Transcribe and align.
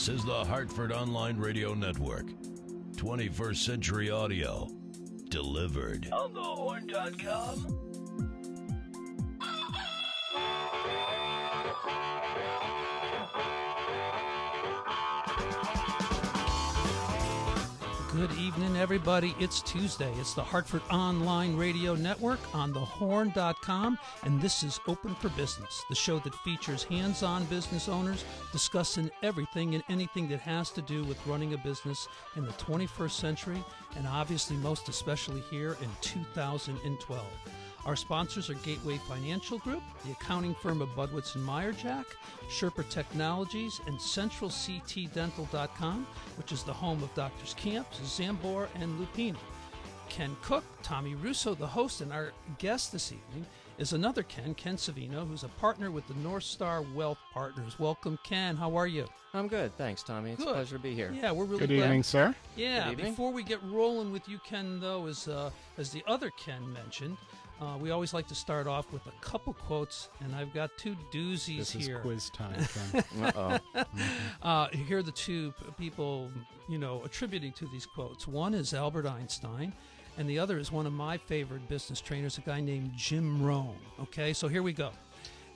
This 0.00 0.08
is 0.08 0.24
the 0.24 0.46
Hartford 0.46 0.92
Online 0.92 1.36
Radio 1.36 1.74
Network. 1.74 2.24
21st 2.96 3.56
Century 3.56 4.10
Audio. 4.10 4.66
Delivered 5.28 6.08
on 6.10 6.32
thehorn.com. 6.32 7.89
Good 18.20 18.38
evening, 18.38 18.76
everybody. 18.76 19.34
It's 19.38 19.62
Tuesday. 19.62 20.12
It's 20.18 20.34
the 20.34 20.44
Hartford 20.44 20.82
Online 20.90 21.56
Radio 21.56 21.94
Network 21.94 22.38
on 22.54 22.74
thehorn.com, 22.74 23.98
and 24.24 24.42
this 24.42 24.62
is 24.62 24.78
Open 24.86 25.14
for 25.14 25.30
Business, 25.30 25.82
the 25.88 25.94
show 25.94 26.18
that 26.18 26.34
features 26.34 26.84
hands 26.84 27.22
on 27.22 27.46
business 27.46 27.88
owners 27.88 28.26
discussing 28.52 29.10
everything 29.22 29.74
and 29.74 29.82
anything 29.88 30.28
that 30.28 30.40
has 30.40 30.68
to 30.72 30.82
do 30.82 31.02
with 31.04 31.26
running 31.26 31.54
a 31.54 31.56
business 31.56 32.08
in 32.36 32.44
the 32.44 32.52
21st 32.52 33.12
century, 33.12 33.64
and 33.96 34.06
obviously, 34.06 34.58
most 34.58 34.90
especially 34.90 35.40
here 35.50 35.78
in 35.80 35.88
2012. 36.02 37.24
Our 37.86 37.96
sponsors 37.96 38.50
are 38.50 38.54
Gateway 38.54 38.98
Financial 39.08 39.58
Group, 39.58 39.82
the 40.04 40.12
accounting 40.12 40.54
firm 40.54 40.82
of 40.82 40.90
Budwitz 40.90 41.34
and 41.34 41.48
Meyerjack, 41.48 42.04
Sherper 42.50 42.86
Technologies, 42.90 43.80
and 43.86 43.96
CentralCTDental.com, 43.98 46.06
which 46.36 46.52
is 46.52 46.62
the 46.62 46.72
home 46.72 47.02
of 47.02 47.12
Doctors 47.14 47.54
Camps, 47.54 47.98
Zambor, 48.00 48.68
and 48.74 49.00
Lupino. 49.00 49.36
Ken 50.10 50.36
Cook, 50.42 50.64
Tommy 50.82 51.14
Russo, 51.14 51.54
the 51.54 51.66
host, 51.66 52.00
and 52.00 52.12
our 52.12 52.32
guest 52.58 52.90
this 52.92 53.12
evening 53.12 53.46
is 53.78 53.92
another 53.92 54.24
Ken, 54.24 54.54
Ken 54.54 54.76
Savino, 54.76 55.26
who's 55.26 55.44
a 55.44 55.48
partner 55.48 55.90
with 55.90 56.06
the 56.08 56.14
North 56.14 56.42
Star 56.42 56.82
Wealth 56.94 57.18
Partners. 57.32 57.78
Welcome, 57.78 58.18
Ken. 58.24 58.56
How 58.56 58.76
are 58.76 58.88
you? 58.88 59.06
I'm 59.32 59.46
good, 59.46 59.74
thanks, 59.78 60.02
Tommy. 60.02 60.32
It's 60.32 60.42
Good. 60.42 60.50
a 60.50 60.54
pleasure 60.54 60.76
to 60.76 60.82
be 60.82 60.92
here. 60.94 61.12
Yeah, 61.14 61.30
we're 61.30 61.44
really 61.44 61.60
Good 61.60 61.68
glad. 61.76 61.84
evening, 61.84 62.02
sir. 62.02 62.34
Yeah, 62.56 62.90
evening. 62.90 63.10
before 63.12 63.32
we 63.32 63.44
get 63.44 63.62
rolling 63.62 64.10
with 64.12 64.28
you, 64.28 64.38
Ken, 64.40 64.80
though, 64.80 65.06
as 65.06 65.28
uh, 65.28 65.50
as 65.78 65.90
the 65.92 66.02
other 66.08 66.30
Ken 66.30 66.70
mentioned, 66.72 67.16
uh, 67.60 67.76
we 67.78 67.90
always 67.90 68.14
like 68.14 68.26
to 68.28 68.34
start 68.34 68.66
off 68.66 68.90
with 68.92 69.06
a 69.06 69.12
couple 69.20 69.52
quotes, 69.52 70.08
and 70.20 70.34
I've 70.34 70.52
got 70.54 70.70
two 70.78 70.96
doozies 71.12 71.58
This 71.58 71.74
is 71.74 71.86
here. 71.86 71.98
quiz 72.00 72.30
time. 72.30 72.66
Ken. 72.92 73.04
Uh-oh. 73.22 73.84
Uh, 74.42 74.68
here 74.68 74.98
are 74.98 75.02
the 75.02 75.12
two 75.12 75.52
people, 75.78 76.30
you 76.68 76.78
know, 76.78 77.02
attributing 77.04 77.52
to 77.52 77.66
these 77.68 77.86
quotes. 77.86 78.26
One 78.26 78.54
is 78.54 78.72
Albert 78.74 79.06
Einstein, 79.06 79.72
and 80.18 80.28
the 80.28 80.38
other 80.38 80.58
is 80.58 80.72
one 80.72 80.86
of 80.86 80.92
my 80.92 81.16
favorite 81.18 81.68
business 81.68 82.00
trainers, 82.00 82.38
a 82.38 82.40
guy 82.42 82.60
named 82.60 82.92
Jim 82.96 83.42
Rohn. 83.42 83.76
Okay, 84.00 84.32
so 84.32 84.48
here 84.48 84.62
we 84.62 84.72
go. 84.72 84.90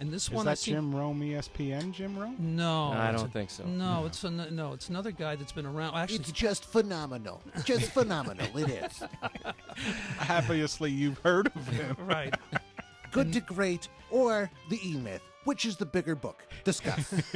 And 0.01 0.11
this 0.13 0.25
is 0.25 0.31
one, 0.31 0.47
I 0.49 0.53
that 0.53 0.59
seem- 0.59 0.75
Jim 0.75 0.95
Rome, 0.95 1.21
ESPN, 1.21 1.93
Jim 1.93 2.19
Rome? 2.19 2.37
No, 2.39 2.93
I 2.93 3.13
don't 3.13 3.27
a- 3.27 3.29
think 3.29 3.51
so. 3.51 3.65
No, 3.65 4.05
it's 4.07 4.25
an, 4.25 4.55
no, 4.55 4.73
it's 4.73 4.89
another 4.89 5.13
guy 5.13 5.37
that's 5.37 5.53
been 5.53 5.67
around. 5.67 5.95
Actually, 5.95 6.19
It's 6.19 6.33
just 6.33 6.65
phenomenal. 6.65 7.41
Just 7.65 7.91
phenomenal. 7.95 8.47
It 8.57 8.71
is. 8.71 9.03
Obviously, 10.29 10.91
you've 10.91 11.19
heard 11.19 11.47
of 11.55 11.69
him. 11.69 11.97
right. 12.07 12.35
Good 13.13 13.33
to 13.35 13.41
great 13.41 13.89
or 14.11 14.51
the 14.69 14.81
E 14.85 14.97
Myth. 14.97 15.23
Which 15.45 15.67
is 15.67 15.77
the 15.77 15.85
bigger 15.87 16.15
book? 16.15 16.43
Discuss. 16.65 17.07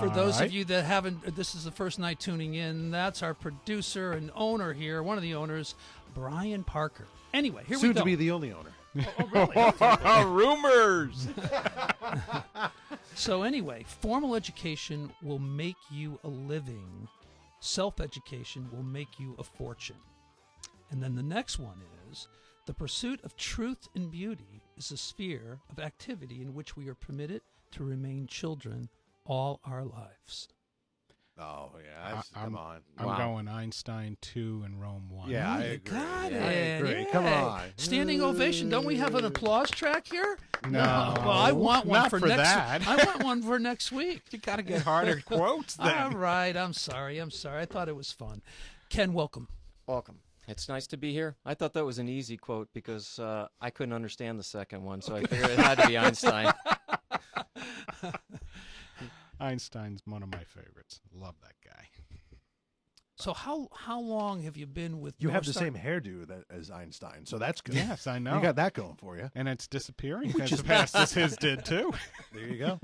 For 0.00 0.08
those 0.12 0.40
right. 0.40 0.46
of 0.46 0.52
you 0.52 0.64
that 0.64 0.84
haven't, 0.84 1.36
this 1.36 1.54
is 1.54 1.64
the 1.64 1.70
first 1.70 1.98
night 2.00 2.18
tuning 2.18 2.54
in. 2.54 2.90
That's 2.90 3.22
our 3.22 3.32
producer 3.32 4.12
and 4.12 4.30
owner 4.34 4.72
here, 4.72 5.02
one 5.04 5.16
of 5.16 5.22
the 5.22 5.34
owners, 5.36 5.76
Brian 6.14 6.64
Parker. 6.64 7.06
Anyway, 7.32 7.62
here 7.66 7.76
we 7.78 7.82
go. 7.82 7.88
Soon 7.88 7.94
to 7.94 8.04
be 8.04 8.16
the 8.16 8.32
only 8.32 8.52
owner. 8.52 8.70
Oh, 8.96 9.72
oh, 9.78 10.26
Rumors. 10.30 11.28
so 13.14 13.42
anyway, 13.42 13.84
formal 13.86 14.34
education 14.34 15.12
will 15.22 15.38
make 15.38 15.76
you 15.90 16.18
a 16.24 16.28
living. 16.28 17.08
Self-education 17.60 18.68
will 18.72 18.82
make 18.82 19.18
you 19.18 19.36
a 19.38 19.44
fortune. 19.44 19.96
And 20.90 21.02
then 21.02 21.14
the 21.14 21.22
next 21.22 21.58
one 21.58 21.80
is 22.10 22.26
the 22.66 22.74
pursuit 22.74 23.20
of 23.22 23.36
truth 23.36 23.88
and 23.94 24.10
beauty 24.10 24.62
is 24.76 24.90
a 24.90 24.96
sphere 24.96 25.60
of 25.70 25.78
activity 25.78 26.42
in 26.42 26.54
which 26.54 26.76
we 26.76 26.88
are 26.88 26.94
permitted 26.94 27.42
to 27.72 27.84
remain 27.84 28.26
children 28.26 28.88
all 29.24 29.60
our 29.64 29.84
lives. 29.84 30.48
Oh 31.38 31.70
yeah, 31.82 32.04
I- 32.06 32.10
I'm- 32.12 32.22
come 32.34 32.56
on. 32.56 32.80
I'm 32.98 33.06
Wow. 33.06 33.16
going 33.16 33.48
Einstein 33.48 34.18
2 34.20 34.62
and 34.64 34.78
Rome 34.80 35.08
1. 35.08 35.30
Yeah, 35.30 35.50
I 35.54 35.58
agree. 35.62 35.78
got 35.98 36.32
Yeah, 36.32 36.38
it. 36.38 36.42
I 36.48 36.52
agree. 36.52 37.04
Come 37.10 37.24
Hey, 37.24 37.34
on. 37.40 37.72
Standing 37.78 38.20
ovation. 38.20 38.68
Don't 38.68 38.84
we 38.84 38.96
have 38.96 39.14
an 39.14 39.24
applause 39.24 39.70
track 39.70 40.06
here? 40.08 40.38
No. 40.68 40.80
Well, 41.18 41.30
I 41.30 41.52
want 41.52 41.86
one 41.86 42.00
Not 42.02 42.10
for, 42.10 42.20
for 42.20 42.26
next. 42.28 42.42
that. 42.42 42.82
I 42.86 43.04
want 43.06 43.22
one 43.24 43.42
for 43.42 43.58
next 43.58 43.90
week. 43.90 44.22
You 44.32 44.38
got 44.38 44.56
to 44.56 44.62
get 44.62 44.82
harder 44.82 45.20
quotes 45.24 45.78
All 45.78 45.86
then. 45.86 46.14
right. 46.14 46.54
I'm 46.54 46.74
sorry. 46.74 47.18
I'm 47.18 47.30
sorry. 47.30 47.62
I 47.62 47.64
thought 47.64 47.88
it 47.88 47.96
was 47.96 48.12
fun. 48.12 48.42
Ken, 48.90 49.14
welcome. 49.14 49.48
Welcome. 49.86 50.18
It's 50.46 50.68
nice 50.68 50.86
to 50.88 50.96
be 50.98 51.12
here. 51.12 51.36
I 51.46 51.54
thought 51.54 51.72
that 51.74 51.84
was 51.86 51.98
an 51.98 52.08
easy 52.08 52.36
quote 52.36 52.68
because 52.74 53.18
uh, 53.18 53.46
I 53.62 53.70
couldn't 53.70 53.94
understand 53.94 54.38
the 54.38 54.42
second 54.44 54.82
one, 54.82 55.00
so 55.00 55.14
I 55.16 55.22
figured 55.22 55.48
it 55.50 55.58
had 55.58 55.78
to 55.78 55.86
be 55.86 55.96
Einstein. 55.98 56.52
Einstein's 59.40 60.02
one 60.04 60.22
of 60.22 60.30
my 60.30 60.44
favorites. 60.44 61.00
Love 61.12 61.36
that 61.42 61.54
guy. 61.64 61.84
So 63.16 63.34
how 63.34 63.68
how 63.74 64.00
long 64.00 64.44
have 64.44 64.56
you 64.56 64.66
been 64.66 64.98
with? 65.00 65.14
You 65.18 65.28
have 65.28 65.44
the 65.44 65.52
Star? 65.52 65.64
same 65.64 65.74
hairdo 65.74 66.26
that 66.28 66.44
as 66.48 66.70
Einstein, 66.70 67.26
so 67.26 67.36
that's 67.36 67.60
good. 67.60 67.74
Yes, 67.74 68.06
I 68.06 68.18
know. 68.18 68.36
You 68.36 68.40
got 68.40 68.56
that 68.56 68.72
going 68.72 68.94
for 68.96 69.14
you. 69.18 69.30
And 69.34 69.46
it's 69.46 69.66
disappearing 69.66 70.32
as 70.40 70.58
fast 70.62 70.96
as 70.96 71.12
his 71.12 71.36
did, 71.36 71.66
too. 71.66 71.92
There 72.32 72.46
you 72.48 72.56
go. 72.56 72.80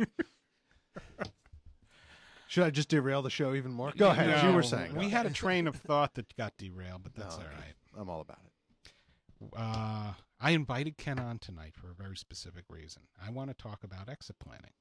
Should 2.48 2.64
I 2.64 2.70
just 2.70 2.90
derail 2.90 3.22
the 3.22 3.30
show 3.30 3.54
even 3.54 3.72
more? 3.72 3.92
Go 3.96 4.10
ahead. 4.10 4.28
as 4.28 4.42
you 4.42 4.52
were 4.52 4.62
saying. 4.62 4.94
We 4.94 5.08
had 5.08 5.24
a 5.24 5.30
train 5.30 5.66
of 5.66 5.76
thought 5.76 6.14
that 6.14 6.36
got 6.36 6.52
derailed, 6.58 7.02
but 7.02 7.14
that's 7.14 7.36
all 7.36 7.40
okay. 7.40 7.50
right. 7.54 7.74
I'm 7.98 8.10
all 8.10 8.20
about 8.20 8.40
it. 8.44 9.52
Uh, 9.56 10.12
I 10.38 10.50
invited 10.50 10.96
Ken 10.98 11.18
on 11.18 11.38
tonight 11.38 11.74
for 11.74 11.90
a 11.90 11.94
very 11.94 12.16
specific 12.16 12.64
reason. 12.68 13.02
I 13.24 13.30
want 13.30 13.48
to 13.50 13.54
talk 13.54 13.82
about 13.82 14.08
exit 14.08 14.36
planning. 14.38 14.72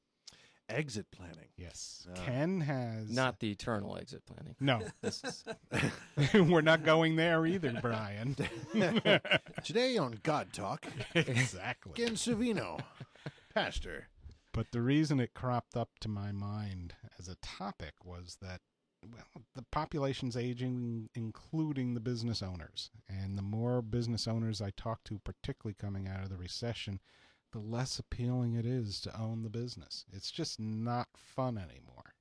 Exit 0.68 1.06
planning. 1.12 1.50
Yes. 1.58 2.08
Ah. 2.10 2.20
Ken 2.26 2.62
has. 2.62 3.10
Not 3.10 3.40
the 3.40 3.52
eternal 3.52 3.98
exit 3.98 4.24
planning. 4.26 4.56
No, 4.60 4.82
is 5.04 5.44
we're 6.34 6.62
not 6.62 6.84
going 6.84 7.16
there 7.16 7.46
either, 7.46 7.78
Brian. 7.82 8.36
Today 9.64 9.98
on 9.98 10.20
God 10.24 10.54
Talk, 10.54 10.88
exactly. 11.14 11.94
Ken 11.94 12.16
Savino, 12.16 12.80
pastor. 13.54 14.08
But 14.54 14.72
the 14.72 14.82
reason 14.82 15.20
it 15.20 15.34
cropped 15.34 15.76
up 15.76 15.90
to 16.00 16.08
my 16.08 16.32
mind 16.32 16.94
as 17.20 17.28
a 17.28 17.36
topic 17.36 17.94
was 18.04 18.38
that, 18.42 18.62
well, 19.06 19.44
the 19.54 19.66
population's 19.70 20.38
aging, 20.38 21.10
including 21.14 21.94
the 21.94 22.00
business 22.00 22.42
owners. 22.42 22.90
And 23.08 23.38
the 23.38 23.44
more 23.44 23.82
business 23.82 24.28
owners 24.28 24.62
I 24.62 24.72
talk 24.72 25.04
to, 25.06 25.20
particularly 25.20 25.76
coming 25.80 26.08
out 26.08 26.24
of 26.24 26.30
the 26.30 26.38
recession, 26.38 27.02
the 27.56 27.62
less 27.62 28.00
appealing 28.00 28.54
it 28.56 28.66
is 28.66 29.00
to 29.00 29.18
own 29.18 29.42
the 29.42 29.50
business. 29.50 30.04
It's 30.12 30.30
just 30.30 30.60
not 30.60 31.08
fun 31.16 31.58
anymore. 31.58 32.14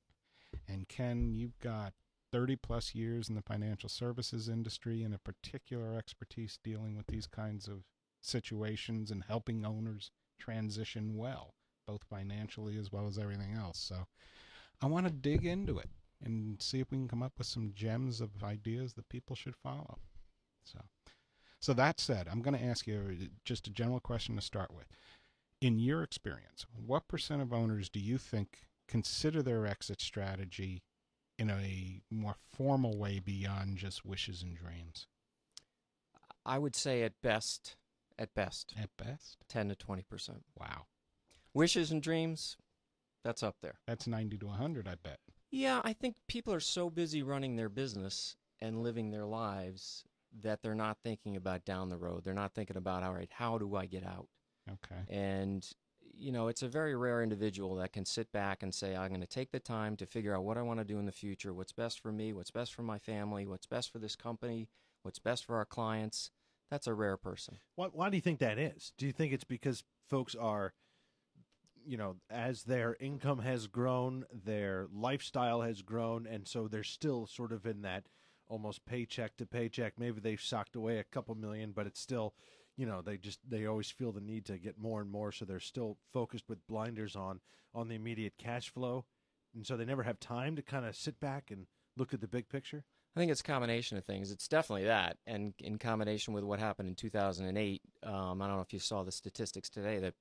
And 0.69 0.89
Ken, 0.89 1.34
you've 1.34 1.59
got 1.59 1.93
30 2.31 2.55
plus 2.55 2.95
years 2.95 3.28
in 3.28 3.34
the 3.34 3.43
financial 3.43 3.89
services 3.89 4.49
industry 4.49 5.03
and 5.03 5.12
a 5.12 5.19
particular 5.19 5.97
expertise 5.97 6.61
dealing 6.62 6.97
with 6.97 7.09
these 7.09 7.27
kinds 7.27 7.67
of 7.67 7.83
situations 8.21 9.11
and 9.11 9.25
helping 9.25 9.67
owners 9.67 10.12
transition 10.39 11.17
well, 11.17 11.55
both 11.84 12.05
financially 12.05 12.78
as 12.78 12.93
well 12.93 13.09
as 13.09 13.19
everything 13.19 13.55
else. 13.55 13.78
So 13.78 14.06
I 14.81 14.87
want 14.87 15.06
to 15.06 15.12
dig 15.12 15.44
into 15.44 15.78
it 15.78 15.91
and 16.23 16.62
see 16.62 16.78
if 16.78 16.93
we 16.93 16.99
can 16.99 17.09
come 17.09 17.25
up 17.25 17.33
with 17.39 17.49
some 17.49 17.73
gems 17.75 18.21
of 18.21 18.44
ideas 18.44 18.94
that 18.94 19.09
people 19.09 19.34
should 19.34 19.56
follow. 19.56 19.99
So 20.62 20.78
so 21.65 21.73
that 21.73 21.99
said, 21.99 22.28
I'm 22.31 22.43
going 22.43 22.59
to 22.59 22.62
ask 22.62 22.87
you 22.87 23.31
just 23.47 23.67
a 23.67 23.71
general 23.71 23.99
question 23.99 24.37
to 24.37 24.43
start 24.43 24.71
with. 24.71 24.84
In 25.65 25.79
your 25.79 26.03
experience, 26.03 26.67
what 26.77 27.09
percent 27.09 27.41
of 27.41 27.50
owners 27.50 27.88
do 27.88 27.99
you 27.99 28.19
think 28.19 28.67
consider 28.87 29.43
their 29.43 29.67
exit 29.67 30.03
strategy 30.03 30.83
in 31.38 31.49
a 31.49 32.03
more 32.11 32.37
formal 32.53 32.99
way 32.99 33.19
beyond 33.19 33.79
just 33.79 34.05
wishes 34.05 34.43
and 34.43 34.55
dreams? 34.55 35.06
I 36.44 36.59
would 36.59 36.77
say 36.77 37.03
at 37.03 37.15
best, 37.23 37.77
at 38.19 38.35
best, 38.35 38.75
At 38.79 38.91
best? 38.99 39.38
10 39.49 39.71
to 39.71 39.75
20 39.75 40.03
percent. 40.03 40.44
Wow. 40.61 40.85
Wishes 41.55 41.91
and 41.91 42.03
dreams, 42.03 42.59
that's 43.25 43.43
up 43.43 43.56
there. 43.62 43.79
That's 43.87 44.06
90 44.06 44.37
to 44.37 44.47
100, 44.49 44.87
I 44.87 44.97
bet. 45.03 45.21
Yeah, 45.50 45.81
I 45.83 45.94
think 45.94 46.17
people 46.29 46.53
are 46.53 46.61
so 46.61 46.91
busy 46.91 47.23
running 47.23 47.56
their 47.56 47.71
business 47.71 48.37
and 48.61 48.83
living 48.83 49.12
their 49.12 49.25
lives 49.25 50.05
that 50.43 50.61
they're 50.61 50.75
not 50.75 50.99
thinking 51.03 51.37
about 51.37 51.65
down 51.65 51.88
the 51.88 51.97
road. 51.97 52.23
They're 52.23 52.35
not 52.35 52.53
thinking 52.53 52.77
about, 52.77 53.03
all 53.03 53.15
right, 53.15 53.31
how 53.33 53.56
do 53.56 53.77
I 53.77 53.87
get 53.87 54.05
out? 54.05 54.29
Okay. 54.70 55.00
And, 55.08 55.66
you 56.14 56.32
know, 56.32 56.49
it's 56.49 56.62
a 56.62 56.69
very 56.69 56.94
rare 56.94 57.22
individual 57.22 57.76
that 57.76 57.93
can 57.93 58.05
sit 58.05 58.32
back 58.32 58.62
and 58.62 58.75
say, 58.75 58.96
I'm 58.96 59.08
going 59.08 59.20
to 59.20 59.26
take 59.26 59.52
the 59.52 59.61
time 59.61 59.96
to 59.96 60.06
figure 60.06 60.34
out 60.34 60.44
what 60.44 60.58
I 60.58 60.62
want 60.62 60.81
to 60.81 60.84
do 60.84 60.99
in 60.99 61.06
the 61.06 61.12
future, 61.12 61.52
what's 61.52 61.72
best 61.72 62.00
for 62.00 62.12
me, 62.12 62.32
what's 62.32 62.50
best 62.50 62.75
for 62.75 62.82
my 62.82 62.99
family, 62.99 63.46
what's 63.46 63.66
best 63.66 63.93
for 63.93 63.99
this 63.99 64.16
company, 64.16 64.69
what's 65.02 65.19
best 65.19 65.44
for 65.44 65.56
our 65.56 65.64
clients. 65.64 66.31
That's 66.70 66.87
a 66.87 66.94
rare 66.94 67.16
person. 67.16 67.58
Why, 67.75 67.88
why 67.93 68.11
do 68.11 68.16
you 68.16 68.22
think 68.22 68.38
that 68.40 68.58
is? 68.58 68.93
Do 68.96 69.06
you 69.06 69.12
think 69.12 69.32
it's 69.32 69.44
because 69.44 69.84
folks 70.08 70.34
are 70.34 70.72
you 71.87 71.96
know, 71.96 72.16
as 72.31 72.62
their 72.62 72.96
income 72.99 73.40
has 73.40 73.66
grown, 73.66 74.25
their 74.32 74.87
lifestyle 74.93 75.62
has 75.62 75.82
grown, 75.82 76.26
and 76.26 76.49
so 76.49 76.66
they're 76.66 76.82
still 76.82 77.26
sort 77.26 77.52
of 77.52 77.66
in 77.66 77.82
that 77.82 78.05
almost 78.49 78.84
paycheck 78.87 79.37
to 79.37 79.46
paycheck. 79.46 79.94
Maybe 79.99 80.20
they've 80.20 80.40
socked 80.40 80.76
away 80.76 80.99
a 80.99 81.05
couple 81.05 81.34
million, 81.34 81.72
but 81.72 81.87
it's 81.87 82.00
still, 82.00 82.34
you 82.76 82.87
know, 82.87 83.03
they 83.03 83.17
just 83.17 83.38
they 83.49 83.67
always 83.67 83.91
feel 83.91 84.12
the 84.12 84.21
need 84.21 84.44
to 84.47 84.59
get 84.59 84.79
more 84.79 85.00
and 85.00 85.11
more, 85.11 85.32
so 85.32 85.44
they're 85.44 85.61
still 85.61 85.99
focused 86.12 86.49
with 86.49 86.67
blinders 86.67 87.17
on 87.17 87.41
on 87.75 87.88
the 87.88 87.94
immediate 87.94 88.35
cash 88.38 88.71
flow, 88.71 89.05
and 89.55 89.67
so 89.67 89.76
they 89.76 89.85
never 89.85 90.03
have 90.03 90.19
time 90.21 90.56
to 90.56 90.62
kind 90.62 90.85
of 90.85 90.97
sit 90.97 91.21
back 91.21 91.50
and 91.50 91.67
look 91.97 92.12
at 92.12 92.21
the 92.21 92.29
big 92.29 92.49
picture. 92.49 92.85
I 93.17 93.21
think 93.21 93.31
it's 93.31 93.43
a 93.43 93.44
combination 93.44 93.97
of 93.97 94.05
things. 94.05 94.32
It's 94.32 94.49
definitely 94.49 94.87
that, 94.87 95.19
and 95.26 95.55
in 95.59 95.79
combination 95.79 96.35
with 96.35 96.43
what 96.44 96.59
happened 96.59 96.88
in 96.88 96.94
2008. 96.97 97.82
Um, 98.03 98.43
I 98.43 98.47
don't 98.47 98.56
know 98.56 98.62
if 98.62 98.73
you 98.73 98.81
saw 98.81 99.05
the 99.05 99.12
statistics 99.12 99.71
today 99.71 99.99
that 100.00 100.15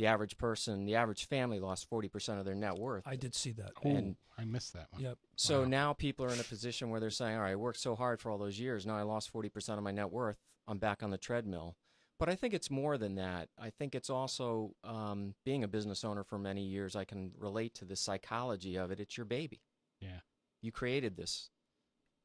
the 0.00 0.06
average 0.06 0.38
person, 0.38 0.86
the 0.86 0.94
average 0.94 1.26
family, 1.26 1.60
lost 1.60 1.88
40% 1.90 2.38
of 2.38 2.46
their 2.46 2.54
net 2.54 2.74
worth. 2.78 3.06
I 3.06 3.16
did 3.16 3.34
see 3.34 3.52
that. 3.52 3.72
Ooh, 3.84 3.88
And- 3.96 4.16
I 4.38 4.44
missed 4.46 4.72
that 4.72 4.90
one. 4.90 5.02
Yep. 5.02 5.18
So 5.36 5.60
Wow. 5.60 5.68
now 5.68 5.92
people 5.92 6.24
are 6.24 6.32
in 6.32 6.40
a 6.40 6.44
position 6.44 6.88
where 6.88 6.98
they're 7.00 7.10
saying, 7.10 7.36
"All 7.36 7.42
right, 7.42 7.50
I 7.50 7.56
worked 7.56 7.78
so 7.78 7.94
hard 7.94 8.18
for 8.22 8.30
all 8.30 8.38
those 8.38 8.58
years. 8.58 8.86
Now 8.86 8.96
I 8.96 9.02
lost 9.02 9.28
40% 9.30 9.76
of 9.76 9.84
my 9.84 9.90
net 9.90 10.10
worth. 10.10 10.38
I'm 10.66 10.78
back 10.78 11.02
on 11.02 11.10
the 11.10 11.18
treadmill." 11.18 11.76
But 12.18 12.30
I 12.30 12.34
think 12.36 12.54
it's 12.54 12.70
more 12.70 12.96
than 12.96 13.16
that. 13.16 13.50
I 13.58 13.68
think 13.68 13.94
it's 13.94 14.08
also 14.08 14.74
um, 14.82 15.34
being 15.44 15.62
a 15.62 15.68
business 15.68 16.04
owner 16.04 16.24
for 16.24 16.38
many 16.38 16.64
years. 16.64 16.96
I 16.96 17.04
can 17.04 17.32
relate 17.36 17.74
to 17.74 17.84
the 17.84 17.96
psychology 17.96 18.76
of 18.76 18.90
it. 18.90 18.98
It's 19.00 19.18
your 19.18 19.26
baby. 19.26 19.60
Yeah. 20.00 20.20
You 20.62 20.72
created 20.72 21.16
this, 21.16 21.50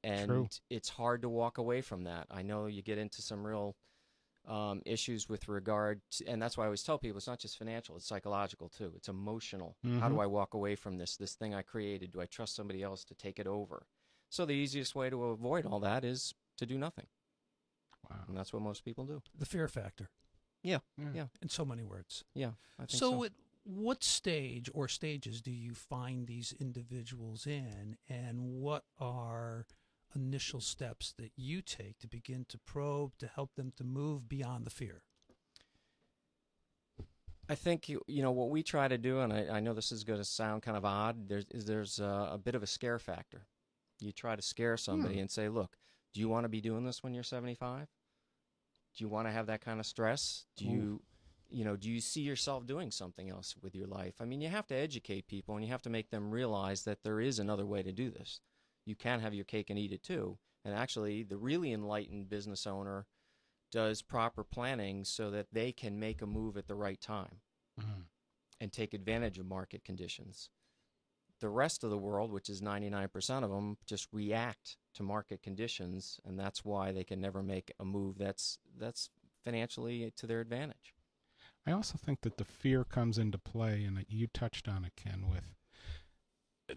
and 0.04 0.30
True. 0.30 0.50
it's 0.70 0.90
hard 0.90 1.22
to 1.24 1.30
walk 1.30 1.58
away 1.58 1.82
from 1.82 2.04
that. 2.06 2.28
I 2.32 2.42
know 2.44 2.68
you 2.68 2.82
get 2.82 2.98
into 2.98 3.22
some 3.22 3.46
real 3.46 3.76
um, 4.48 4.82
issues 4.86 5.28
with 5.30 5.48
regard, 5.48 6.02
to, 6.12 6.26
and 6.28 6.42
that's 6.42 6.58
why 6.58 6.64
I 6.64 6.68
always 6.68 6.84
tell 6.84 6.98
people 6.98 7.18
it's 7.18 7.28
not 7.28 7.40
just 7.40 7.58
financial; 7.58 7.96
it's 7.96 8.06
psychological 8.08 8.70
too. 8.70 8.94
It's 8.96 9.08
emotional. 9.10 9.78
How 10.00 10.10
do 10.10 10.16
Mhm. 10.16 10.22
I 10.24 10.26
walk 10.28 10.54
away 10.54 10.76
from 10.76 10.98
this? 10.98 11.18
This 11.18 11.36
thing 11.36 11.54
I 11.54 11.62
created. 11.62 12.12
Do 12.12 12.22
I 12.22 12.26
trust 12.26 12.56
somebody 12.56 12.84
else 12.84 13.04
to 13.06 13.16
take 13.16 13.40
it 13.40 13.48
over? 13.48 13.88
So 14.30 14.46
the 14.46 14.54
easiest 14.54 14.96
way 14.96 15.10
to 15.10 15.24
avoid 15.26 15.66
all 15.66 15.80
that 15.82 16.04
is 16.04 16.34
to 16.58 16.66
do 16.66 16.78
nothing, 16.78 17.08
Wow. 18.10 18.26
and 18.28 18.38
that's 18.38 18.54
what 18.54 18.62
most 18.62 18.84
people 18.86 19.06
do. 19.06 19.22
The 19.38 19.46
fear 19.46 19.68
factor. 19.68 20.10
Yeah, 20.62 20.80
Yeah. 20.98 21.12
yeah, 21.14 21.28
In 21.42 21.50
so 21.50 21.64
many 21.66 21.84
words. 21.84 22.24
yeah. 22.34 22.54
I 22.80 22.86
think 22.88 23.00
So, 23.00 23.12
so. 23.12 23.24
at 23.26 23.34
what 23.64 24.04
stage 24.04 24.70
or 24.74 24.88
stages 24.88 25.42
do 25.42 25.52
you 25.52 25.74
find 25.76 26.28
these 26.28 26.54
individuals 26.54 27.46
in, 27.48 27.98
and 28.10 28.62
what 28.62 28.86
are 29.00 29.66
initial 30.16 30.62
steps 30.62 31.14
that 31.18 31.32
you 31.36 31.62
take 31.62 32.00
to 32.00 32.08
begin 32.08 32.46
to 32.50 32.58
probe 32.58 33.18
to 33.20 33.28
help 33.28 33.56
them 33.56 33.74
to 33.78 33.84
move 33.84 34.28
beyond 34.30 34.66
the 34.66 34.72
fear? 34.72 35.04
I 37.48 37.56
think 37.56 37.88
you, 37.90 38.02
you 38.08 38.24
know 38.24 38.32
what 38.32 38.50
we 38.50 38.64
try 38.64 38.88
to 38.88 38.98
do, 38.98 39.20
and 39.20 39.32
I, 39.32 39.48
I 39.52 39.60
know 39.60 39.74
this 39.74 39.92
is 39.92 40.04
going 40.04 40.20
to 40.20 40.26
sound 40.26 40.64
kind 40.64 40.78
of 40.78 40.84
odd. 40.84 41.30
There's 41.30 41.46
is 41.52 41.66
there's 41.66 42.00
a, 42.00 42.30
a 42.34 42.38
bit 42.38 42.56
of 42.56 42.64
a 42.64 42.68
scare 42.68 42.98
factor. 42.98 43.46
You 44.00 44.12
try 44.12 44.36
to 44.36 44.42
scare 44.42 44.78
somebody 44.78 45.16
hmm. 45.16 45.22
and 45.22 45.32
say, 45.32 45.48
"Look, 45.48 45.78
do 46.14 46.22
you 46.22 46.30
want 46.30 46.46
to 46.46 46.50
be 46.50 46.62
doing 46.62 46.86
this 46.86 47.04
when 47.04 47.14
you're 47.14 47.24
75? 47.24 47.88
Do 48.98 49.04
you 49.04 49.10
want 49.10 49.28
to 49.28 49.32
have 49.32 49.48
that 49.48 49.62
kind 49.62 49.80
of 49.80 49.86
stress? 49.86 50.46
Do 50.56 50.66
you, 50.66 51.02
hmm. 51.50 51.58
you 51.58 51.66
know, 51.66 51.76
do 51.76 51.90
you 51.90 52.00
see 52.00 52.22
yourself 52.22 52.66
doing 52.66 52.90
something 52.90 53.30
else 53.30 53.56
with 53.62 53.76
your 53.76 53.88
life? 53.88 54.16
I 54.20 54.26
mean, 54.26 54.42
you 54.42 54.50
have 54.50 54.66
to 54.68 54.76
educate 54.76 55.28
people, 55.28 55.56
and 55.56 55.64
you 55.64 55.72
have 55.72 55.84
to 55.84 55.90
make 55.90 56.10
them 56.10 56.32
realize 56.32 56.84
that 56.84 57.04
there 57.04 57.20
is 57.20 57.38
another 57.38 57.66
way 57.66 57.84
to 57.84 57.92
do 57.92 58.10
this. 58.10 58.40
You 58.86 58.96
can 58.96 59.20
have 59.20 59.34
your 59.34 59.46
cake 59.46 59.70
and 59.70 59.80
eat 59.80 59.92
it 59.92 60.04
too. 60.04 60.38
And 60.64 60.74
actually, 60.74 61.24
the 61.24 61.38
really 61.38 61.74
enlightened 61.74 62.30
business 62.30 62.66
owner 62.66 63.08
does 63.72 64.02
proper 64.02 64.44
planning 64.44 65.04
so 65.04 65.30
that 65.32 65.48
they 65.52 65.72
can 65.72 66.00
make 66.00 66.22
a 66.22 66.28
move 66.28 66.56
at 66.58 66.68
the 66.68 66.76
right 66.76 67.00
time 67.02 67.42
Mhm. 67.80 68.06
and 68.60 68.72
take 68.72 68.94
advantage 68.94 69.38
of 69.38 69.46
market 69.46 69.84
conditions. 69.84 70.50
The 71.40 71.50
rest 71.50 71.84
of 71.84 71.90
the 71.90 71.98
world, 71.98 72.32
which 72.32 72.50
is 72.50 72.62
99% 72.62 73.44
of 73.44 73.52
them, 73.52 73.78
just 73.86 74.08
react 74.14 74.78
to 74.94 75.04
market 75.04 75.42
conditions, 75.44 76.20
and 76.24 76.40
that's 76.40 76.64
why 76.64 76.92
they 76.94 77.04
can 77.04 77.20
never 77.20 77.44
make 77.44 77.74
a 77.80 77.86
move 77.86 78.18
that's 78.18 78.58
that's 78.78 79.10
financially 79.44 80.12
to 80.12 80.26
their 80.28 80.40
advantage. 80.42 80.96
I 81.66 81.72
also 81.72 81.98
think 81.98 82.22
that 82.22 82.38
the 82.38 82.46
fear 82.46 82.84
comes 82.86 83.18
into 83.18 83.38
play, 83.38 83.84
and 83.84 83.98
that 83.98 84.10
you 84.10 84.28
touched 84.28 84.68
on 84.68 84.86
it, 84.86 84.96
Ken. 84.96 85.28
With 85.28 85.56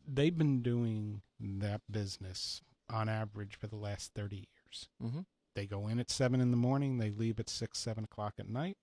they've 0.07 0.37
been 0.37 0.63
doing 0.63 1.23
that 1.41 1.81
business 1.91 2.63
on 2.91 3.09
average 3.09 3.57
for 3.57 3.67
the 3.67 3.77
last 3.77 4.13
thirty 4.15 4.37
years. 4.37 4.89
Mm-hmm. 5.03 5.21
They 5.55 5.67
go 5.67 5.89
in 5.89 5.99
at 5.99 6.11
seven 6.11 6.41
in 6.41 6.51
the 6.51 6.57
morning, 6.57 6.99
they 6.99 7.11
leave 7.11 7.41
at 7.41 7.49
six, 7.49 7.79
seven 7.79 8.05
o'clock 8.05 8.35
at 8.39 8.49
night, 8.49 8.77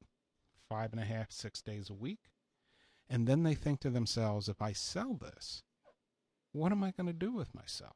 five 0.70 0.92
and 0.92 1.00
a 1.00 1.06
half, 1.06 1.32
six 1.32 1.62
days 1.62 1.90
a 1.90 1.94
week, 1.94 2.30
and 3.10 3.28
then 3.28 3.44
they 3.44 3.54
think 3.54 3.80
to 3.82 3.90
themselves, 3.90 4.50
if 4.50 4.62
I 4.62 4.74
sell 4.74 5.14
this, 5.14 5.64
what 6.52 6.72
am 6.72 6.84
I 6.84 6.92
going 6.92 7.08
to 7.08 7.14
do 7.14 7.32
with 7.32 7.56
myself? 7.56 7.96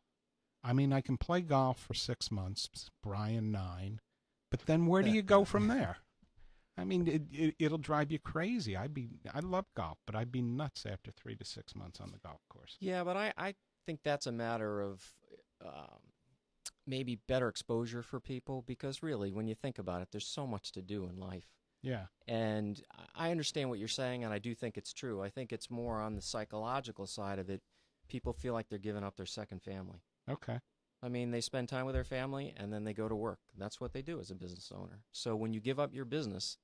I 0.63 0.73
mean, 0.73 0.93
I 0.93 1.01
can 1.01 1.17
play 1.17 1.41
golf 1.41 1.79
for 1.79 1.93
six 1.93 2.31
months, 2.31 2.69
Brian 3.03 3.51
nine, 3.51 4.01
but 4.51 4.65
then 4.65 4.85
where 4.85 5.01
do 5.01 5.09
you 5.09 5.21
go 5.21 5.45
from 5.45 5.67
there? 5.67 5.97
I 6.79 6.85
mean, 6.85 7.07
it, 7.07 7.23
it, 7.31 7.55
it'll 7.59 7.77
drive 7.77 8.11
you 8.11 8.19
crazy. 8.19 8.77
I'd 8.77 8.93
be, 8.93 9.09
I 9.33 9.39
love 9.41 9.65
golf, 9.75 9.97
but 10.05 10.15
I'd 10.15 10.31
be 10.31 10.41
nuts 10.41 10.85
after 10.85 11.11
three 11.11 11.35
to 11.35 11.45
six 11.45 11.75
months 11.75 11.99
on 11.99 12.11
the 12.11 12.19
golf 12.19 12.41
course. 12.49 12.77
Yeah, 12.79 13.03
but 13.03 13.17
I, 13.17 13.33
I 13.37 13.55
think 13.85 13.99
that's 14.03 14.27
a 14.27 14.31
matter 14.31 14.81
of 14.81 15.03
um, 15.65 15.99
maybe 16.87 17.19
better 17.27 17.49
exposure 17.49 18.01
for 18.01 18.19
people 18.19 18.63
because 18.65 19.03
really, 19.03 19.31
when 19.31 19.47
you 19.47 19.55
think 19.55 19.77
about 19.77 20.01
it, 20.01 20.09
there's 20.11 20.27
so 20.27 20.47
much 20.47 20.71
to 20.73 20.81
do 20.81 21.05
in 21.07 21.19
life. 21.19 21.47
Yeah, 21.81 22.07
And 22.27 22.81
I 23.15 23.31
understand 23.31 23.69
what 23.69 23.79
you're 23.79 23.87
saying, 23.87 24.25
and 24.25 24.33
I 24.33 24.39
do 24.39 24.53
think 24.53 24.77
it's 24.77 24.91
true. 24.91 25.21
I 25.21 25.29
think 25.29 25.53
it's 25.53 25.69
more 25.69 26.01
on 26.01 26.15
the 26.15 26.21
psychological 26.21 27.07
side 27.07 27.39
of 27.39 27.49
it. 27.49 27.61
People 28.09 28.33
feel 28.33 28.53
like 28.53 28.67
they're 28.67 28.79
giving 28.79 29.03
up 29.03 29.15
their 29.15 29.25
second 29.25 29.61
family. 29.61 30.01
okay. 30.29 30.59
I 31.01 31.07
mean, 31.07 31.31
they 31.31 31.39
spend 31.39 31.69
time 31.69 31.85
with 31.85 31.95
their 31.95 32.03
family 32.03 32.53
and 32.57 32.73
then 32.73 32.83
they 32.83 32.93
go 32.93 33.07
to 33.07 33.15
work. 33.15 33.39
That's 33.57 33.79
what 33.79 33.93
they 33.93 34.01
do 34.01 34.19
as 34.19 34.31
a 34.31 34.35
business 34.35 34.71
owner. 34.75 34.99
So 35.13 35.35
when 35.35 35.53
you 35.53 35.61
give 35.61 35.79
up 35.79 35.93
your 35.93 36.03
business, 36.03 36.57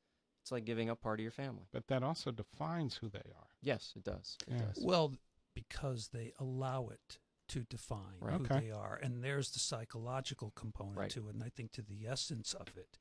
it's 0.46 0.52
like 0.52 0.64
giving 0.64 0.92
up 0.92 1.02
part 1.02 1.20
of 1.20 1.24
your 1.24 1.32
family. 1.32 1.64
But 1.72 1.88
that 1.88 2.04
also 2.04 2.30
defines 2.30 2.98
who 2.98 3.10
they 3.10 3.18
are. 3.36 3.48
Yes, 3.64 3.94
it 3.96 4.04
does. 4.04 4.38
It 4.48 4.54
Yeah. 4.54 4.66
does. 4.66 4.78
Well, 4.86 5.16
because 5.56 6.10
they 6.10 6.34
allow 6.38 6.90
it 6.90 7.18
to 7.48 7.64
define 7.64 8.20
Right. 8.20 8.38
who 8.38 8.44
Okay. 8.46 8.60
they 8.60 8.70
are. 8.72 8.96
And 8.96 9.24
there's 9.24 9.50
the 9.54 9.58
psychological 9.60 10.52
component 10.52 10.98
Right. 10.98 11.10
to 11.12 11.30
it, 11.30 11.34
and 11.34 11.44
I 11.44 11.50
think 11.50 11.72
to 11.72 11.82
the 11.82 12.06
essence 12.06 12.54
of 12.54 12.78
it. 12.78 13.00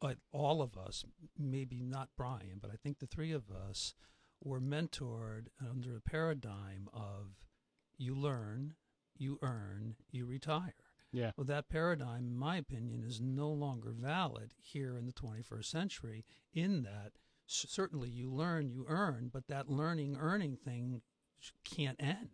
But 0.00 0.18
all 0.32 0.60
of 0.60 0.76
us, 0.76 1.04
maybe 1.36 1.80
not 1.84 2.16
Brian, 2.16 2.58
but 2.58 2.72
I 2.72 2.76
think 2.76 2.98
the 2.98 3.06
three 3.06 3.30
of 3.30 3.52
us 3.52 3.94
were 4.40 4.60
mentored 4.60 5.50
under 5.60 5.96
a 5.96 6.00
paradigm 6.00 6.88
of 6.92 7.46
you 7.96 8.16
learn, 8.16 8.74
you 9.16 9.38
earn, 9.42 9.96
you 10.10 10.26
retire. 10.26 10.74
Yeah. 11.12 11.30
Well, 11.36 11.44
that 11.46 11.68
paradigm, 11.68 12.26
in 12.26 12.36
my 12.36 12.56
opinion, 12.56 13.02
is 13.06 13.20
no 13.20 13.48
longer 13.50 13.90
valid 13.92 14.52
here 14.60 14.96
in 14.96 15.06
the 15.06 15.12
21st 15.12 15.64
century, 15.64 16.24
in 16.52 16.82
that 16.82 17.12
certainly 17.46 18.10
you 18.10 18.30
learn, 18.30 18.68
you 18.68 18.84
earn, 18.88 19.30
but 19.32 19.48
that 19.48 19.70
learning, 19.70 20.16
earning 20.20 20.56
thing 20.56 21.00
can't 21.64 21.96
end. 21.98 22.28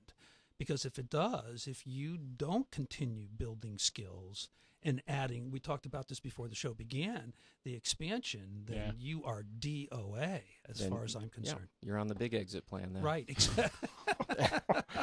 Because 0.58 0.84
if 0.84 0.98
it 0.98 1.10
does, 1.10 1.66
if 1.66 1.86
you 1.86 2.16
don't 2.18 2.70
continue 2.70 3.26
building 3.28 3.78
skills 3.78 4.48
and 4.82 5.02
adding, 5.08 5.50
we 5.50 5.58
talked 5.60 5.86
about 5.86 6.08
this 6.08 6.20
before 6.20 6.48
the 6.48 6.54
show 6.54 6.74
began, 6.74 7.32
the 7.64 7.74
expansion, 7.74 8.64
then 8.66 8.76
Yeah. 8.76 8.92
you 8.96 9.24
are 9.24 9.42
DOA 9.42 10.42
as 10.68 10.78
Then- 10.78 10.90
far 10.90 11.04
as 11.04 11.14
I'm 11.14 11.28
concerned. 11.30 11.44
Yeah, 11.44 11.52
concerned. 11.52 11.68
you're 11.82 11.98
on 11.98 12.08
the 12.08 12.14
big 12.14 12.34
exit 12.34 12.66
plan 12.66 12.92
then. 12.92 13.02
Right, 13.02 13.24
exactly. 13.28 13.88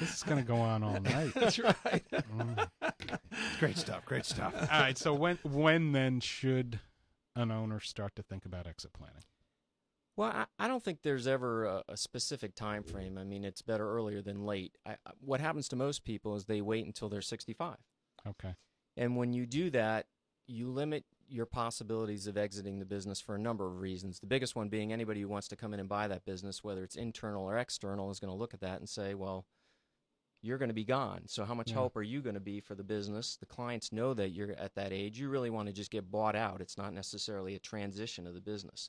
This 0.00 0.16
is 0.16 0.22
going 0.24 0.38
to 0.42 0.46
go 0.46 0.56
on 0.56 0.82
all 0.82 1.00
night. 1.00 1.32
That's 1.34 1.58
right. 1.58 2.04
Mm. 2.12 2.68
Great 3.58 3.76
stuff. 3.78 4.04
Great 4.04 4.24
stuff. 4.24 4.54
All 4.72 4.80
right. 4.80 4.96
So 4.98 5.14
when 5.14 5.38
when 5.42 5.92
then 5.92 6.20
should 6.20 6.80
an 7.34 7.50
owner 7.50 7.80
start 7.80 8.16
to 8.16 8.22
think 8.22 8.44
about 8.44 8.66
exit 8.66 8.92
planning? 8.92 9.22
Well, 10.16 10.30
I, 10.30 10.46
I 10.58 10.68
don't 10.68 10.82
think 10.82 11.02
there's 11.02 11.26
ever 11.26 11.66
a, 11.66 11.82
a 11.90 11.96
specific 11.96 12.54
time 12.54 12.82
frame. 12.82 13.18
I 13.18 13.24
mean, 13.24 13.44
it's 13.44 13.60
better 13.60 13.90
earlier 13.90 14.22
than 14.22 14.46
late. 14.46 14.76
I, 14.86 14.92
I- 14.92 15.10
what 15.20 15.40
happens 15.40 15.68
to 15.68 15.76
most 15.76 16.04
people 16.04 16.34
is 16.36 16.46
they 16.46 16.62
wait 16.62 16.86
until 16.86 17.08
they're 17.10 17.20
65. 17.20 17.76
Okay. 18.26 18.54
And 18.96 19.16
when 19.16 19.34
you 19.34 19.44
do 19.44 19.68
that, 19.70 20.06
you 20.46 20.70
limit 20.70 21.04
your 21.28 21.44
possibilities 21.44 22.26
of 22.26 22.38
exiting 22.38 22.78
the 22.78 22.84
business 22.86 23.20
for 23.20 23.34
a 23.34 23.38
number 23.38 23.66
of 23.66 23.80
reasons. 23.80 24.20
The 24.20 24.26
biggest 24.26 24.56
one 24.56 24.68
being 24.68 24.92
anybody 24.92 25.20
who 25.20 25.28
wants 25.28 25.48
to 25.48 25.56
come 25.56 25.74
in 25.74 25.80
and 25.80 25.88
buy 25.88 26.08
that 26.08 26.24
business, 26.24 26.64
whether 26.64 26.82
it's 26.82 26.96
internal 26.96 27.44
or 27.44 27.58
external, 27.58 28.10
is 28.10 28.18
going 28.20 28.32
to 28.32 28.38
look 28.38 28.54
at 28.54 28.60
that 28.60 28.78
and 28.78 28.88
say, 28.88 29.12
well, 29.14 29.44
you're 30.46 30.58
going 30.58 30.68
to 30.70 30.74
be 30.74 30.84
gone. 30.84 31.22
So 31.26 31.44
how 31.44 31.54
much 31.54 31.70
Yeah. 31.70 31.74
help 31.74 31.96
are 31.96 32.02
you 32.02 32.22
going 32.22 32.34
to 32.34 32.40
be 32.40 32.60
for 32.60 32.74
the 32.74 32.84
business? 32.84 33.36
The 33.36 33.46
clients 33.46 33.92
know 33.92 34.14
that 34.14 34.30
you're 34.30 34.52
at 34.52 34.74
that 34.76 34.92
age. 34.92 35.18
You 35.18 35.28
really 35.28 35.50
want 35.50 35.66
to 35.68 35.72
just 35.74 35.90
get 35.90 36.10
bought 36.10 36.36
out. 36.36 36.60
It's 36.60 36.78
not 36.78 36.92
necessarily 36.94 37.54
a 37.54 37.58
transition 37.58 38.26
of 38.26 38.34
the 38.34 38.40
business. 38.40 38.88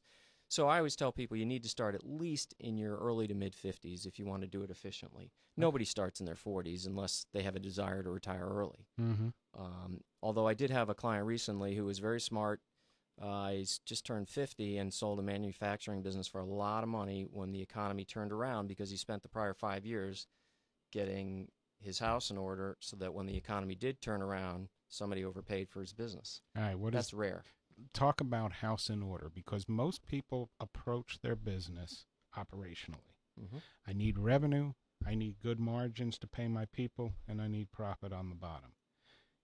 So 0.50 0.68
I 0.70 0.78
always 0.78 0.96
tell 0.96 1.12
people 1.12 1.36
you 1.36 1.46
need 1.46 1.64
to 1.64 1.70
start 1.70 1.94
at 1.96 2.06
least 2.08 2.54
in 2.60 2.78
your 2.78 2.96
early 2.98 3.28
to 3.28 3.34
mid 3.34 3.54
50s 3.54 4.06
if 4.06 4.18
you 4.18 4.26
want 4.26 4.44
to 4.44 4.48
do 4.48 4.62
it 4.64 4.70
efficiently. 4.72 5.32
Nobody 5.58 5.84
starts 5.86 6.20
in 6.20 6.26
their 6.26 6.36
40s 6.36 6.86
unless 6.86 7.26
they 7.34 7.42
have 7.42 7.56
a 7.56 7.60
desire 7.60 8.04
to 8.04 8.10
retire 8.12 8.48
early. 8.48 8.86
Mm-hmm. 9.02 9.30
Um, 9.60 10.02
although 10.22 10.48
I 10.48 10.54
did 10.54 10.70
have 10.70 10.88
a 10.90 10.94
client 10.96 11.26
recently 11.26 11.76
who 11.76 11.84
was 11.86 12.00
very 12.00 12.22
smart, 12.22 12.62
Uh, 13.20 13.50
he's 13.50 13.80
just 13.80 14.06
turned 14.06 14.30
50 14.30 14.78
and 14.78 14.94
sold 14.94 15.18
a 15.18 15.24
manufacturing 15.24 16.04
business 16.04 16.28
for 16.28 16.40
a 16.40 16.46
lot 16.46 16.84
of 16.84 16.90
money 16.90 17.24
when 17.24 17.52
the 17.52 17.64
economy 17.64 18.06
turned 18.06 18.32
around 18.32 18.68
because 18.68 18.92
he 18.92 18.96
spent 18.98 19.24
the 19.24 19.28
prior 19.28 19.56
five 19.56 19.88
years 19.88 20.28
getting 20.91 21.50
his 21.79 22.00
house 22.00 22.29
in 22.32 22.38
order 22.38 22.77
so 22.79 22.96
that 22.98 23.13
when 23.13 23.25
the 23.25 23.38
economy 23.38 23.75
did 23.75 24.01
turn 24.01 24.22
around, 24.22 24.70
somebody 24.89 25.24
overpaid 25.24 25.70
for 25.70 25.82
his 25.82 25.94
business. 25.94 26.41
All 26.56 26.63
right, 26.63 26.79
what 26.79 26.94
That's 26.94 27.08
is 27.10 27.13
rare. 27.13 27.44
talk 27.94 28.20
about 28.22 28.53
house 28.53 28.89
in 28.89 29.03
order 29.03 29.29
because 29.29 29.67
most 29.70 30.06
people 30.08 30.50
approach 30.60 31.20
their 31.22 31.36
business 31.36 32.06
operationally. 32.36 33.13
Mhm. 33.39 33.62
I 33.86 33.94
need 33.94 34.17
revenue, 34.17 34.74
I 35.06 35.13
need 35.13 35.39
good 35.39 35.60
margins 35.60 36.17
to 36.20 36.27
pay 36.27 36.48
my 36.48 36.65
people, 36.65 37.13
and 37.27 37.39
I 37.41 37.48
need 37.48 37.72
profit 37.72 38.12
on 38.12 38.29
the 38.29 38.36
bottom. 38.36 38.74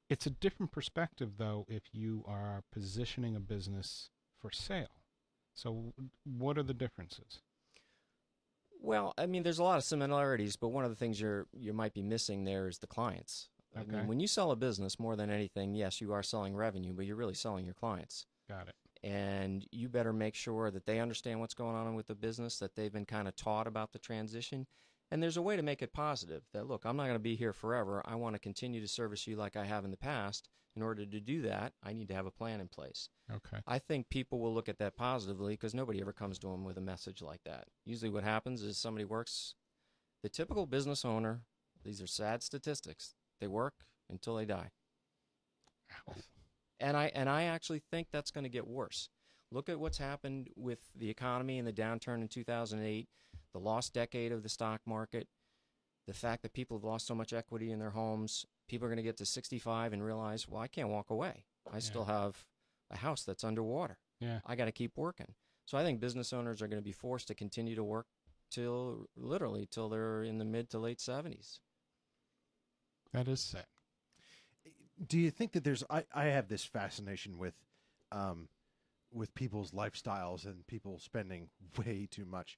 It's 0.10 0.26
a 0.26 0.32
different 0.32 0.72
perspective 0.72 1.38
though 1.38 1.66
if 1.70 1.94
you 1.94 2.24
are 2.28 2.64
positioning 2.72 3.36
a 3.36 3.40
business 3.40 4.10
for 4.40 4.50
sale. 4.52 5.04
So 5.54 5.94
what 6.24 6.58
are 6.58 6.64
the 6.64 6.74
differences? 6.74 7.42
Well, 8.84 9.14
I 9.18 9.26
mean, 9.26 9.42
there's 9.44 9.58
a 9.60 9.64
lot 9.64 9.78
of 9.78 9.84
similarities, 9.84 10.56
but 10.56 10.68
one 10.70 10.84
of 10.84 10.92
the 10.92 10.96
things 10.96 11.20
you're 11.20 11.48
you 11.58 11.74
might 11.74 11.94
be 11.96 12.04
missing 12.04 12.44
there 12.44 12.68
is 12.68 12.78
the 12.80 12.86
clients. 12.88 13.50
I 13.76 13.80
mean, 13.80 14.08
when 14.08 14.20
you 14.20 14.28
sell 14.28 14.52
a 14.52 14.56
business, 14.56 15.00
more 15.00 15.16
than 15.16 15.32
anything, 15.32 15.74
yes, 15.74 16.00
you 16.02 16.14
are 16.14 16.22
selling 16.22 16.56
revenue, 16.56 16.94
but 16.94 17.06
you're 17.08 17.16
really 17.16 17.34
selling 17.34 17.66
your 17.66 17.74
clients. 17.74 18.28
Got 18.48 18.68
it. 18.68 18.76
and 19.04 19.66
you 19.72 19.90
better 19.90 20.14
make 20.14 20.36
sure 20.36 20.70
that 20.72 20.86
they 20.86 21.00
understand 21.00 21.40
what's 21.40 21.54
going 21.54 21.76
on 21.76 21.96
with 21.96 22.08
the 22.08 22.16
business, 22.16 22.60
that 22.60 22.76
they've 22.76 22.94
been 22.94 23.06
kind 23.06 23.28
of 23.28 23.36
taught 23.36 23.68
about 23.68 23.92
the 23.94 24.00
transition. 24.00 24.66
And 25.12 25.22
there's 25.22 25.38
a 25.38 25.42
way 25.42 25.56
to 25.56 25.62
make 25.62 25.82
it 25.82 25.92
positive 25.94 26.44
that, 26.54 26.68
look, 26.68 26.86
I'm 26.86 26.96
not 26.98 27.04
going 27.04 27.16
to 27.16 27.20
be 27.20 27.36
here 27.36 27.54
forever. 27.54 28.02
I 28.06 28.16
want 28.16 28.36
to 28.36 28.40
continue 28.40 28.80
to 28.82 28.88
service 28.88 29.28
you 29.28 29.36
like 29.36 29.56
I 29.56 29.66
have 29.66 29.86
in 29.86 29.92
the 29.92 29.98
past. 29.98 30.50
In 30.76 30.82
order 30.82 31.06
to 31.06 31.20
do 31.20 31.44
that, 31.44 31.74
I 31.84 31.94
need 31.94 32.08
to 32.08 32.16
have 32.16 32.26
a 32.26 32.32
plan 32.32 32.60
in 32.60 32.68
place. 32.68 33.10
Okay. 33.32 33.58
I 33.68 33.78
think 33.78 34.10
people 34.10 34.40
will 34.40 34.54
look 34.54 34.68
at 34.68 34.80
that 34.80 34.96
positively 34.96 35.54
because 35.54 35.76
nobody 35.76 36.02
ever 36.02 36.14
comes 36.14 36.40
to 36.40 36.48
them 36.48 36.64
with 36.64 36.78
a 36.78 36.82
message 36.82 37.22
like 37.22 37.42
that. 37.46 37.68
Usually, 37.86 38.10
what 38.10 38.24
happens 38.24 38.64
is 38.64 38.78
somebody 38.78 39.06
works, 39.06 39.54
the 40.24 40.30
typical 40.30 40.66
business 40.66 41.06
owner, 41.06 41.42
these 41.84 42.02
are 42.02 42.08
sad 42.08 42.42
statistics, 42.42 43.14
they 43.40 43.48
work 43.48 43.74
until 44.10 44.36
they 44.36 44.46
die 44.46 44.70
Ow. 46.10 46.14
and 46.80 46.98
I 46.98 47.12
and 47.14 47.30
I 47.30 47.44
actually 47.44 47.82
think 47.92 48.08
that's 48.12 48.32
going 48.32 48.44
to 48.44 48.50
get 48.50 48.68
worse. 48.68 49.10
Look 49.52 49.70
at 49.70 49.80
what's 49.80 49.98
happened 50.00 50.50
with 50.56 50.80
the 50.96 51.10
economy 51.10 51.60
and 51.60 51.68
the 51.68 51.74
downturn 51.74 52.22
in 52.22 52.28
2008, 52.28 53.08
the 53.54 53.60
lost 53.60 53.94
decade 53.94 54.32
of 54.32 54.42
the 54.44 54.50
stock 54.50 54.82
market, 54.86 55.28
the 56.08 56.14
fact 56.14 56.42
that 56.42 56.54
people 56.54 56.78
have 56.78 56.84
lost 56.84 57.06
so 57.06 57.14
much 57.16 57.34
equity 57.34 57.72
in 57.72 57.80
their 57.80 57.92
homes. 57.92 58.46
People 58.68 58.86
are 58.86 58.90
going 58.90 58.98
to 58.98 59.04
get 59.04 59.18
to 59.18 59.26
65 59.26 59.94
and 59.94 60.04
realize, 60.04 60.48
well, 60.48 60.62
I 60.62 60.68
can't 60.68 60.90
walk 60.90 61.10
away. 61.10 61.46
I 61.72 61.80
still 61.80 62.06
have 62.06 62.46
a 62.92 62.98
house 62.98 63.24
that's 63.24 63.44
underwater. 63.44 63.98
Yeah. 64.20 64.40
I 64.46 64.56
got 64.56 64.66
to 64.66 64.72
keep 64.72 64.98
working. 64.98 65.34
So 65.66 65.78
I 65.78 65.84
think 65.84 66.00
business 66.00 66.34
owners 66.34 66.62
are 66.62 66.68
going 66.68 66.82
to 66.82 66.84
be 66.84 66.92
forced 66.92 67.28
to 67.30 67.36
continue 67.36 67.76
to 67.76 67.84
work 67.84 68.08
till 68.52 69.08
literally 69.16 69.68
till 69.70 69.90
they're 69.90 70.24
in 70.24 70.38
the 70.38 70.46
mid 70.46 70.70
to 70.72 70.80
late 70.80 71.00
70s. 71.00 71.60
That 73.14 73.28
is 73.28 73.42
sad. 73.42 73.66
do 75.08 75.20
you 75.20 75.30
think 75.32 75.52
that 75.54 75.64
there's 75.64 75.84
I, 75.90 76.04
I 76.14 76.26
have 76.26 76.48
this 76.48 76.64
fascination 76.64 77.38
with 77.38 77.54
um 78.12 78.48
with 79.12 79.36
people's 79.36 79.72
lifestyles 79.72 80.46
and 80.46 80.66
people 80.68 81.00
spending 81.00 81.50
way 81.78 82.08
too 82.10 82.26
much 82.26 82.58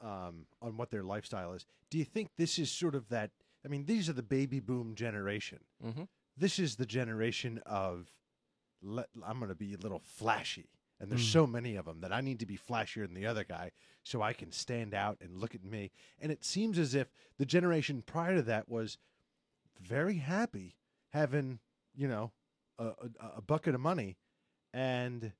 um 0.00 0.46
on 0.62 0.76
what 0.76 0.90
their 0.90 1.02
lifestyle 1.02 1.52
is 1.52 1.66
do 1.90 1.98
you 1.98 2.04
think 2.04 2.30
this 2.36 2.58
is 2.58 2.70
sort 2.70 2.94
of 2.94 3.08
that 3.10 3.30
i 3.64 3.68
mean 3.68 3.84
these 3.86 4.08
are 4.08 4.12
the 4.14 4.22
baby 4.22 4.60
boom 4.60 4.94
generation 4.94 5.58
Mm-hmm. 5.84 6.04
this 6.36 6.58
is 6.58 6.76
the 6.76 6.86
generation 6.86 7.60
of 7.66 8.10
let, 8.82 9.06
i'm 9.26 9.38
going 9.38 9.48
to 9.48 9.54
be 9.54 9.74
a 9.74 9.78
little 9.78 10.00
flashy 10.04 10.68
and 11.00 11.10
there's 11.10 11.26
Mm. 11.28 11.32
so 11.32 11.46
many 11.46 11.76
of 11.76 11.84
them 11.86 12.00
that 12.00 12.12
i 12.12 12.20
need 12.20 12.38
to 12.40 12.46
be 12.46 12.56
flashier 12.58 13.04
than 13.06 13.14
the 13.14 13.26
other 13.26 13.44
guy 13.44 13.72
so 14.02 14.22
i 14.22 14.32
can 14.32 14.52
stand 14.52 14.94
out 14.94 15.18
and 15.20 15.36
look 15.40 15.54
at 15.54 15.64
me 15.64 15.90
and 16.20 16.30
it 16.32 16.44
seems 16.44 16.78
as 16.78 16.94
if 16.94 17.08
the 17.38 17.46
generation 17.46 18.02
prior 18.02 18.34
to 18.36 18.42
that 18.42 18.68
was 18.68 18.98
very 19.80 20.16
happy 20.16 20.76
having 21.10 21.58
you 21.94 22.08
know 22.08 22.32
a, 22.78 22.86
a, 22.86 23.08
a 23.36 23.42
bucket 23.42 23.74
of 23.74 23.80
money 23.80 24.16
and 24.72 25.32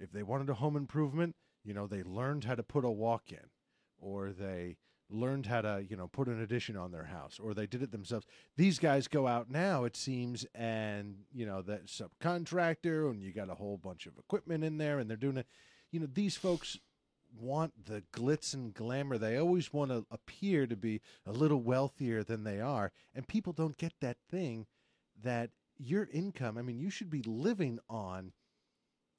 if 0.00 0.10
they 0.12 0.22
wanted 0.22 0.48
a 0.50 0.54
home 0.54 0.76
improvement 0.76 1.34
you 1.64 1.72
know 1.74 1.86
they 1.86 2.02
learned 2.02 2.44
how 2.44 2.54
to 2.54 2.62
put 2.62 2.84
a 2.84 2.90
walk 2.90 3.30
in 3.30 3.50
or 3.98 4.30
they 4.30 4.76
learned 5.12 5.46
how 5.46 5.60
to 5.60 5.84
you 5.88 5.96
know 5.96 6.08
put 6.08 6.28
an 6.28 6.40
addition 6.40 6.76
on 6.76 6.92
their 6.92 7.04
house 7.04 7.38
or 7.38 7.54
they 7.54 7.66
did 7.66 7.82
it 7.82 7.92
themselves. 7.92 8.26
These 8.56 8.78
guys 8.78 9.08
go 9.08 9.26
out 9.26 9.50
now 9.50 9.84
it 9.84 9.96
seems 9.96 10.46
and 10.54 11.16
you 11.32 11.46
know 11.46 11.62
that 11.62 11.86
subcontractor 11.86 13.10
and 13.10 13.22
you 13.22 13.32
got 13.32 13.50
a 13.50 13.54
whole 13.54 13.76
bunch 13.76 14.06
of 14.06 14.18
equipment 14.18 14.64
in 14.64 14.78
there 14.78 14.98
and 14.98 15.08
they're 15.08 15.16
doing 15.16 15.36
it. 15.36 15.46
You 15.90 16.00
know 16.00 16.08
these 16.12 16.36
folks 16.36 16.78
want 17.38 17.86
the 17.86 18.02
glitz 18.12 18.52
and 18.52 18.74
glamour. 18.74 19.16
They 19.16 19.38
always 19.38 19.72
want 19.72 19.90
to 19.90 20.04
appear 20.10 20.66
to 20.66 20.76
be 20.76 21.00
a 21.24 21.32
little 21.32 21.62
wealthier 21.62 22.22
than 22.22 22.44
they 22.44 22.60
are 22.60 22.92
and 23.14 23.26
people 23.26 23.52
don't 23.52 23.78
get 23.78 23.92
that 24.00 24.18
thing 24.30 24.66
that 25.22 25.50
your 25.78 26.08
income 26.12 26.58
i 26.58 26.62
mean 26.62 26.78
you 26.78 26.90
should 26.90 27.10
be 27.10 27.22
living 27.22 27.78
on 27.88 28.32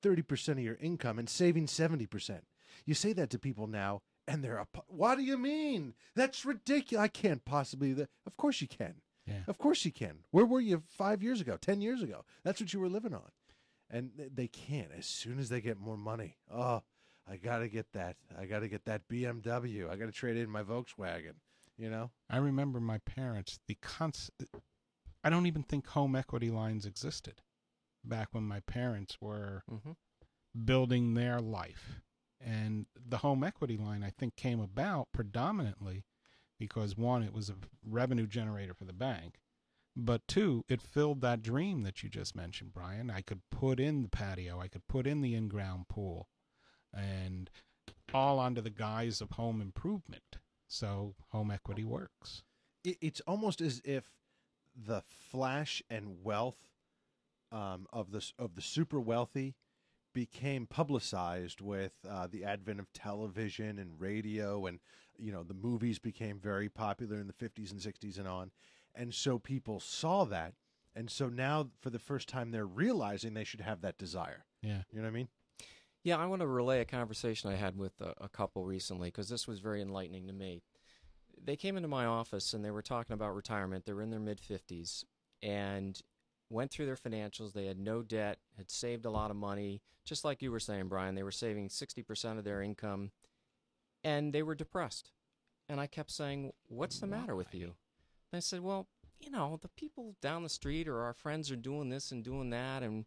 30% 0.04 0.50
of 0.50 0.60
your 0.60 0.78
income 0.82 1.18
and 1.18 1.30
saving 1.30 1.66
70% 1.66 2.42
you 2.86 2.94
say 2.94 3.14
that 3.14 3.30
to 3.30 3.40
people 3.40 3.68
now 3.68 4.02
and 4.27 4.44
they're 4.44 4.60
up 4.60 4.86
what 4.88 5.18
do 5.18 5.24
you 5.24 5.38
mean? 5.38 5.94
That's 6.15 6.46
ridiculous 6.46 7.03
i 7.03 7.08
can't 7.08 7.44
possibly 7.46 7.94
th-" 7.94 8.08
of 8.25 8.38
course 8.38 8.62
you 8.62 8.68
can. 8.68 8.96
Yeah. 9.25 9.44
of 9.48 9.58
course 9.58 9.86
you 9.86 9.92
can. 9.92 10.20
Where 10.32 10.46
were 10.46 10.60
you 10.60 10.84
five 10.89 11.24
years 11.24 11.39
ago 11.42 11.58
ten 11.58 11.82
years 11.82 12.01
ago? 12.01 12.25
That's 12.44 12.60
what 12.60 12.74
you 12.74 12.80
were 12.80 12.89
living 12.89 13.13
on. 13.13 13.32
And 13.89 14.12
they 14.34 14.48
can't. 14.48 14.92
As 14.98 15.06
soon 15.06 15.39
as 15.39 15.50
they 15.50 15.62
get 15.62 15.80
more 15.80 15.98
money 15.98 16.38
oh 16.51 16.82
i 17.27 17.38
gotta 17.38 17.68
get 17.70 17.92
that 17.94 18.18
i 18.38 18.46
gotta 18.46 18.68
get 18.68 18.84
that 18.86 19.08
bmw 19.08 19.89
i 19.89 19.96
gotta 19.96 20.12
trade 20.12 20.36
in 20.38 20.50
my 20.50 20.62
volkswagen 20.63 21.36
you 21.77 21.89
know? 21.89 22.12
I 22.30 22.38
remember 22.38 22.80
my 22.80 23.00
parents, 23.00 23.60
the 23.68 23.75
cons- 23.82 24.30
I 25.24 25.30
don't 25.32 25.48
even 25.48 25.63
think 25.63 25.88
home 25.88 26.15
equity 26.15 26.51
lines 26.51 26.86
existed 26.86 27.42
back 28.03 28.27
when 28.32 28.44
my 28.44 28.60
parents 28.60 29.18
were 29.22 29.63
Mm-hmm. 29.72 29.92
building 30.65 31.13
their 31.13 31.39
life. 31.39 32.01
And 32.46 32.88
the 32.96 33.18
home 33.18 33.44
equity 33.44 33.78
line, 33.78 34.04
I 34.04 34.10
think, 34.10 34.36
came 34.36 34.60
about 34.60 35.08
predominantly 35.14 36.04
because 36.60 36.98
one, 36.98 37.24
it 37.24 37.34
was 37.34 37.50
a 37.50 37.56
revenue 37.86 38.28
generator 38.28 38.74
for 38.74 38.86
the 38.86 38.94
bank, 38.94 39.40
but 39.96 40.28
two, 40.28 40.64
it 40.68 40.82
filled 40.82 41.22
that 41.22 41.42
dream 41.42 41.84
that 41.84 42.04
you 42.04 42.10
just 42.10 42.36
mentioned, 42.36 42.74
Brian. 42.74 43.12
I 43.12 43.22
could 43.22 43.42
put 43.52 43.80
in 43.80 44.04
the 44.04 44.10
patio, 44.10 44.60
I 44.60 44.68
could 44.68 44.88
put 44.88 45.06
in 45.06 45.22
the 45.22 45.36
in 45.36 45.48
ground 45.48 45.88
pool, 45.88 46.30
and 46.94 47.50
all 48.14 48.40
under 48.40 48.62
the 48.62 48.70
guise 48.70 49.22
of 49.22 49.32
home 49.32 49.62
improvement. 49.62 50.38
So 50.68 51.16
home 51.30 51.52
equity 51.52 51.84
works. 51.84 52.44
it's 52.84 53.22
almost 53.22 53.62
as 53.62 53.82
if 53.86 54.06
the 54.76 55.04
flash 55.32 55.82
and 55.90 56.24
wealth 56.24 56.70
um, 57.52 57.86
of 57.94 58.12
the 58.12 58.26
of 58.40 58.56
the 58.56 58.62
super 58.62 59.00
wealthy 59.00 59.56
became 60.13 60.65
publicized 60.65 61.62
with 61.62 61.93
uh, 62.10 62.27
the 62.27 62.43
advent 62.43 62.79
of 62.79 62.91
television 62.93 63.79
and 63.79 64.00
radio, 64.00 64.65
and 64.65 64.79
you 65.17 65.32
know 65.32 65.43
the 65.43 65.53
movies 65.53 66.00
became 66.00 66.39
very 66.39 66.70
popular 66.70 67.17
in 67.17 67.27
the 67.27 67.34
fifties 67.34 67.72
and 67.72 67.82
sixties 67.82 68.17
and 68.17 68.27
on, 68.27 68.51
and 68.96 69.13
so 69.13 69.39
people 69.39 69.79
saw 69.79 70.25
that, 70.25 70.53
and 70.96 71.10
so 71.10 71.29
now 71.29 71.70
for 71.82 71.89
the 71.89 72.00
first 72.00 72.29
time 72.29 72.51
they're 72.51 72.65
realizing 72.65 73.34
they 73.34 73.43
should 73.43 73.62
have 73.62 73.82
that 73.82 73.98
desire. 73.98 74.46
Yeah. 74.62 74.84
You 74.91 74.98
know 74.98 75.03
what 75.03 75.10
I 75.10 75.12
mean? 75.12 75.27
Yeah, 76.03 76.17
I 76.17 76.25
want 76.25 76.41
to 76.41 76.48
relay 76.48 76.82
a 76.82 76.86
conversation 76.86 77.50
I 77.50 77.55
had 77.55 77.77
with 77.77 78.01
a, 78.01 78.13
a 78.20 78.29
couple 78.29 78.65
recently 78.65 79.08
because 79.08 79.29
this 79.29 79.48
was 79.48 79.60
very 79.60 79.82
enlightening 79.82 80.27
to 80.27 80.34
me. 80.34 80.62
They 81.41 81.55
came 81.55 81.77
into 81.77 81.88
my 81.88 82.05
office 82.05 82.53
and 82.53 82.63
they 82.63 82.72
were 82.72 82.82
talking 82.82 83.13
about 83.13 83.36
retirement. 83.36 83.86
They 83.86 83.93
were 83.93 84.01
in 84.01 84.10
their 84.10 84.20
mid 84.20 84.41
50s 84.41 85.05
and 85.41 86.00
went 86.53 86.72
through 86.72 86.86
their 86.86 86.95
financials. 86.95 87.53
They 87.53 87.65
had 87.65 87.79
no 87.79 88.01
debt, 88.01 88.38
had 88.57 88.69
saved 88.69 89.05
a 89.05 89.10
lot 89.10 89.31
of 89.31 89.38
money. 89.38 89.81
Just 90.05 90.24
like 90.24 90.41
you 90.41 90.51
were 90.51 90.60
saying, 90.60 90.88
Brian, 90.88 91.15
they 91.15 91.24
were 91.24 91.31
saving 91.31 91.69
60% 91.69 92.38
of 92.38 92.43
their 92.43 92.62
income 92.62 93.12
and 94.03 94.33
they 94.33 94.43
were 94.43 94.55
depressed. 94.55 95.12
And 95.67 95.79
I 95.79 95.88
kept 95.88 96.12
saying, 96.12 96.51
What's 96.67 97.00
the 97.00 97.07
matter 97.07 97.36
with 97.36 97.55
you? 97.55 97.75
And 98.31 98.38
I 98.38 98.39
said, 98.39 98.62
Well, 98.62 98.88
you 99.19 99.31
know, 99.31 99.57
the 99.62 99.69
people 99.69 100.15
down 100.22 100.43
the 100.43 100.50
street 100.50 100.88
or 100.88 101.01
our 101.01 101.13
friends 101.13 101.50
are 101.51 101.55
doing 101.55 101.89
this 101.89 102.12
and 102.12 102.24
doing 102.24 102.50
that. 102.50 102.83
And, 102.83 103.05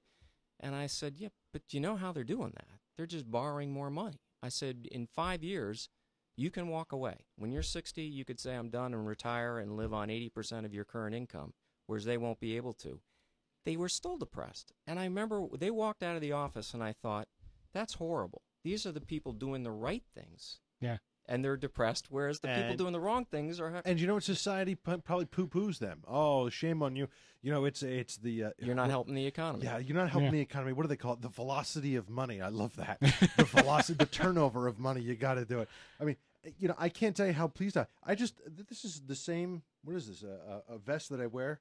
and 0.59 0.75
I 0.75 0.87
said, 0.87 1.15
Yeah, 1.19 1.29
but 1.53 1.63
you 1.71 1.81
know 1.81 1.97
how 1.97 2.13
they're 2.13 2.25
doing 2.25 2.53
that? 2.55 2.81
They're 2.97 3.07
just 3.07 3.31
borrowing 3.31 3.73
more 3.73 3.91
money. 3.91 4.21
I 4.43 4.49
said, 4.49 4.89
In 4.91 5.07
five 5.07 5.45
years, 5.45 5.91
you 6.37 6.51
can 6.51 6.69
walk 6.69 6.93
away. 6.93 7.27
When 7.37 7.53
you're 7.53 7.63
60, 7.63 8.03
you 8.03 8.25
could 8.25 8.41
say, 8.41 8.55
I'm 8.55 8.71
done 8.71 8.95
and 8.95 9.07
retire 9.07 9.59
and 9.59 9.77
live 9.77 9.93
on 9.93 10.09
80% 10.09 10.65
of 10.65 10.75
your 10.75 10.85
current 10.85 11.15
income, 11.15 11.53
whereas 11.87 12.05
they 12.05 12.19
won't 12.19 12.41
be 12.41 12.57
able 12.57 12.75
to. 12.75 13.01
They 13.67 13.77
were 13.77 13.91
still 13.91 14.17
depressed. 14.17 14.73
And 14.87 14.99
I 14.99 15.05
remember 15.05 15.47
they 15.59 15.71
walked 15.71 16.03
out 16.03 16.15
of 16.15 16.23
the 16.23 16.33
office 16.33 16.73
and 16.73 16.83
I 16.83 16.95
thought, 16.95 17.29
that's 17.75 17.95
horrible. 17.95 18.41
These 18.65 18.87
are 18.87 18.93
the 18.93 19.01
people 19.03 19.33
doing 19.33 19.63
the 19.65 19.71
right 19.71 20.05
things. 20.15 20.61
Yeah. 20.81 20.99
and 21.29 21.45
they're 21.45 21.57
depressed, 21.57 22.07
whereas 22.11 22.39
the 22.41 22.49
people 22.49 22.77
doing 22.77 22.93
the 22.93 23.01
wrong 23.01 23.25
things 23.25 23.59
are. 23.61 23.83
And 23.85 23.99
you 24.01 24.07
know 24.07 24.15
what? 24.15 24.23
Society 24.23 24.75
p- 24.77 24.99
probably 24.99 25.25
poo 25.27 25.47
poos 25.49 25.79
them. 25.79 26.05
Oh, 26.07 26.49
shame 26.49 26.83
on 26.83 26.95
you. 26.97 27.09
You 27.43 27.51
know, 27.51 27.65
it's 27.65 27.83
it's 27.83 28.17
the 28.19 28.45
uh, 28.45 28.51
You're 28.59 28.75
not 28.77 28.91
helping 28.91 29.15
the 29.15 29.27
economy. 29.27 29.65
Yeah, 29.65 29.79
you're 29.79 29.97
not 29.97 30.11
helping 30.11 30.27
Yeah. 30.27 30.31
the 30.33 30.41
economy. 30.41 30.73
What 30.73 30.83
do 30.83 30.89
they 30.89 30.97
call 30.97 31.15
it? 31.15 31.23
The 31.23 31.29
velocity 31.29 31.97
of 31.97 32.09
money. 32.09 32.41
I 32.41 32.49
love 32.51 32.77
that. 32.77 33.01
the 33.37 33.45
velocity, 33.45 33.97
the 33.99 34.07
turnover 34.07 34.67
of 34.69 34.79
money. 34.79 35.01
You 35.01 35.17
got 35.17 35.35
to 35.35 35.45
do 35.45 35.61
it. 35.61 35.69
I 36.01 36.05
mean, 36.05 36.17
you 36.59 36.69
know, 36.69 36.75
I 36.79 36.89
can't 36.89 37.17
tell 37.17 37.27
you 37.27 37.33
how 37.33 37.49
pleased 37.49 37.77
I. 37.77 37.87
I 38.05 38.15
just 38.15 38.35
this 38.47 38.85
is 38.85 39.03
the 39.07 39.17
same. 39.17 39.63
What 39.83 39.97
is 39.97 40.07
this? 40.09 40.23
A, 40.23 40.63
a, 40.71 40.75
a 40.75 40.79
vest 40.79 41.09
that 41.11 41.21
I 41.21 41.27
wear 41.27 41.61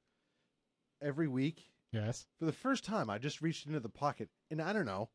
every 1.02 1.28
week. 1.28 1.64
Yes. 1.96 2.26
For 2.38 2.46
the 2.46 2.52
first 2.52 2.84
time, 2.84 3.10
I 3.10 3.18
just 3.18 3.42
reached 3.42 3.66
into 3.66 3.80
the 3.80 3.90
pocket, 3.90 4.30
and 4.52 4.62
I 4.62 4.74
don't 4.74 4.86
know, 4.86 5.10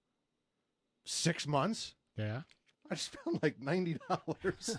six 1.04 1.46
months. 1.46 1.94
Yeah. 2.16 2.42
I 2.90 2.94
just 2.94 3.16
found 3.25 3.38
like 3.42 3.60
ninety 3.60 3.99
dollars. 4.08 4.78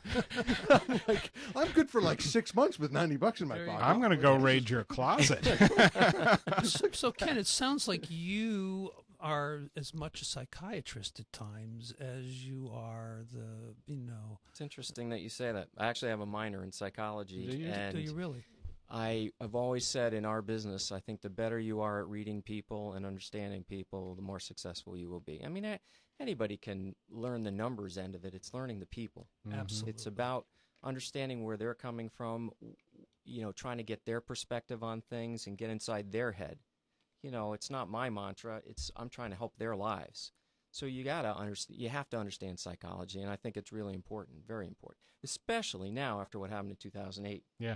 I'm 0.70 1.00
like, 1.08 1.31
I'm 1.55 1.70
good 1.72 1.89
for 1.89 2.01
like 2.01 2.22
six 2.22 2.53
months 2.53 2.77
with 2.79 2.91
ninety 2.91 3.17
bucks 3.17 3.39
in 3.39 3.48
my 3.48 3.55
There 3.55 3.65
you 3.65 3.72
pocket. 3.72 3.86
I'm 3.86 4.00
going 4.00 4.12
to 4.12 4.17
go 4.17 4.36
raid 4.36 4.70
your 4.70 4.84
closet. 4.84 5.46
so, 6.63 6.88
so 6.91 7.12
Ken, 7.12 7.38
it 7.38 7.48
sounds 7.48 7.88
like 7.88 8.05
you 8.10 8.91
are 9.22 9.62
as 9.77 9.93
much 9.93 10.22
a 10.22 10.25
psychiatrist 10.25 11.20
at 11.20 11.31
times 11.31 11.93
as 12.00 12.46
you 12.46 12.70
are 12.74 13.20
the 13.31 13.75
you 13.86 14.01
know. 14.01 14.39
It's 14.50 14.62
interesting 14.62 15.10
that 15.10 15.22
you 15.22 15.29
say 15.29 15.51
that. 15.51 15.67
I 15.77 15.88
actually 15.88 16.10
have 16.10 16.22
a 16.22 16.25
minor 16.25 16.63
in 16.63 16.72
psychology, 16.72 17.46
Do 17.46 17.58
you, 17.58 17.67
and 17.67 17.96
do 17.96 18.01
you 18.01 18.13
really? 18.13 18.43
I 18.91 19.31
have 19.39 19.55
always 19.55 19.88
said 19.88 20.13
in 20.13 20.25
our 20.25 20.41
business, 20.41 20.91
I 20.91 21.00
think 21.00 21.21
the 21.21 21.29
better 21.29 21.57
you 21.60 21.79
are 21.79 22.00
at 22.00 22.07
reading 22.07 22.41
people 22.41 22.93
and 22.93 23.05
understanding 23.05 23.63
people, 23.63 24.15
the 24.15 24.21
more 24.21 24.39
successful 24.39 24.98
you 24.98 25.10
will 25.10 25.21
be. 25.21 25.41
I 25.45 25.48
mean, 25.48 25.63
a- 25.63 25.79
anybody 26.19 26.57
can 26.57 26.93
learn 27.10 27.43
the 27.43 27.51
numbers 27.51 27.98
end 27.98 28.15
of 28.15 28.25
it. 28.25 28.33
It's 28.33 28.53
learning 28.53 28.79
the 28.79 28.86
people. 28.86 29.29
Mm-hmm. 29.48 29.60
Absolutely. 29.60 29.91
It's 29.91 30.05
about 30.07 30.45
understanding 30.83 31.43
where 31.43 31.55
they're 31.57 31.74
coming 31.74 32.10
from, 32.10 32.51
you 33.24 33.41
know, 33.41 33.53
trying 33.53 33.77
to 33.77 33.83
get 33.83 34.05
their 34.05 34.19
perspective 34.19 34.83
on 34.83 35.01
things 35.01 35.48
and 35.48 35.57
get 35.57 35.69
inside 35.69 36.12
their 36.12 36.33
head. 36.33 36.60
You 37.24 37.31
know, 37.31 37.53
it's 37.53 37.69
not 37.69 37.89
my 37.89 38.10
mantra. 38.10 38.62
It's 38.65 38.91
I'm 38.95 39.10
trying 39.10 39.29
to 39.29 39.38
help 39.38 39.55
their 39.57 39.75
lives. 39.75 40.33
So 40.71 40.86
you 40.86 41.03
gotta 41.03 41.36
understand. 41.36 41.79
You 41.79 41.89
have 41.89 42.10
to 42.10 42.17
understand 42.17 42.60
psychology, 42.60 43.21
and 43.21 43.29
I 43.29 43.36
think 43.36 43.57
it's 43.57 43.71
really 43.71 43.93
important, 43.93 44.48
very 44.48 44.65
important, 44.65 45.00
especially 45.24 45.91
now 45.91 46.19
after 46.21 46.39
what 46.39 46.50
happened 46.50 46.71
in 46.71 46.77
2008. 46.77 47.43
Yeah. 47.60 47.75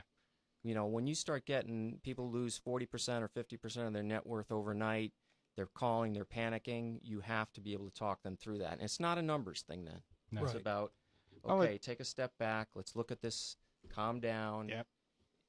You 0.65 0.74
know, 0.74 0.86
when 0.88 1.05
you 1.05 1.13
start 1.13 1.45
getting 1.45 2.00
people 2.01 2.29
lose 2.31 2.60
40% 2.60 3.22
or 3.22 3.27
50% 3.29 3.88
of 3.88 3.93
their 3.93 4.01
net 4.01 4.25
worth 4.25 4.51
overnight, 4.51 5.13
they're 5.55 5.67
calling, 5.67 6.12
they're 6.13 6.25
panicking. 6.25 7.00
You 7.03 7.19
have 7.19 7.53
to 7.53 7.62
be 7.62 7.74
able 7.74 7.86
to 7.86 7.93
talk 7.93 8.24
them 8.24 8.36
through 8.36 8.57
that. 8.60 8.74
And 8.74 8.81
it's 8.81 9.00
not 9.00 9.19
a 9.19 9.22
numbers 9.22 9.62
thing 9.62 9.86
then. 9.86 10.01
No. 10.31 10.41
It's 10.43 10.53
Right. 10.53 10.62
about 10.62 10.91
Oh, 11.43 11.62
it- 11.62 11.65
okay, 11.67 11.77
take 11.77 12.00
a 12.00 12.03
step 12.03 12.36
back. 12.39 12.69
Let's 12.74 12.95
look 12.95 13.12
at 13.12 13.22
this. 13.22 13.57
Calm 13.89 14.19
down. 14.19 14.67
Yep. 14.69 14.88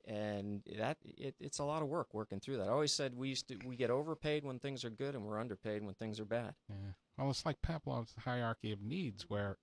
And 0.05 0.63
that 0.77 0.99
it, 1.03 1.35
it's 1.41 1.59
a 1.59 1.65
lot 1.65 1.81
of 1.83 1.89
work 1.89 2.13
working 2.13 2.39
through 2.39 2.59
that. 2.59 2.69
I 2.69 2.71
always 2.73 2.93
said 2.93 3.17
we 3.17 3.31
used 3.31 3.49
to 3.49 3.57
we 3.65 3.75
get 3.75 3.89
overpaid 3.91 4.45
when 4.45 4.59
things 4.59 4.85
are 4.85 4.91
good 4.91 5.15
and 5.15 5.25
we're 5.25 5.41
underpaid 5.41 5.83
when 5.83 5.95
things 5.95 6.21
are 6.21 6.27
bad. 6.27 6.55
Yeah. 6.69 6.93
Well, 7.17 7.31
it's 7.31 7.47
like 7.47 7.63
Pavlov's 7.63 8.15
hierarchy 8.19 8.71
of 8.71 8.83
needs, 8.83 9.31
where 9.31 9.57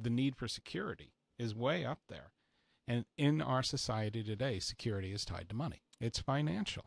the 0.00 0.10
need 0.10 0.36
for 0.36 0.46
security 0.46 1.14
is 1.38 1.54
way 1.54 1.84
up 1.86 2.00
there. 2.08 2.32
And 2.88 3.04
in 3.18 3.40
our 3.42 3.62
society 3.62 4.24
today, 4.24 4.58
security 4.58 5.12
is 5.12 5.24
tied 5.24 5.48
to 5.50 5.54
money. 5.54 5.82
It's 6.00 6.18
financial. 6.18 6.84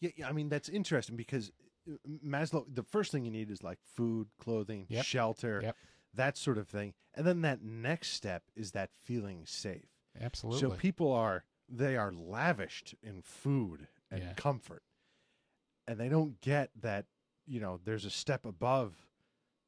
Yeah, 0.00 0.10
yeah, 0.16 0.28
I 0.28 0.32
mean 0.32 0.48
that's 0.48 0.68
interesting 0.68 1.16
because 1.16 1.50
uh, 1.90 1.94
Maslow. 2.24 2.64
The 2.72 2.82
first 2.84 3.10
thing 3.12 3.24
you 3.24 3.30
need 3.30 3.50
is 3.50 3.62
like 3.62 3.78
food, 3.84 4.28
clothing, 4.38 4.86
Yep. 4.88 5.04
shelter, 5.04 5.60
Yep. 5.62 5.76
that 6.14 6.36
sort 6.36 6.56
of 6.56 6.68
thing, 6.68 6.94
and 7.14 7.26
then 7.26 7.40
that 7.42 7.62
next 7.62 8.12
step 8.12 8.44
is 8.54 8.70
that 8.72 8.90
feeling 9.02 9.44
safe. 9.44 9.88
Absolutely. 10.18 10.60
So 10.60 10.70
people 10.76 11.12
are 11.12 11.44
they 11.68 11.96
are 11.96 12.12
lavished 12.12 12.94
in 13.02 13.22
food 13.22 13.88
and 14.10 14.22
Yeah. 14.22 14.32
comfort, 14.34 14.84
and 15.86 15.98
they 15.98 16.08
don't 16.08 16.40
get 16.40 16.70
that 16.80 17.06
you 17.46 17.60
know 17.60 17.78
there's 17.84 18.04
a 18.04 18.10
step 18.10 18.46
above 18.46 19.06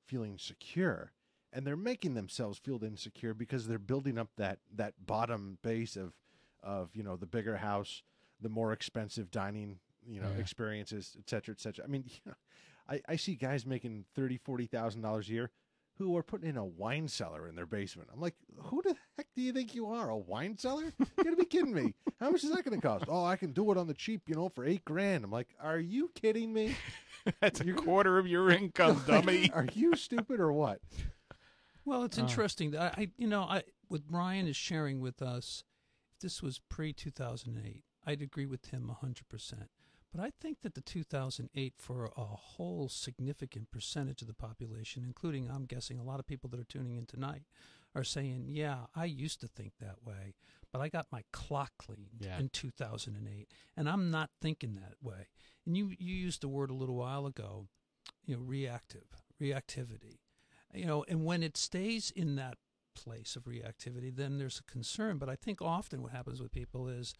feeling 0.06 0.38
secure, 0.38 1.12
and 1.52 1.66
they're 1.66 1.76
making 1.76 2.14
themselves 2.14 2.58
feel 2.58 2.82
insecure 2.82 3.34
because 3.34 3.66
they're 3.66 3.78
building 3.78 4.18
up 4.18 4.28
that 4.36 4.58
that 4.74 4.94
bottom 5.06 5.58
base 5.62 5.96
of 5.96 6.12
of 6.62 6.90
you 6.94 7.02
know 7.02 7.16
the 7.16 7.26
bigger 7.26 7.56
house, 7.56 8.02
the 8.40 8.48
more 8.48 8.72
expensive 8.72 9.30
dining 9.30 9.78
you 10.06 10.20
know 10.20 10.30
Yeah. 10.34 10.40
experiences, 10.40 11.16
et 11.18 11.28
cetera, 11.28 11.54
et 11.54 11.60
cetera. 11.60 11.84
I 11.84 11.88
mean, 11.88 12.04
you 12.06 12.20
know, 12.26 12.34
I 12.88 13.00
I 13.08 13.16
see 13.16 13.34
guys 13.34 13.66
making 13.66 14.04
thirty 14.14 14.36
forty 14.38 14.66
thousand 14.66 15.02
dollars 15.02 15.28
a 15.28 15.32
year 15.32 15.50
who 15.98 16.16
are 16.16 16.22
putting 16.22 16.48
in 16.48 16.56
a 16.56 16.64
wine 16.64 17.06
cellar 17.06 17.46
in 17.46 17.54
their 17.54 17.66
basement. 17.66 18.08
I'm 18.12 18.20
like, 18.20 18.34
who 18.56 18.80
the 18.82 18.96
heck 19.16 19.26
do 19.36 19.42
you 19.42 19.52
think 19.52 19.74
you 19.74 19.86
are? 19.88 20.08
A 20.08 20.16
wine 20.16 20.56
cellar? 20.56 20.84
You 20.98 21.06
gotta 21.22 21.36
be 21.36 21.44
kidding 21.44 21.74
me. 21.74 21.94
How 22.18 22.30
much 22.30 22.42
is 22.44 22.50
that 22.50 22.64
gonna 22.64 22.80
cost? 22.80 23.04
Oh, 23.08 23.24
I 23.24 23.36
can 23.36 23.52
do 23.52 23.70
it 23.70 23.76
on 23.76 23.86
the 23.86 23.94
cheap, 23.94 24.22
you 24.26 24.34
know, 24.34 24.48
for 24.48 24.64
eight 24.64 24.84
grand. 24.86 25.22
I'm 25.22 25.30
like, 25.30 25.48
are 25.60 25.78
you 25.78 26.10
kidding 26.14 26.52
me? 26.52 26.74
That's 27.40 27.60
a 27.60 27.72
quarter 27.74 28.18
of 28.18 28.26
your 28.26 28.50
income, 28.50 29.02
dummy. 29.06 29.50
are 29.54 29.66
you 29.74 29.94
stupid 29.94 30.40
or 30.40 30.50
what? 30.52 30.80
Well, 31.84 32.04
it's 32.04 32.18
Uh. 32.18 32.22
interesting 32.22 32.70
that 32.72 32.98
I, 32.98 33.10
you 33.16 33.26
know, 33.26 33.42
I 33.42 33.64
what 33.88 34.06
Brian 34.06 34.46
is 34.46 34.56
sharing 34.56 35.00
with 35.00 35.20
us. 35.22 35.64
If 36.12 36.18
this 36.20 36.42
was 36.42 36.58
pre 36.58 36.92
two 36.92 37.10
thousand 37.10 37.58
eight, 37.64 37.84
I'd 38.04 38.22
agree 38.22 38.46
with 38.46 38.66
him 38.66 38.88
hundred 38.88 39.28
percent. 39.28 39.70
But 40.12 40.20
I 40.20 40.30
think 40.42 40.60
that 40.60 40.74
the 40.74 40.82
2008, 40.82 41.72
for 41.78 42.04
a 42.04 42.24
whole 42.24 42.90
significant 42.90 43.70
percentage 43.70 44.20
of 44.20 44.28
the 44.28 44.34
population, 44.34 45.04
including, 45.06 45.50
I'm 45.50 45.64
guessing, 45.64 45.98
a 45.98 46.02
lot 46.02 46.20
of 46.20 46.26
people 46.26 46.50
that 46.50 46.60
are 46.60 46.64
tuning 46.64 46.96
in 46.96 47.06
tonight, 47.06 47.44
are 47.94 48.04
saying, 48.04 48.48
"Yeah, 48.50 48.88
I 48.94 49.06
used 49.06 49.40
to 49.40 49.48
think 49.48 49.78
that 49.78 50.04
way, 50.04 50.34
but 50.70 50.82
I 50.82 50.90
got 50.90 51.10
my 51.10 51.24
clock 51.32 51.72
cleaned 51.78 52.18
Yeah. 52.20 52.38
in 52.38 52.50
2008, 52.50 53.48
and 53.74 53.88
I'm 53.88 54.10
not 54.10 54.30
thinking 54.38 54.74
that 54.74 55.02
way." 55.02 55.28
And 55.64 55.78
you 55.78 55.88
you 55.98 56.14
used 56.14 56.42
the 56.42 56.48
word 56.48 56.70
a 56.70 56.74
little 56.74 56.96
while 56.96 57.24
ago, 57.24 57.68
you 58.26 58.36
know, 58.36 58.42
reactive, 58.42 59.22
reactivity 59.40 60.18
you 60.72 60.86
know, 60.86 61.04
and 61.08 61.24
when 61.24 61.42
it 61.42 61.56
stays 61.56 62.10
in 62.10 62.36
that 62.36 62.58
place 62.94 63.36
of 63.36 63.44
reactivity, 63.44 64.14
then 64.14 64.38
there's 64.38 64.58
a 64.58 64.70
concern. 64.70 65.18
But 65.18 65.28
I 65.28 65.36
think 65.36 65.62
often 65.62 66.02
what 66.02 66.12
happens 66.12 66.40
with 66.40 66.52
people 66.52 66.88
is 66.88 67.14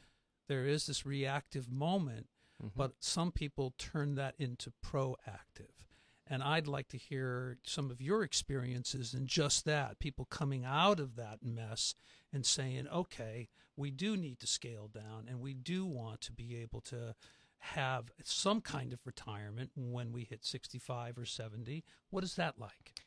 there 0.49 0.67
is 0.67 0.87
this 0.87 1.07
reactive 1.07 1.71
moment, 1.71 2.29
Mhm. 2.63 2.73
but 2.77 3.03
some 3.03 3.33
people 3.33 3.73
turn 3.79 4.15
that 4.17 4.35
into 4.39 4.73
proactive. 4.85 5.87
And 6.27 6.43
I'd 6.43 6.67
like 6.69 6.89
to 6.89 6.99
hear 6.99 7.59
some 7.65 7.91
of 7.91 8.01
your 8.01 8.23
experiences 8.23 9.13
in 9.13 9.27
just 9.27 9.65
that 9.65 9.99
people 9.99 10.25
coming 10.25 10.65
out 10.65 11.01
of 11.01 11.17
that 11.17 11.43
mess 11.43 11.95
and 12.33 12.47
saying, 12.47 12.89
okay, 12.89 13.49
we 13.77 13.91
do 13.91 14.17
need 14.17 14.39
to 14.41 14.47
scale 14.47 14.89
down 14.89 15.27
and 15.29 15.41
we 15.41 15.53
do 15.55 15.85
want 15.85 16.21
to 16.23 16.33
be 16.33 16.57
able 16.57 16.81
to 16.83 17.15
have 17.59 18.11
some 18.25 18.61
kind 18.61 18.93
of 18.93 19.07
retirement 19.07 19.73
when 19.75 20.13
we 20.13 20.25
hit 20.25 20.45
65 20.45 21.19
or 21.19 21.27
70. 21.27 21.85
What 22.11 22.25
is 22.25 22.35
that 22.37 22.59
like? 22.59 23.01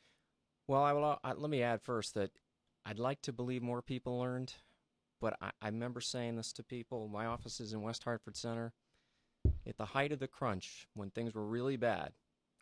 Well, 0.68 0.84
I 0.84 0.94
will. 0.94 1.20
I, 1.24 1.34
let 1.34 1.50
me 1.50 1.62
add 1.62 1.82
first 1.82 2.14
that 2.16 2.32
I'd 2.86 3.00
like 3.00 3.22
to 3.24 3.34
believe 3.34 3.62
more 3.62 3.82
people 3.82 4.20
learned, 4.20 4.54
but 5.22 5.38
I, 5.42 5.52
I 5.62 5.68
remember 5.68 6.02
saying 6.02 6.36
this 6.36 6.52
to 6.54 6.64
people. 6.64 7.08
My 7.08 7.26
office 7.26 7.60
is 7.60 7.74
in 7.74 7.82
West 7.82 8.04
Hartford 8.04 8.36
Center. 8.36 8.74
At 9.68 9.78
the 9.78 9.86
height 9.86 10.12
of 10.12 10.20
the 10.20 10.28
crunch, 10.28 10.88
when 10.96 11.12
things 11.12 11.34
were 11.36 11.46
really 11.46 11.76
bad, 11.78 12.14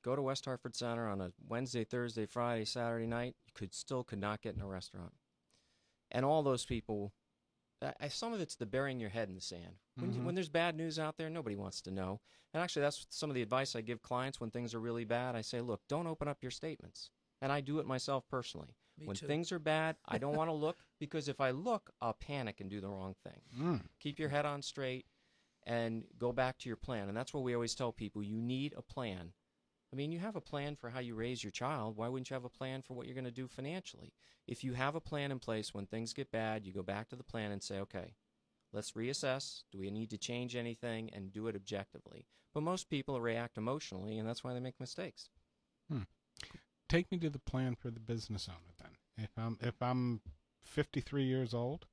go 0.04 0.16
to 0.16 0.22
West 0.22 0.46
Hartford 0.46 0.76
Center 0.76 1.08
on 1.08 1.22
a 1.22 1.32
Wednesday, 1.48 1.84
Thursday, 1.86 2.26
Friday, 2.26 2.66
Saturday 2.66 3.08
night. 3.08 3.36
You 3.46 3.54
could 3.54 3.74
still 3.74 4.04
could 4.04 4.20
not 4.20 4.42
get 4.42 4.56
in 4.56 4.62
a 4.62 4.68
restaurant, 4.68 5.14
and 6.12 6.26
all 6.26 6.44
those 6.44 6.66
people. 6.66 7.14
Some 8.08 8.32
of 8.32 8.40
it's 8.40 8.56
the 8.56 8.66
burying 8.66 9.02
your 9.02 9.10
head 9.10 9.28
in 9.28 9.36
the 9.36 9.42
sand. 9.42 9.76
When, 9.96 10.14
you- 10.14 10.22
Mhm. 10.22 10.24
when 10.24 10.36
there's 10.36 10.48
bad 10.48 10.78
news 10.78 10.98
out 10.98 11.18
there, 11.18 11.30
nobody 11.30 11.58
wants 11.58 11.82
to 11.82 11.92
know. 11.92 12.22
And 12.54 12.64
actually, 12.64 12.84
that's 12.84 13.06
some 13.10 13.30
of 13.30 13.34
the 13.34 13.42
advice 13.42 13.76
I 13.76 13.82
give 13.82 14.02
clients 14.02 14.40
when 14.40 14.52
things 14.52 14.74
are 14.74 14.80
really 14.80 15.04
bad. 15.04 15.36
I 15.36 15.42
say, 15.42 15.60
look, 15.60 15.82
don't 15.90 16.08
open 16.08 16.30
up 16.30 16.42
your 16.42 16.52
statements. 16.52 17.10
And 17.44 17.52
I 17.52 17.60
do 17.60 17.80
it 17.80 17.86
myself 17.86 18.24
personally. 18.30 18.74
Me 18.98 19.06
when 19.06 19.18
too. 19.18 19.28
things 19.28 19.52
are 19.52 19.60
bad, 19.60 19.98
I 20.08 20.18
don't 20.18 20.38
want 20.38 20.50
to 20.50 20.54
look 20.54 20.78
because 21.00 21.28
if 21.28 21.42
I 21.42 21.52
look, 21.52 21.92
I'll 22.02 22.14
panic 22.14 22.62
and 22.62 22.70
do 22.70 22.80
the 22.80 22.88
wrong 22.88 23.16
thing. 23.22 23.42
Mm. 23.60 23.82
Keep 24.00 24.18
your 24.18 24.30
head 24.30 24.46
on 24.46 24.62
straight 24.62 25.08
and 25.66 26.06
go 26.18 26.32
back 26.32 26.58
to 26.60 26.70
your 26.70 26.78
plan. 26.78 27.10
And 27.10 27.18
that's 27.18 27.34
what 27.34 27.44
we 27.44 27.54
always 27.54 27.76
tell 27.76 27.92
people 27.92 28.24
you 28.24 28.42
need 28.42 28.74
a 28.78 28.82
plan. 28.82 29.34
I 29.92 29.98
mean, 29.98 30.14
you 30.14 30.20
have 30.20 30.38
a 30.38 30.42
plan 30.42 30.78
for 30.78 30.90
how 30.90 31.02
you 31.02 31.16
raise 31.16 31.44
your 31.44 31.52
child. 31.52 31.98
Why 31.98 32.08
wouldn't 32.08 32.30
you 32.30 32.34
have 32.34 32.46
a 32.46 32.50
plan 32.50 32.82
for 32.82 32.94
what 32.94 33.08
you're 33.08 33.14
going 33.14 33.26
to 33.26 33.32
do 33.32 33.50
financially? 33.50 34.14
If 34.48 34.64
you 34.64 34.74
have 34.74 34.96
a 34.96 35.02
plan 35.02 35.32
in 35.32 35.40
place, 35.40 35.74
when 35.74 35.86
things 35.86 36.14
get 36.14 36.32
bad, 36.32 36.66
you 36.66 36.72
go 36.72 36.82
back 36.82 37.10
to 37.10 37.18
the 37.18 37.24
plan 37.24 37.52
and 37.52 37.62
say, 37.62 37.80
okay, 37.80 38.16
let's 38.72 38.94
reassess. 38.94 39.64
Do 39.70 39.80
we 39.80 39.92
need 39.92 40.10
to 40.12 40.18
change 40.18 40.56
anything 40.56 41.10
and 41.14 41.34
do 41.34 41.48
it 41.48 41.56
objectively? 41.58 42.26
But 42.54 42.64
most 42.64 42.90
people 42.90 43.20
react 43.20 43.58
emotionally, 43.58 44.18
and 44.18 44.28
that's 44.28 44.46
why 44.46 44.54
they 44.54 44.60
make 44.60 44.80
mistakes. 44.80 45.30
Take 46.94 47.12
me 47.12 47.18
to 47.18 47.30
the 47.32 47.40
plan 47.40 47.74
for 47.74 47.90
the 47.90 48.00
business 48.00 48.48
owner 48.48 48.76
then. 48.80 48.92
If 49.18 49.32
I'm 49.36 49.58
if 49.62 49.82
I'm 49.82 50.22
53 50.64 51.24
years 51.24 51.52
old, 51.52 51.88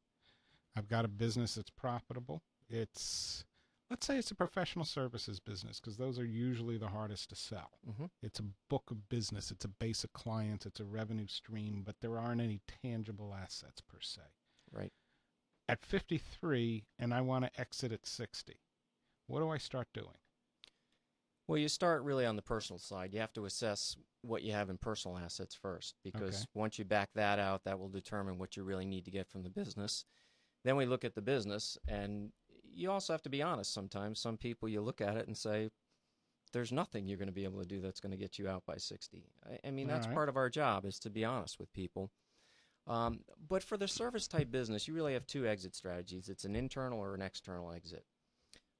I've 0.76 0.88
got 0.88 1.06
a 1.06 1.08
business 1.08 1.54
that's 1.54 1.70
profitable. 1.70 2.42
It's 2.68 3.46
let's 3.88 4.06
say 4.06 4.18
it's 4.18 4.30
a 4.30 4.34
professional 4.34 4.84
services 4.84 5.40
business 5.40 5.80
because 5.80 5.96
those 5.96 6.18
are 6.18 6.26
usually 6.26 6.76
the 6.76 6.88
hardest 6.88 7.30
to 7.30 7.34
sell. 7.34 7.70
hmm 7.96 8.04
It's 8.22 8.40
a 8.40 8.44
book 8.68 8.90
of 8.90 9.08
business, 9.08 9.50
it's 9.50 9.64
a 9.64 9.68
base 9.68 10.04
of 10.04 10.12
clients, 10.12 10.66
it's 10.66 10.80
a 10.80 10.84
revenue 10.84 11.28
stream, 11.28 11.82
but 11.82 11.96
there 12.02 12.18
aren't 12.18 12.42
any 12.42 12.60
tangible 12.82 13.34
assets 13.34 13.80
per 13.80 14.00
se. 14.02 14.20
Right. 14.70 14.92
At 15.66 15.82
53 15.82 16.84
and 16.98 17.14
I 17.14 17.22
want 17.22 17.46
to 17.46 17.58
exit 17.58 17.90
at 17.90 18.06
60, 18.06 18.60
what 19.28 19.40
do 19.40 19.48
I 19.48 19.56
start 19.56 19.88
doing? 19.94 20.18
Well, 21.50 21.58
you 21.58 21.66
start 21.66 22.04
really 22.04 22.24
on 22.26 22.36
the 22.36 22.42
personal 22.42 22.78
side. 22.78 23.12
You 23.12 23.18
have 23.18 23.32
to 23.32 23.44
assess 23.44 23.96
what 24.22 24.44
you 24.44 24.52
have 24.52 24.70
in 24.70 24.78
personal 24.78 25.18
assets 25.18 25.52
first, 25.52 25.96
because 26.04 26.46
Okay. 26.46 26.46
once 26.54 26.78
you 26.78 26.84
back 26.84 27.10
that 27.16 27.40
out, 27.40 27.64
that 27.64 27.80
will 27.80 27.88
determine 27.88 28.38
what 28.38 28.56
you 28.56 28.62
really 28.62 28.86
need 28.86 29.04
to 29.06 29.10
get 29.10 29.28
from 29.28 29.42
the 29.42 29.50
business. 29.50 30.04
Then 30.62 30.76
we 30.76 30.86
look 30.86 31.04
at 31.04 31.16
the 31.16 31.22
business, 31.22 31.76
and 31.88 32.30
you 32.72 32.88
also 32.88 33.12
have 33.12 33.22
to 33.22 33.28
be 33.28 33.42
honest 33.42 33.74
sometimes. 33.74 34.20
Some 34.20 34.36
people, 34.36 34.68
you 34.68 34.80
look 34.80 35.00
at 35.00 35.16
it 35.16 35.26
and 35.26 35.36
say, 35.36 35.70
there's 36.52 36.70
nothing 36.70 37.08
you're 37.08 37.18
going 37.18 37.26
to 37.26 37.34
be 37.34 37.42
able 37.42 37.60
to 37.60 37.66
do 37.66 37.80
that's 37.80 37.98
going 37.98 38.12
to 38.12 38.16
get 38.16 38.38
you 38.38 38.48
out 38.48 38.62
by 38.64 38.76
60. 38.76 39.24
I, 39.44 39.66
I 39.66 39.70
mean, 39.72 39.88
that's 39.88 40.04
Alright. 40.04 40.14
part 40.14 40.28
of 40.28 40.36
our 40.36 40.50
job 40.50 40.84
is 40.84 41.00
to 41.00 41.10
be 41.10 41.24
honest 41.24 41.58
with 41.58 41.72
people. 41.72 42.12
Um, 42.86 43.24
but 43.48 43.64
for 43.64 43.76
the 43.76 43.88
service 43.88 44.28
type 44.28 44.52
business, 44.52 44.86
you 44.86 44.94
really 44.94 45.14
have 45.14 45.26
two 45.26 45.48
exit 45.48 45.74
strategies 45.74 46.28
it's 46.28 46.44
an 46.44 46.54
internal 46.54 47.00
or 47.00 47.12
an 47.16 47.22
external 47.22 47.72
exit. 47.72 48.04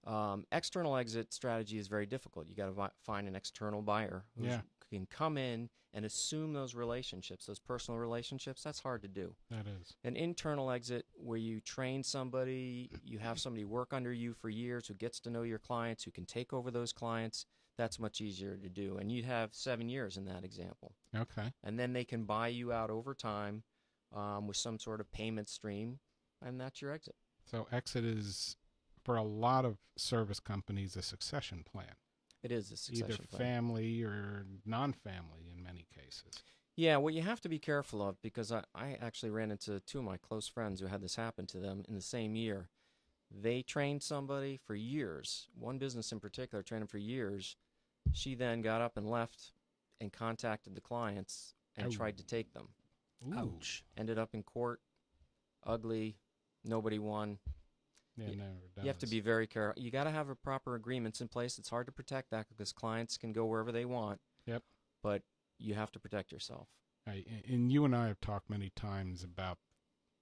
Um, 0.05 0.47
external 0.53 0.97
exit 0.97 1.33
strategy 1.33 1.79
is 1.79 1.89
very 1.89 2.07
difficult. 2.07 2.49
You 2.49 2.55
got 2.55 2.67
to 2.67 2.73
vi- 2.73 2.91
find 3.03 3.29
an 3.29 3.37
external 3.37 3.83
buyer 3.83 4.25
who 4.37 4.45
Yeah. 4.45 4.63
can 4.89 5.07
come 5.07 5.37
in 5.37 5.69
and 5.93 6.05
assume 6.05 6.53
those 6.53 6.75
relationships, 6.75 7.47
those 7.47 7.59
personal 7.59 7.99
relationships. 7.99 8.63
That's 8.63 8.79
hard 8.81 9.03
to 9.03 9.09
do. 9.09 9.35
That 9.51 9.67
is. 9.67 9.97
An 10.05 10.17
internal 10.17 10.71
exit 10.71 11.07
where 11.15 11.37
you 11.39 11.61
train 11.61 12.03
somebody, 12.03 12.91
you 13.05 13.19
have 13.19 13.39
somebody 13.41 13.65
work 13.65 13.93
under 13.93 14.13
you 14.13 14.33
for 14.33 14.49
years 14.49 14.87
who 14.87 14.95
gets 14.95 15.21
to 15.21 15.31
know 15.31 15.43
your 15.43 15.59
clients, 15.59 16.05
who 16.05 16.11
can 16.13 16.27
take 16.27 16.53
over 16.53 16.71
those 16.71 16.93
clients. 16.93 17.45
That's 17.77 17.99
much 17.99 18.21
easier 18.21 18.57
to 18.57 18.69
do. 18.69 18.99
And 18.99 19.11
you'd 19.11 19.25
have 19.25 19.53
seven 19.55 19.89
years 19.89 20.17
in 20.17 20.25
that 20.27 20.45
example. 20.45 20.95
Okay. 21.15 21.53
And 21.65 21.79
then 21.79 21.93
they 21.93 22.05
can 22.05 22.25
buy 22.25 22.49
you 22.49 22.73
out 22.73 22.91
over 22.91 23.15
time 23.15 23.65
um, 24.13 24.47
with 24.47 24.57
some 24.57 24.79
sort 24.79 25.01
of 25.01 25.11
payment 25.13 25.49
stream, 25.49 25.99
and 26.43 26.61
that's 26.61 26.81
your 26.83 26.91
exit. 26.93 27.15
So 27.45 27.67
exit 27.73 28.05
is 28.05 28.57
for 29.11 29.17
a 29.17 29.23
lot 29.25 29.65
of 29.65 29.77
service 29.97 30.39
companies 30.39 30.95
a 30.95 31.03
succession 31.03 31.65
plan, 31.65 31.97
It 32.45 32.53
is 32.53 32.71
a 32.71 32.77
succession 32.77 33.13
either 33.13 33.25
plan. 33.25 33.43
family 33.43 34.05
or 34.05 34.47
non-family 34.65 35.51
in 35.53 35.65
many 35.65 35.85
cases. 35.93 36.45
Yeah, 36.77 36.97
what 36.99 37.13
you 37.13 37.23
have 37.23 37.41
to 37.41 37.49
be 37.49 37.59
careful 37.59 38.07
of 38.07 38.23
because 38.23 38.53
I, 38.53 38.63
I 38.73 38.97
actually 39.01 39.31
ran 39.31 39.51
into 39.51 39.81
two 39.81 39.99
of 39.99 40.05
my 40.05 40.17
close 40.17 40.47
friends 40.47 40.81
who 40.81 40.87
had 40.87 41.03
this 41.03 41.17
happen 41.17 41.47
to 41.49 41.59
them 41.59 41.83
in 41.89 41.97
the 41.97 42.01
same 42.01 42.37
year. 42.37 42.69
They 43.33 43.63
trained 43.63 44.05
somebody 44.05 44.57
for 44.65 44.77
years, 44.77 45.49
one 45.59 45.79
business 45.79 46.13
in 46.13 46.21
particular 46.21 46.63
trained 46.63 46.83
them 46.83 46.89
for 46.89 46.99
years. 46.99 47.57
She 48.13 48.37
then 48.37 48.63
got 48.63 48.81
up 48.81 48.97
and 48.97 49.11
left 49.11 49.51
and 50.01 50.13
contacted 50.13 50.77
the 50.77 50.81
clients 50.81 51.55
and 51.77 51.91
tried 51.91 52.17
to 52.19 52.25
take 52.25 52.53
them. 52.53 52.69
Ouch. 53.37 53.83
Ended 53.97 54.21
up 54.21 54.35
in 54.35 54.45
court, 54.45 54.81
ugly, 55.67 56.17
nobody 56.65 57.01
won. 57.01 57.39
Yeah, 58.17 58.27
Y- 58.29 58.35
never 58.37 58.51
does. 58.75 58.85
You 58.85 58.89
have 58.89 58.99
to 58.99 59.07
be 59.07 59.21
very 59.21 59.47
careful. 59.47 59.83
You 59.83 59.91
got 59.91 60.05
to 60.05 60.11
have 60.11 60.29
a 60.29 60.35
proper 60.35 60.75
agreements 60.75 61.21
in 61.21 61.29
place. 61.29 61.59
It's 61.59 61.69
hard 61.71 61.87
to 61.87 61.93
protect 61.93 62.31
that 62.31 62.49
because 62.49 62.73
clients 62.73 63.17
can 63.17 63.33
go 63.33 63.45
wherever 63.47 63.73
they 63.73 63.85
want. 63.85 64.21
Yep. 64.47 64.63
But 65.03 65.23
you 65.59 65.75
have 65.75 65.91
to 65.93 65.99
protect 66.01 66.33
yourself. 66.33 66.69
Right, 67.07 67.27
And 67.49 67.73
you 67.73 67.85
and 67.85 67.97
I 67.97 68.09
have 68.09 68.21
talked 68.21 68.51
many 68.51 68.71
times 68.77 69.25
about 69.25 69.59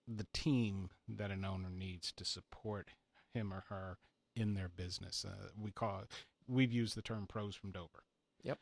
the 0.06 0.26
team 0.32 0.90
that 1.08 1.30
an 1.30 1.44
owner 1.44 1.70
needs 1.70 2.12
to 2.12 2.24
support 2.24 2.90
him 3.34 3.52
or 3.52 3.64
her 3.68 3.98
in 4.36 4.54
their 4.54 4.68
business. 4.68 5.24
Uh, 5.28 5.48
we 5.60 5.70
call 5.72 6.00
it, 6.00 6.08
we've 6.46 6.72
used 6.72 6.96
the 6.96 7.02
term 7.02 7.26
pros 7.26 7.54
from 7.56 7.72
Dover. 7.72 8.04
Yep. 8.44 8.58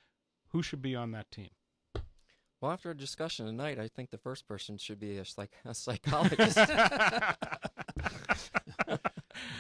Who 0.49 0.62
should 0.62 0.81
be 0.83 0.97
on 0.97 1.12
that 1.12 1.31
team? 1.31 1.51
Well, 2.61 2.73
after 2.73 2.91
a 2.91 2.97
discussion 2.97 3.45
tonight, 3.47 3.79
I 3.79 3.87
think 3.89 4.11
the 4.11 4.17
first 4.19 4.49
person 4.49 4.79
should 4.79 4.99
be 4.99 5.19
a, 5.19 5.25
psych- 5.27 5.51
a 5.67 5.75
psychologist. 5.75 6.59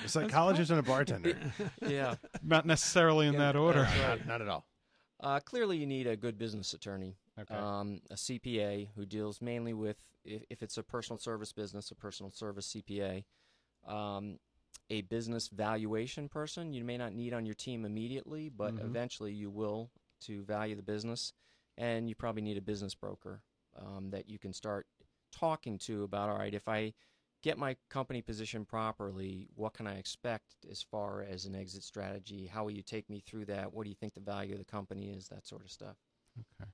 A 0.06 0.08
psychologist 0.08 0.70
and 0.70 0.80
a 0.80 0.82
bartender. 0.82 1.36
yeah. 1.86 2.14
Not 2.42 2.66
necessarily 2.66 3.26
in 3.26 3.34
Yeah, 3.34 3.40
that 3.40 3.56
order. 3.56 3.82
that's 3.84 3.98
not, 4.00 4.26
not 4.26 4.42
at 4.42 4.48
all. 4.48 4.66
Uh, 5.20 5.40
clearly, 5.40 5.78
you 5.78 5.86
need 5.86 6.06
a 6.06 6.16
good 6.16 6.36
business 6.38 6.74
attorney, 6.74 7.16
Okay. 7.40 7.54
um, 7.54 8.00
a 8.10 8.14
CPA 8.14 8.88
who 8.94 9.06
deals 9.06 9.40
mainly 9.40 9.72
with, 9.72 9.96
if, 10.24 10.42
if 10.50 10.62
it's 10.62 10.76
a 10.76 10.82
personal 10.82 11.18
service 11.18 11.52
business, 11.52 11.90
a 11.90 11.94
personal 11.94 12.30
service 12.30 12.74
CPA, 12.74 13.24
um, 13.86 14.38
a 14.90 15.00
business 15.02 15.48
valuation 15.48 16.28
person 16.28 16.72
you 16.72 16.84
may 16.84 16.96
not 16.98 17.12
need 17.14 17.32
on 17.32 17.46
your 17.46 17.54
team 17.54 17.84
immediately, 17.84 18.48
but 18.50 18.74
Mhm. 18.74 18.84
eventually 18.84 19.32
you 19.32 19.50
will 19.50 19.90
to 20.20 20.42
value 20.44 20.74
the 20.76 20.82
business. 20.82 21.32
And 21.78 22.08
you 22.08 22.14
probably 22.14 22.42
need 22.42 22.56
a 22.56 22.62
business 22.62 22.94
broker 22.94 23.42
um, 23.78 24.10
that 24.10 24.28
you 24.28 24.38
can 24.38 24.52
start 24.52 24.86
talking 25.32 25.78
to 25.78 26.04
about, 26.04 26.28
all 26.30 26.38
right, 26.38 26.54
if 26.54 26.68
I 26.68 26.94
get 27.42 27.58
my 27.58 27.76
company 27.90 28.22
positioned 28.22 28.68
properly, 28.68 29.48
what 29.54 29.74
can 29.74 29.86
I 29.86 29.94
expect 29.94 30.66
as 30.70 30.82
far 30.82 31.22
as 31.22 31.44
an 31.44 31.54
exit 31.54 31.82
strategy? 31.82 32.46
How 32.46 32.64
will 32.64 32.72
you 32.72 32.82
take 32.82 33.08
me 33.08 33.22
through 33.24 33.46
that? 33.46 33.72
What 33.72 33.84
do 33.84 33.90
you 33.90 33.96
think 33.96 34.14
the 34.14 34.20
value 34.20 34.52
of 34.52 34.58
the 34.58 34.64
company 34.64 35.10
is? 35.10 35.28
That 35.28 35.46
sort 35.46 35.64
of 35.64 35.70
stuff. 35.70 35.96
okay. 36.38 36.70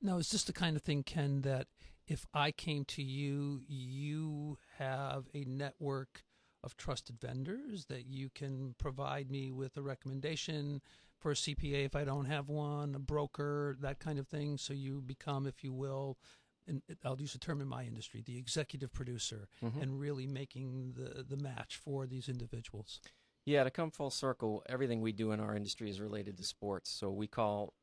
Now, 0.00 0.18
is 0.18 0.30
this 0.30 0.44
the 0.44 0.52
kind 0.52 0.76
of 0.76 0.82
thing, 0.82 1.02
Ken, 1.02 1.42
that 1.42 1.66
if 2.06 2.26
I 2.32 2.50
came 2.50 2.84
to 2.86 3.02
you, 3.02 3.62
you 3.66 4.58
have 4.78 5.24
a 5.34 5.44
network 5.44 6.24
of 6.62 6.76
trusted 6.76 7.20
vendors 7.20 7.86
that 7.86 8.06
you 8.06 8.30
can 8.30 8.74
provide 8.78 9.30
me 9.30 9.52
with 9.52 9.76
a 9.76 9.82
recommendation 9.82 10.80
for 11.18 11.32
a 11.32 11.34
CPA 11.34 11.86
if 11.86 11.94
I 11.94 12.04
don't 12.04 12.26
have 12.26 12.48
one, 12.48 12.94
a 12.94 12.98
broker, 12.98 13.76
that 13.80 13.98
kind 13.98 14.18
of 14.18 14.28
thing? 14.28 14.58
So 14.58 14.72
you 14.72 15.00
become, 15.00 15.46
if 15.46 15.62
you 15.62 15.72
will, 15.72 16.18
and 16.66 16.82
I'll 17.04 17.20
use 17.20 17.34
a 17.34 17.38
term 17.38 17.60
in 17.60 17.68
my 17.68 17.84
industry, 17.84 18.22
the 18.24 18.38
executive 18.38 18.92
producer, 18.92 19.48
Mhm. 19.62 19.82
and 19.82 20.00
really 20.00 20.26
making 20.26 20.94
the, 20.94 21.22
the 21.22 21.36
match 21.36 21.76
for 21.76 22.06
these 22.06 22.28
individuals. 22.28 23.00
Yeah, 23.44 23.64
to 23.64 23.70
come 23.70 23.90
full 23.90 24.10
circle, 24.10 24.62
everything 24.66 25.00
we 25.02 25.12
do 25.12 25.30
in 25.32 25.40
our 25.40 25.54
industry 25.54 25.90
is 25.90 26.00
related 26.00 26.36
to 26.38 26.44
sports. 26.44 26.90
So 26.90 27.10
we 27.10 27.26
call 27.26 27.74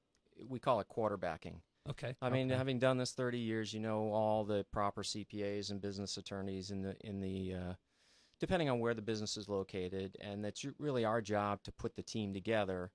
we 0.47 0.59
call 0.59 0.79
it 0.79 0.87
quarterbacking. 0.89 1.61
Okay. 1.87 2.15
I 2.21 2.29
mean, 2.29 2.47
Okay. 2.51 2.57
having 2.57 2.79
done 2.79 2.97
this 2.97 3.11
30 3.13 3.37
years, 3.39 3.73
you 3.73 3.79
know 3.79 4.11
all 4.11 4.43
the 4.43 4.63
proper 4.71 5.03
CPAs 5.03 5.69
and 5.69 5.79
business 5.81 6.17
attorneys 6.17 6.71
in 6.71 6.81
the 6.81 6.95
in 7.05 7.19
the 7.19 7.53
uh, 7.53 7.73
depending 8.39 8.69
on 8.69 8.79
where 8.79 8.95
the 8.95 9.01
business 9.03 9.37
is 9.37 9.47
located, 9.47 10.17
and 10.19 10.43
that's 10.43 10.65
really 10.79 11.05
our 11.05 11.21
job 11.21 11.61
to 11.63 11.71
put 11.71 11.95
the 11.95 12.01
team 12.03 12.33
together. 12.33 12.91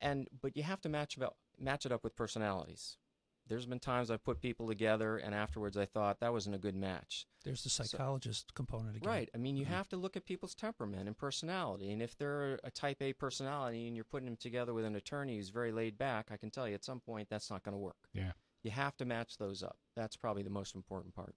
And 0.00 0.28
but 0.40 0.56
you 0.56 0.62
have 0.62 0.80
to 0.82 0.88
match 0.88 1.16
about 1.16 1.36
match 1.58 1.86
it 1.86 1.92
up 1.92 2.04
with 2.04 2.14
personalities. 2.14 2.98
There's 3.46 3.66
been 3.66 3.78
times 3.78 4.10
I've 4.10 4.24
put 4.24 4.40
people 4.40 4.66
together, 4.66 5.18
and 5.18 5.34
afterwards 5.34 5.76
I 5.76 5.84
thought 5.84 6.20
that 6.20 6.32
wasn't 6.32 6.54
a 6.56 6.58
good 6.58 6.74
match. 6.74 7.26
There's 7.44 7.62
the 7.62 7.68
psychologist 7.68 8.54
component 8.54 8.96
again. 8.96 9.08
Right. 9.08 9.28
I 9.34 9.38
mean, 9.38 9.56
you 9.58 9.66
Mhm. 9.66 9.68
have 9.68 9.88
to 9.90 9.98
look 9.98 10.16
at 10.16 10.24
people's 10.24 10.54
temperament 10.54 11.06
and 11.08 11.16
personality. 11.16 11.90
And 11.92 12.00
if 12.00 12.16
they're 12.16 12.58
a 12.64 12.70
type 12.70 13.02
A 13.02 13.12
personality 13.12 13.86
and 13.86 13.94
you're 13.94 14.06
putting 14.06 14.24
them 14.24 14.36
together 14.38 14.72
with 14.72 14.86
an 14.86 14.96
attorney 14.96 15.36
who's 15.36 15.50
very 15.50 15.72
laid 15.72 15.98
back, 15.98 16.30
I 16.30 16.38
can 16.38 16.50
tell 16.50 16.66
you 16.66 16.74
at 16.74 16.84
some 16.84 17.00
point 17.00 17.28
that's 17.28 17.50
not 17.50 17.62
going 17.62 17.74
to 17.74 17.78
work. 17.78 18.08
Yeah. 18.14 18.32
You 18.62 18.70
have 18.70 18.96
to 18.96 19.04
match 19.04 19.36
those 19.36 19.62
up. 19.62 19.78
That's 19.94 20.16
probably 20.16 20.42
the 20.42 20.48
most 20.50 20.74
important 20.74 21.14
part. 21.14 21.36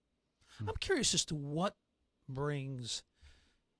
I'm 0.61 0.77
curious 0.79 1.13
as 1.13 1.25
to 1.25 1.35
what 1.35 1.75
brings 2.29 3.03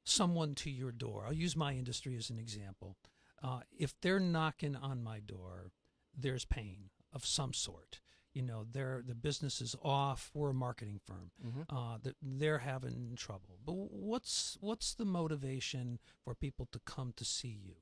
someone 0.04 0.54
to 0.56 0.70
your 0.70 0.92
door. 0.92 1.26
I'll 1.26 1.34
use 1.34 1.56
my 1.56 1.74
industry 1.76 2.18
as 2.18 2.30
an 2.30 2.40
example. 2.40 2.98
Uh, 3.42 3.62
if 3.72 3.98
they're 4.02 4.20
knocking 4.20 4.76
on 4.76 5.02
my 5.02 5.20
door, 5.22 5.72
there's 6.14 6.44
pain 6.44 6.90
of 7.14 7.26
some 7.26 7.54
sort. 7.54 8.02
You 8.38 8.44
know, 8.44 8.68
their 8.72 9.02
the 9.04 9.16
business 9.16 9.62
is 9.62 9.76
off. 9.84 10.30
We're 10.36 10.52
a 10.52 10.54
marketing 10.54 11.00
firm. 11.08 11.32
Uh, 11.72 11.98
that 12.04 12.16
they're 12.22 12.60
having 12.60 13.16
trouble. 13.16 13.58
But 13.66 13.74
what's 13.74 14.60
what's 14.62 14.94
the 14.94 15.06
motivation 15.06 15.98
for 16.24 16.36
people 16.36 16.68
to 16.72 16.80
come 16.86 17.14
to 17.16 17.26
see 17.26 17.60
you? 17.66 17.78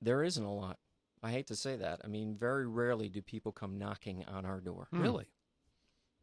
There 0.00 0.22
isn't 0.22 0.44
a 0.44 0.54
lot. 0.54 0.78
I 1.20 1.32
hate 1.32 1.48
to 1.48 1.56
say 1.56 1.74
that. 1.74 2.00
I 2.04 2.06
mean, 2.06 2.36
very 2.36 2.68
rarely 2.68 3.08
do 3.08 3.20
people 3.20 3.50
come 3.50 3.76
knocking 3.76 4.24
on 4.28 4.46
our 4.46 4.60
door. 4.60 4.86
Hmm. 4.92 5.02
Really? 5.02 5.26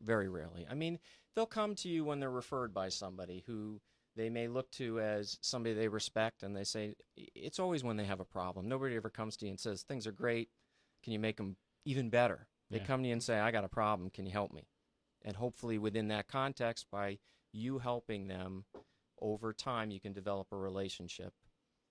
Very 0.02 0.30
rarely. 0.30 0.66
I 0.72 0.74
mean, 0.74 1.00
they'll 1.36 1.46
come 1.46 1.76
to 1.76 1.90
you 1.90 2.06
when 2.06 2.22
they're 2.22 2.32
referred 2.32 2.74
by 2.74 2.88
somebody 2.88 3.44
who 3.46 3.82
they 4.16 4.30
may 4.30 4.48
look 4.48 4.72
to 4.72 5.02
as 5.02 5.38
somebody 5.42 5.76
they 5.76 5.90
respect, 5.90 6.44
and 6.44 6.56
they 6.56 6.64
say, 6.64 6.96
it's 7.36 7.60
always 7.60 7.84
when 7.84 7.98
they 7.98 8.06
have 8.06 8.22
a 8.22 8.26
problem. 8.26 8.70
Nobody 8.70 8.96
ever 8.96 9.10
comes 9.10 9.36
to 9.38 9.46
you 9.46 9.52
and 9.52 9.60
says, 9.60 9.84
things 9.84 10.08
are 10.08 10.14
great. 10.14 10.50
Can 11.04 11.12
you 11.14 11.20
make 11.20 11.38
them 11.38 11.58
even 11.88 12.10
better? 12.10 12.48
They 12.70 12.78
Yeah. 12.80 12.86
come 12.86 13.02
to 13.02 13.08
you 13.08 13.14
and 13.14 13.24
say, 13.24 13.40
I 13.40 13.52
got 13.52 13.64
a 13.64 13.70
problem. 13.70 14.10
Can 14.10 14.26
you 14.26 14.32
help 14.32 14.52
me? 14.52 14.68
And 15.24 15.36
hopefully, 15.38 15.78
within 15.78 16.10
that 16.10 16.28
context, 16.28 16.88
by 16.92 17.20
you 17.52 17.80
helping 17.80 18.28
them 18.28 18.66
over 19.20 19.54
time, 19.54 19.90
you 19.92 20.00
can 20.00 20.14
develop 20.14 20.48
a 20.52 20.58
relationship 20.58 21.34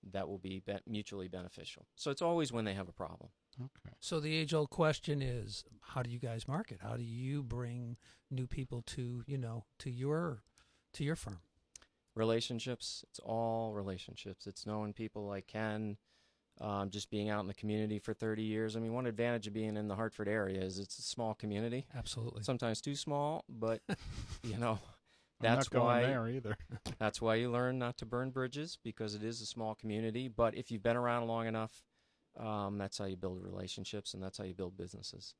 that 0.03 0.27
will 0.29 0.37
be, 0.37 0.59
be- 0.59 0.77
mutually 0.85 1.27
beneficial. 1.27 1.87
So 1.95 2.11
it's 2.11 2.21
always 2.21 2.51
when 2.51 2.63
they 2.65 2.73
have 2.75 2.87
a 2.87 2.93
problem. 2.93 3.31
Okay. 3.59 3.95
So 3.99 4.19
the 4.19 4.33
age 4.35 4.53
old 4.53 4.69
question 4.69 5.21
is, 5.21 5.63
how 5.81 6.03
do 6.03 6.09
you 6.11 6.19
guys 6.19 6.47
market? 6.47 6.79
How 6.81 6.95
do 6.95 7.03
you 7.03 7.41
bring 7.43 7.97
new 8.29 8.45
people 8.45 8.83
to 8.83 9.23
you 9.25 9.37
know 9.37 9.65
to 9.79 9.89
your 9.89 10.43
to 10.93 11.03
your 11.03 11.15
firm? 11.15 11.39
relationships. 12.15 13.03
It's 13.09 13.19
all 13.19 13.73
relationships. 13.73 14.47
It's 14.47 14.65
knowing 14.65 14.93
people 14.93 15.25
like 15.27 15.47
Ken, 15.47 15.97
um, 16.59 16.89
just 16.89 17.09
being 17.09 17.29
out 17.29 17.41
in 17.41 17.47
the 17.47 17.53
community 17.53 17.99
for 17.99 18.13
30 18.13 18.43
years. 18.43 18.75
I 18.75 18.79
mean, 18.79 18.93
one 18.93 19.05
advantage 19.05 19.47
of 19.47 19.53
being 19.53 19.77
in 19.77 19.87
the 19.87 19.95
Hartford 19.95 20.27
area 20.27 20.61
is 20.61 20.79
it's 20.79 20.97
a 20.99 21.03
small 21.03 21.33
community. 21.33 21.85
Absolutely. 21.95 22.43
Sometimes 22.43 22.81
too 22.81 22.95
small, 22.95 23.45
but 23.47 23.81
you 24.43 24.57
know, 24.57 24.79
I'm 25.39 25.41
that's 25.41 25.71
not 25.71 25.71
going 25.71 25.85
why 25.85 26.01
there 26.01 26.27
either. 26.27 26.57
that's 26.99 27.21
why 27.21 27.35
you 27.35 27.51
learn 27.51 27.77
not 27.77 27.97
to 27.97 28.05
burn 28.05 28.31
bridges 28.31 28.77
because 28.83 29.15
it 29.15 29.23
is 29.23 29.41
a 29.41 29.45
small 29.45 29.75
community. 29.75 30.27
But 30.27 30.55
if 30.55 30.71
you've 30.71 30.83
been 30.83 30.97
around 30.97 31.27
long 31.27 31.47
enough, 31.47 31.83
um, 32.39 32.77
that's 32.77 32.97
how 32.97 33.05
you 33.05 33.17
build 33.17 33.43
relationships 33.43 34.13
and 34.13 34.21
that's 34.21 34.37
how 34.37 34.43
you 34.43 34.53
build 34.53 34.77
businesses. 34.77 35.35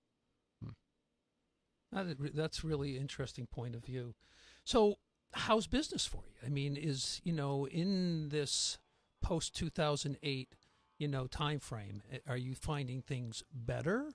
That 1.91 2.07
is 2.07 2.19
re- 2.19 2.31
that's 2.33 2.63
really 2.63 2.97
interesting 2.97 3.47
point 3.47 3.75
of 3.75 3.85
view. 3.85 4.15
So, 4.63 4.95
how's 5.31 5.67
business 5.67 6.05
for 6.05 6.23
you? 6.27 6.45
I 6.45 6.49
mean, 6.49 6.75
is 6.75 7.21
you 7.23 7.33
know 7.33 7.67
in 7.67 8.29
this 8.29 8.77
post 9.21 9.55
two 9.55 9.69
thousand 9.69 10.17
eight, 10.23 10.49
you 10.97 11.07
know, 11.07 11.27
time 11.27 11.59
frame, 11.59 12.01
eh, 12.11 12.19
are 12.27 12.37
you 12.37 12.55
finding 12.55 13.01
things 13.01 13.43
better, 13.53 14.11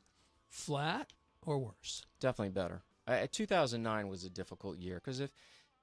flat, 0.48 1.12
or 1.44 1.58
worse? 1.58 2.04
Definitely 2.20 2.50
better. 2.50 2.82
Uh, 3.06 3.26
2009 3.30 4.08
was 4.08 4.24
a 4.24 4.30
difficult 4.30 4.78
year 4.78 4.96
because 4.96 5.20
if 5.20 5.32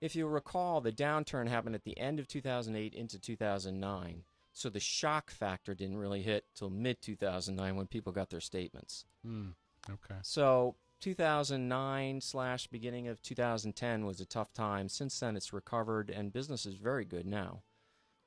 if 0.02 0.16
you 0.16 0.28
recall, 0.28 0.80
the 0.80 0.94
downturn 0.94 1.50
happened 1.50 1.76
at 1.76 1.84
the 1.84 1.98
end 1.98 2.20
of 2.20 2.28
2008 2.28 2.94
into 2.94 3.20
2009. 3.20 4.24
So 4.54 4.70
the 4.70 4.80
shock 4.80 5.30
factor 5.30 5.74
didn't 5.74 5.98
really 5.98 6.22
hit 6.22 6.46
till 6.56 6.70
mid 6.70 7.02
2009 7.02 7.76
when 7.76 7.88
people 7.88 8.14
got 8.14 8.30
their 8.30 8.40
statements. 8.40 9.06
Hmm. 9.26 9.50
Okay. 9.90 10.20
So 10.22 10.76
2009 11.02 12.22
slash 12.22 12.68
beginning 12.68 13.08
of 13.08 13.22
2010 13.22 14.06
was 14.06 14.20
a 14.20 14.26
tough 14.26 14.54
time. 14.54 14.90
Since 14.90 15.20
then, 15.20 15.36
it's 15.36 15.54
recovered 15.54 16.10
and 16.10 16.34
business 16.34 16.66
is 16.66 16.76
very 16.76 17.06
good 17.06 17.26
now. 17.26 17.64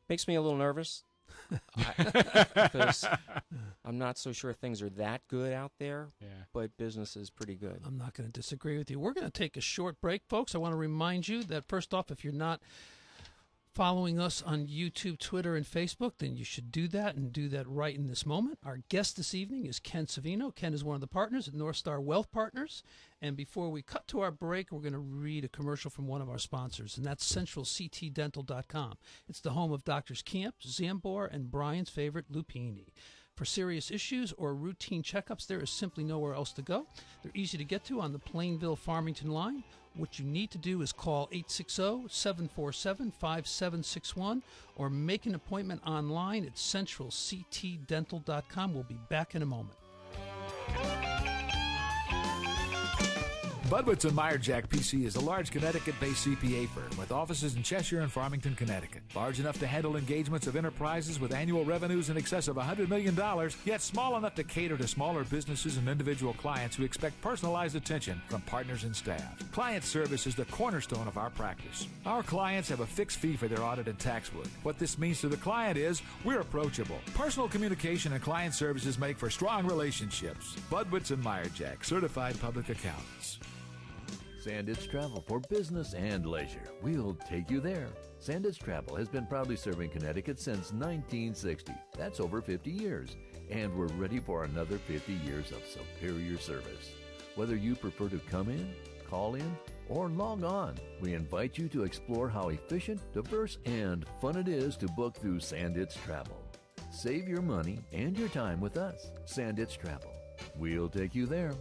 Makes 0.09 0.29
me 0.29 0.35
a 0.35 0.43
little 0.43 0.59
nervous 0.59 1.05
because 2.55 3.05
I'm 3.85 3.99
not 3.99 4.19
so 4.19 4.33
sure 4.33 4.53
things 4.53 4.83
are 4.83 4.91
that 4.91 5.23
good 5.29 5.53
out 5.53 5.73
there, 5.79 6.09
Yeah. 6.21 6.29
but 6.53 6.77
business 6.77 7.17
is 7.17 7.31
pretty 7.31 7.55
good. 7.55 7.81
I'm 7.87 7.99
not 7.99 8.15
going 8.15 8.27
to 8.29 8.33
disagree 8.33 8.79
with 8.79 8.91
you. 8.91 8.99
We're 8.99 9.13
going 9.15 9.27
to 9.27 9.31
take 9.33 9.57
a 9.57 9.61
short 9.61 10.01
break, 10.01 10.23
folks. 10.29 10.55
I 10.55 10.59
want 10.59 10.73
to 10.73 10.77
remind 10.77 11.29
you 11.29 11.43
that 11.45 11.65
first 11.69 11.93
off, 11.95 12.11
if 12.11 12.25
you're 12.25 12.33
not 12.33 12.61
following 13.75 14.21
us 14.21 14.43
on 14.43 14.67
YouTube, 14.67 15.19
Twitter, 15.19 15.57
and 15.57 15.65
Facebook, 15.65 16.13
then 16.19 16.37
you 16.37 16.45
should 16.45 16.71
do 16.71 16.87
that 16.89 17.17
and 17.17 17.33
do 17.33 17.49
that 17.49 17.67
right 17.67 17.97
in 17.97 18.07
this 18.07 18.27
moment. 18.27 18.59
Our 18.65 18.81
guest 18.89 19.17
this 19.17 19.35
evening 19.35 19.67
is 19.67 19.79
Ken 19.79 20.07
Savino. 20.07 20.55
Ken 20.55 20.75
is 20.75 20.85
one 20.85 20.95
of 20.95 21.01
the 21.01 21.07
partners 21.07 21.49
at 21.49 21.55
North 21.55 21.77
Star 21.77 22.01
Wealth 22.01 22.31
Partners. 22.31 22.83
And 23.23 23.37
before 23.37 23.71
we 23.71 23.83
cut 23.83 24.07
to 24.09 24.21
our 24.21 24.31
break, 24.31 24.71
we're 24.71 24.81
going 24.81 24.93
to 24.93 24.99
read 24.99 25.45
a 25.45 25.49
commercial 25.49 25.91
from 25.91 26.07
one 26.07 26.21
of 26.21 26.29
our 26.29 26.39
sponsors, 26.39 26.97
and 26.97 27.07
that's 27.07 27.31
centralctdental.com. 27.33 28.95
It's 29.29 29.41
the 29.41 29.51
home 29.51 29.73
of 29.73 29.85
Doctors 29.85 30.23
Camp, 30.23 30.57
Zambor, 30.63 31.33
and 31.33 31.51
Brian's 31.51 31.91
favorite, 31.91 32.31
Lupini. 32.31 32.89
For 33.35 33.47
serious 33.47 33.91
issues 33.91 34.35
or 34.37 34.55
routine 34.55 35.03
checkups, 35.03 35.47
there 35.47 35.61
is 35.61 35.71
simply 35.71 36.05
nowhere 36.05 36.35
else 36.35 36.53
to 36.53 36.63
go. 36.63 36.87
They're 37.23 37.33
easy 37.35 37.57
to 37.57 37.65
get 37.65 37.85
to 37.87 38.01
on 38.03 38.13
the 38.13 38.19
Plainville 38.19 38.77
Farmington 38.77 39.31
line. 39.31 39.65
What 39.95 40.19
you 40.19 40.25
need 40.25 40.51
to 40.53 40.59
do 40.59 40.81
is 40.83 40.93
call 40.93 41.29
860 41.33 42.07
747 42.09 43.13
5761 43.13 44.43
or 44.77 44.89
make 44.89 45.27
an 45.27 45.35
appointment 45.35 45.83
online 45.87 46.47
at 46.47 46.55
centralctdental.com. 46.55 48.75
We'll 48.75 48.85
be 48.85 48.99
back 49.09 49.35
in 49.35 49.43
a 49.43 49.47
moment. 49.47 49.77
Budwitz 53.73 54.05
and 54.05 54.13
Meyerjack 54.13 54.69
PC 54.69 55.07
is 55.07 55.17
a 55.17 55.21
large 55.21 55.51
Connecticut-based 55.51 56.27
CPA 56.27 56.69
firm 56.69 56.95
with 56.99 57.11
offices 57.11 57.57
in 57.57 57.63
Cheshire 57.63 58.01
and 58.01 58.13
Farmington, 58.13 58.55
Connecticut. 58.55 59.01
Large 59.15 59.41
enough 59.41 59.59
to 59.61 59.67
handle 59.67 59.97
engagements 59.97 60.47
of 60.47 60.57
enterprises 60.57 61.19
with 61.19 61.33
annual 61.33 61.65
revenues 61.65 62.11
in 62.11 62.19
excess 62.19 62.49
of 62.49 62.57
$100 62.57 62.91
million, 62.91 63.19
yet 63.65 63.81
small 63.81 64.19
enough 64.19 64.35
to 64.35 64.45
cater 64.45 64.77
to 64.77 64.87
smaller 64.87 65.25
businesses 65.25 65.79
and 65.79 65.89
individual 65.89 66.35
clients 66.35 66.77
who 66.77 66.85
expect 66.85 67.19
personalized 67.23 67.75
attention 67.75 68.21
from 68.29 68.43
partners 68.43 68.85
and 68.85 68.95
staff. 68.95 69.43
Client 69.53 69.85
service 69.85 70.27
is 70.27 70.35
the 70.35 70.45
cornerstone 70.45 71.09
of 71.09 71.17
our 71.17 71.31
practice. 71.31 71.89
Our 72.05 72.23
clients 72.23 72.69
have 72.69 72.81
a 72.81 72.87
fixed 72.87 73.21
fee 73.21 73.37
for 73.37 73.49
their 73.49 73.63
audit 73.63 73.89
and 73.89 73.99
tax 73.99 74.35
work. 74.35 74.49
What 74.65 74.79
this 74.79 74.99
means 74.99 75.23
to 75.23 75.29
the 75.29 75.39
client 75.39 75.79
is 75.79 76.03
we're 76.27 76.41
approachable. 76.41 76.99
Personal 77.15 77.49
communication 77.49 78.13
and 78.13 78.23
client 78.23 78.53
services 78.53 78.99
make 78.99 79.17
for 79.17 79.31
strong 79.31 79.67
relationships. 79.67 80.59
Budwitz 80.71 81.11
and 81.11 81.25
Meyerjack, 81.25 81.87
certified 81.87 82.39
public 82.39 82.69
accountants. 82.69 83.39
Sandits 84.43 84.91
Travel 84.91 85.25
for 85.29 85.39
business 85.39 85.95
and 85.95 86.27
leisure. 86.27 86.73
We'll 86.83 87.15
take 87.29 87.49
you 87.49 87.61
there. 87.61 87.87
Sandits 88.21 88.59
Travel 88.59 88.97
has 88.97 89.09
been 89.09 89.25
proudly 89.25 89.55
serving 89.55 89.91
Connecticut 89.91 90.41
since 90.41 90.73
1960. 90.73 91.73
That's 91.97 92.19
over 92.19 92.43
50 92.43 92.69
years. 92.69 93.15
And 93.51 93.73
we're 93.73 93.87
ready 93.87 94.19
for 94.19 94.43
another 94.43 94.79
50 94.79 95.13
years 95.25 95.53
of 95.53 95.65
superior 95.65 96.39
service. 96.39 96.91
Whether 97.37 97.55
you 97.55 97.77
prefer 97.77 98.09
to 98.09 98.19
come 98.19 98.49
in, 98.49 98.75
call 99.09 99.37
in, 99.37 99.57
or 99.89 100.09
log 100.09 100.43
on, 100.43 100.75
we 101.01 101.15
invite 101.15 101.57
you 101.57 101.69
to 101.69 101.85
explore 101.85 102.29
how 102.29 102.49
efficient, 102.49 103.01
diverse, 103.13 103.59
and 103.65 104.05
fun 104.21 104.37
it 104.37 104.49
is 104.49 104.77
to 104.79 104.87
book 104.89 105.15
through 105.15 105.39
Sandits 105.39 106.03
Travel. 106.05 106.43
Save 106.91 107.29
your 107.29 107.43
money 107.43 107.79
and 107.93 108.19
your 108.19 108.29
time 108.29 108.61
with 108.61 108.77
us, 108.77 109.13
Sandits 109.25 109.77
Travel. 109.77 110.11
We'll 110.57 110.89
take 110.89 111.15
you 111.15 111.27
there. 111.27 111.53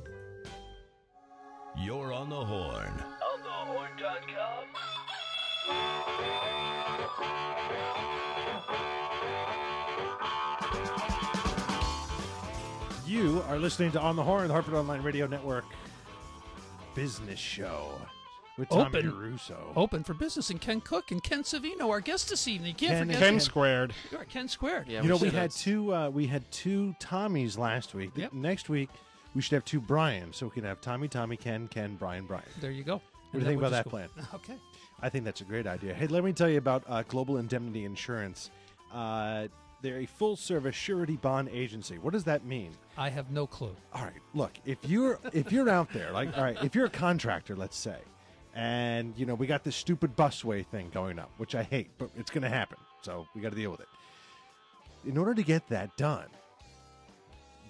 You're 1.78 2.14
on 2.14 2.30
the 2.30 2.44
horn. 2.44 3.04
On 3.34 3.40
thehorn.com. 3.40 4.68
You 13.06 13.44
are 13.50 13.58
listening 13.58 13.92
to 13.92 14.00
On 14.02 14.16
the 14.16 14.24
Horn, 14.24 14.48
the 14.48 14.54
Hartford 14.54 14.74
Online 14.76 15.02
Radio 15.02 15.28
Network 15.28 15.66
business 16.96 17.40
show 17.40 17.92
with 18.58 18.70
Tommy 18.70 19.00
Open. 19.00 19.12
Russo. 19.18 19.74
Open 19.76 20.04
for 20.04 20.14
business 20.14 20.50
and 20.50 20.62
Ken 20.62 20.80
Cook 20.82 21.12
and 21.12 21.22
Ken 21.22 21.44
Savino, 21.44 21.90
our 21.90 22.00
guest 22.00 22.30
this 22.30 22.48
evening. 22.48 22.76
Can't 22.76 22.92
Ken- 22.92 23.08
forget 23.08 23.20
Ken 23.20 23.34
Ken, 23.34 23.40
squared. 23.40 23.94
Ken 24.30 24.48
Squared. 24.48 24.88
Yeah, 24.88 25.02
you 25.02 25.10
know, 25.10 25.18
we 25.18 25.28
had 25.30 25.34
have- 25.52 25.56
two. 25.56 25.94
Uh, 25.94 26.10
we 26.10 26.28
had 26.28 26.50
two 26.52 26.96
Tommies 27.02 27.58
last 27.58 27.94
week. 27.94 28.12
Yep. 28.16 28.34
Next 28.34 28.70
week, 28.70 28.90
we 29.36 29.42
should 29.42 29.54
have 29.54 29.66
two 29.66 29.80
Brians, 29.80 30.38
so 30.38 30.46
we 30.48 30.52
can 30.52 30.64
have 30.64 30.82
Tommy, 30.82 31.08
Tommy, 31.08 31.38
Ken, 31.38 31.68
Ken, 31.68 31.96
Brian, 31.98 32.26
Brian. 32.26 32.44
There 32.60 32.72
you 32.72 32.84
go. 32.84 32.96
What 32.96 33.02
do 33.34 33.40
you 33.40 33.46
think 33.46 33.60
about 33.62 33.72
that 33.72 33.90
go- 33.90 34.36
Okay. 34.36 34.56
I 35.02 35.10
think 35.10 35.26
that's 35.26 35.42
a 35.42 35.46
great 35.46 35.66
idea. 35.68 35.94
Hey, 35.94 36.08
let 36.08 36.24
me 36.24 36.34
tell 36.34 36.50
you 36.50 36.58
about 36.58 36.84
uh, 36.88 37.04
Global 37.08 37.38
Indemnity 37.38 37.86
Insurance. 37.86 38.52
Uh, 38.94 39.48
they're 39.82 40.00
a 40.00 40.06
full-service 40.06 40.76
surety 40.76 41.16
bond 41.18 41.50
agency. 41.50 41.98
What 41.98 42.14
does 42.14 42.26
that 42.26 42.46
mean? 42.46 42.72
I 42.98 43.10
have 43.10 43.32
no 43.32 43.48
clue. 43.48 43.76
All 43.94 44.04
right, 44.04 44.14
look, 44.36 44.52
if 44.66 44.78
you're 44.84 45.20
if 45.34 45.52
you're 45.52 45.70
out 45.70 45.92
there, 45.92 46.12
like, 46.12 46.38
all 46.38 46.44
right, 46.44 46.58
if 46.64 46.76
you're 46.76 46.86
a 46.86 46.90
contractor, 46.90 47.56
let's 47.56 47.78
say, 47.78 47.98
and 48.54 49.14
you 49.18 49.26
know 49.26 49.34
we 49.34 49.48
got 49.48 49.64
this 49.64 49.76
stupid 49.76 50.16
busway 50.16 50.64
thing 50.68 50.90
going 50.94 51.18
up, 51.18 51.32
which 51.38 51.56
I 51.56 51.64
hate, 51.64 51.90
but 51.98 52.10
it's 52.16 52.30
going 52.30 52.44
to 52.44 52.50
happen, 52.50 52.78
so 53.02 53.26
we 53.34 53.42
got 53.42 53.50
to 53.50 53.56
deal 53.56 53.72
with 53.72 53.80
it. 53.80 53.88
In 55.06 55.18
order 55.18 55.34
to 55.34 55.42
get 55.42 55.68
that 55.70 55.96
done, 55.98 56.28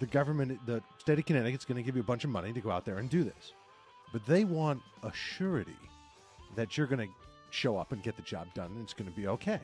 the 0.02 0.08
government, 0.08 0.60
the 0.66 0.82
state 0.98 1.18
of 1.20 1.26
Connecticut's 1.26 1.64
going 1.64 1.78
to 1.78 1.84
give 1.84 1.96
you 1.96 2.02
a 2.02 2.06
bunch 2.06 2.24
of 2.26 2.30
money 2.30 2.52
to 2.52 2.60
go 2.60 2.70
out 2.72 2.84
there 2.84 2.98
and 2.98 3.10
do 3.10 3.24
this, 3.24 3.54
but 4.12 4.26
they 4.26 4.44
want 4.44 4.82
a 5.04 5.12
surety 5.14 5.78
that 6.56 6.76
you're 6.78 6.88
going 6.88 7.08
to 7.08 7.14
show 7.52 7.78
up 7.78 7.94
and 7.94 8.04
get 8.04 8.16
the 8.18 8.22
job 8.24 8.48
done, 8.54 8.72
and 8.72 8.82
it's 8.84 8.94
going 8.94 9.10
to 9.10 9.16
be 9.16 9.28
okay. 9.28 9.60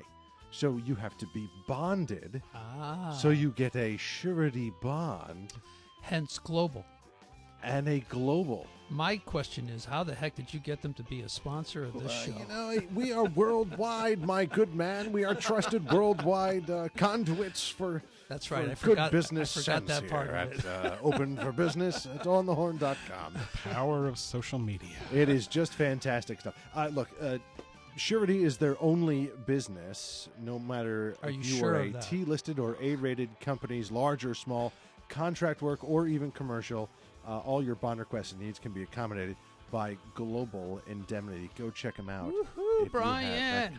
So 0.52 0.78
you 0.86 0.96
have 0.96 1.18
to 1.18 1.28
be 1.34 1.50
bonded, 1.68 2.42
Ah. 2.56 3.12
so 3.20 3.30
you 3.32 3.52
get 3.52 3.76
a 3.76 3.98
surety 3.98 4.72
bond 4.82 5.54
hence 6.02 6.40
global. 6.40 6.86
and 7.64 7.88
a 7.90 8.00
global. 8.02 8.68
My 8.90 9.18
question 9.18 9.68
is, 9.68 9.84
how 9.84 10.04
the 10.04 10.14
heck 10.16 10.36
did 10.36 10.54
you 10.54 10.60
get 10.62 10.82
them 10.82 10.94
to 10.94 11.04
be 11.04 11.22
a 11.22 11.28
sponsor 11.30 11.84
of 11.84 11.94
this 12.02 12.12
show? 12.12 12.32
You 12.38 12.46
know, 12.48 12.80
we 12.94 13.12
are 13.12 13.26
worldwide, 13.26 14.22
my 14.26 14.46
good 14.46 14.74
man. 14.76 15.12
We 15.12 15.26
are 15.26 15.36
trusted 15.36 15.92
worldwide 15.92 16.70
uh, 16.70 16.88
conduits 16.96 17.68
for, 17.68 18.04
That's 18.30 18.52
right. 18.52 18.66
for 18.66 18.72
I 18.72 18.74
good 18.74 18.90
forgot. 18.90 19.12
business 19.12 19.58
I 19.58 19.62
forgot 19.62 19.88
sense 19.88 20.02
that 20.02 20.10
part 20.10 20.28
here 20.28 20.36
of 20.36 20.52
it. 20.52 20.66
at 20.66 20.86
uh, 20.86 20.96
Open 21.02 21.38
for 21.38 21.52
Business 21.64 22.06
at 22.06 22.24
onthehorn.com. 22.24 23.34
The 23.34 23.70
power 23.70 24.08
of 24.08 24.18
social 24.18 24.60
media. 24.60 24.96
It 25.14 25.30
is 25.30 25.48
just 25.48 25.74
fantastic 25.74 26.40
stuff. 26.42 26.56
Uh, 26.76 26.90
look, 26.94 27.10
uh, 27.22 27.38
Surety 27.96 28.44
is 28.44 28.58
their 28.58 28.76
only 28.82 29.32
business, 29.48 30.30
no 30.44 30.60
matter 30.60 31.16
Are 31.24 31.32
you 31.32 31.40
if 31.40 31.46
sure 31.48 31.74
are 31.74 31.80
of 31.82 31.88
a 31.88 31.92
that? 31.94 32.04
T-listed 32.04 32.60
or 32.60 32.78
A-rated 32.80 33.40
companies, 33.40 33.90
large 33.92 34.24
or 34.24 34.36
small, 34.36 34.72
contract 35.10 35.62
work 35.64 35.80
or 35.84 36.08
even 36.08 36.30
commercial. 36.32 36.90
Uh, 37.28 37.40
all 37.40 37.64
your 37.64 37.74
bond 37.76 38.00
requests 38.00 38.34
and 38.34 38.42
needs 38.42 38.60
can 38.60 38.72
be 38.72 38.84
accommodated 38.84 39.36
by 39.72 39.98
Global 40.16 40.80
Indemnity. 40.88 41.50
Go 41.58 41.70
check 41.72 41.96
them 41.98 42.08
out. 42.08 42.32
Woohoo, 42.32 42.46
if 42.86 42.92
Brian. 42.92 43.74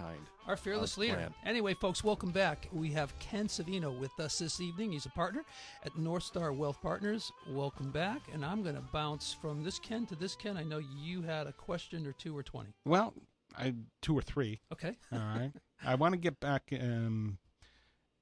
Our 0.46 0.56
fearless 0.56 0.96
leader. 0.96 1.16
plan. 1.16 1.34
Anyway, 1.44 1.74
folks, 1.74 2.02
welcome 2.02 2.30
back. 2.30 2.68
We 2.72 2.90
have 2.92 3.16
Ken 3.18 3.48
Savino 3.48 3.96
with 3.98 4.18
us 4.18 4.38
this 4.38 4.60
evening. 4.60 4.92
He's 4.92 5.04
a 5.04 5.10
partner 5.10 5.44
at 5.84 5.96
North 5.98 6.22
Star 6.22 6.52
Wealth 6.52 6.80
Partners. 6.80 7.30
Welcome 7.50 7.90
back. 7.90 8.22
And 8.32 8.44
I'm 8.44 8.62
going 8.62 8.74
to 8.74 8.84
bounce 8.92 9.36
from 9.38 9.62
this 9.62 9.78
Ken 9.78 10.06
to 10.06 10.16
this 10.16 10.34
Ken. 10.34 10.56
I 10.56 10.62
know 10.62 10.78
you 10.78 11.20
had 11.20 11.46
a 11.46 11.52
question 11.52 12.06
or 12.06 12.12
two 12.12 12.36
or 12.36 12.42
20. 12.42 12.70
Well, 12.86 13.12
I 13.58 13.74
two 14.00 14.16
or 14.16 14.22
three. 14.22 14.60
Okay. 14.72 14.96
All 15.12 15.18
right. 15.18 15.52
I 15.84 15.94
want 15.96 16.14
to 16.14 16.18
get 16.18 16.40
back 16.40 16.72
um, 16.72 17.38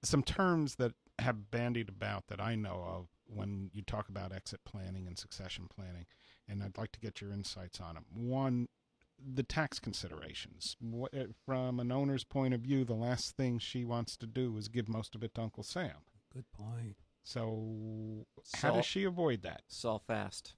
some 0.03 0.23
terms 0.25 0.75
that 0.77 0.93
have 1.21 1.51
bandied 1.51 1.89
about 1.89 2.27
that 2.27 2.41
I 2.41 2.57
know 2.57 2.85
of 2.87 3.07
when 3.27 3.71
you 3.73 3.83
talk 3.83 4.09
about 4.09 4.33
exit 4.33 4.61
planning 4.65 5.07
and 5.07 5.17
succession 5.17 5.69
planning, 5.75 6.07
and 6.49 6.63
I'd 6.63 6.77
like 6.77 6.93
to 6.93 7.01
get 7.01 7.21
your 7.21 7.31
insights 7.31 7.81
on 7.81 7.95
them. 7.95 8.05
One, 8.13 8.69
the 9.19 9.43
tax 9.43 9.79
considerations. 9.79 10.77
What, 10.81 11.15
uh, 11.15 11.25
from 11.45 11.81
an 11.81 11.91
owner's 11.93 12.25
point 12.25 12.55
of 12.55 12.61
view, 12.61 12.85
the 12.85 12.95
last 12.95 13.37
thing 13.37 13.59
she 13.59 13.85
wants 13.85 14.17
to 14.19 14.27
do 14.27 14.57
is 14.57 14.69
give 14.69 14.89
most 14.89 15.15
of 15.15 15.23
it 15.23 15.35
to 15.35 15.43
Uncle 15.43 15.63
Sam. 15.63 15.97
Good 16.33 16.51
point. 16.53 16.97
So, 17.25 18.27
how 18.57 18.73
does 18.73 18.87
she 18.87 19.05
avoid 19.05 19.43
that? 19.43 19.63
Sell 19.69 19.99
fast. 19.99 20.55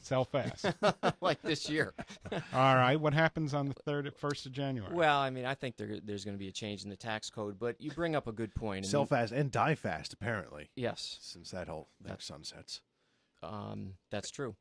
Sell 0.00 0.24
fast. 0.24 0.66
like 1.20 1.40
this 1.42 1.68
year. 1.68 1.94
All 2.52 2.74
right. 2.76 2.96
What 2.96 3.14
happens 3.14 3.54
on 3.54 3.66
the 3.68 3.74
third, 3.74 4.12
first 4.16 4.46
of 4.46 4.52
January? 4.52 4.94
Well, 4.94 5.18
I 5.18 5.30
mean, 5.30 5.44
I 5.44 5.54
think 5.54 5.76
there, 5.76 5.98
there's 6.02 6.24
going 6.24 6.34
to 6.36 6.38
be 6.38 6.48
a 6.48 6.52
change 6.52 6.84
in 6.84 6.90
the 6.90 6.96
tax 6.96 7.30
code, 7.30 7.58
but 7.58 7.80
you 7.80 7.90
bring 7.92 8.14
up 8.16 8.26
a 8.26 8.32
good 8.32 8.54
point. 8.54 8.78
and 8.84 8.86
Sell 8.86 9.06
fast 9.06 9.32
and 9.32 9.50
die 9.50 9.74
fast, 9.74 10.12
apparently, 10.12 10.70
Yes, 10.76 11.18
since 11.20 11.50
that 11.52 11.68
whole 11.68 11.88
that 12.00 12.08
That's- 12.08 12.26
sunsets. 12.26 12.80
um, 13.42 13.94
that's 14.10 14.30
true. 14.30 14.54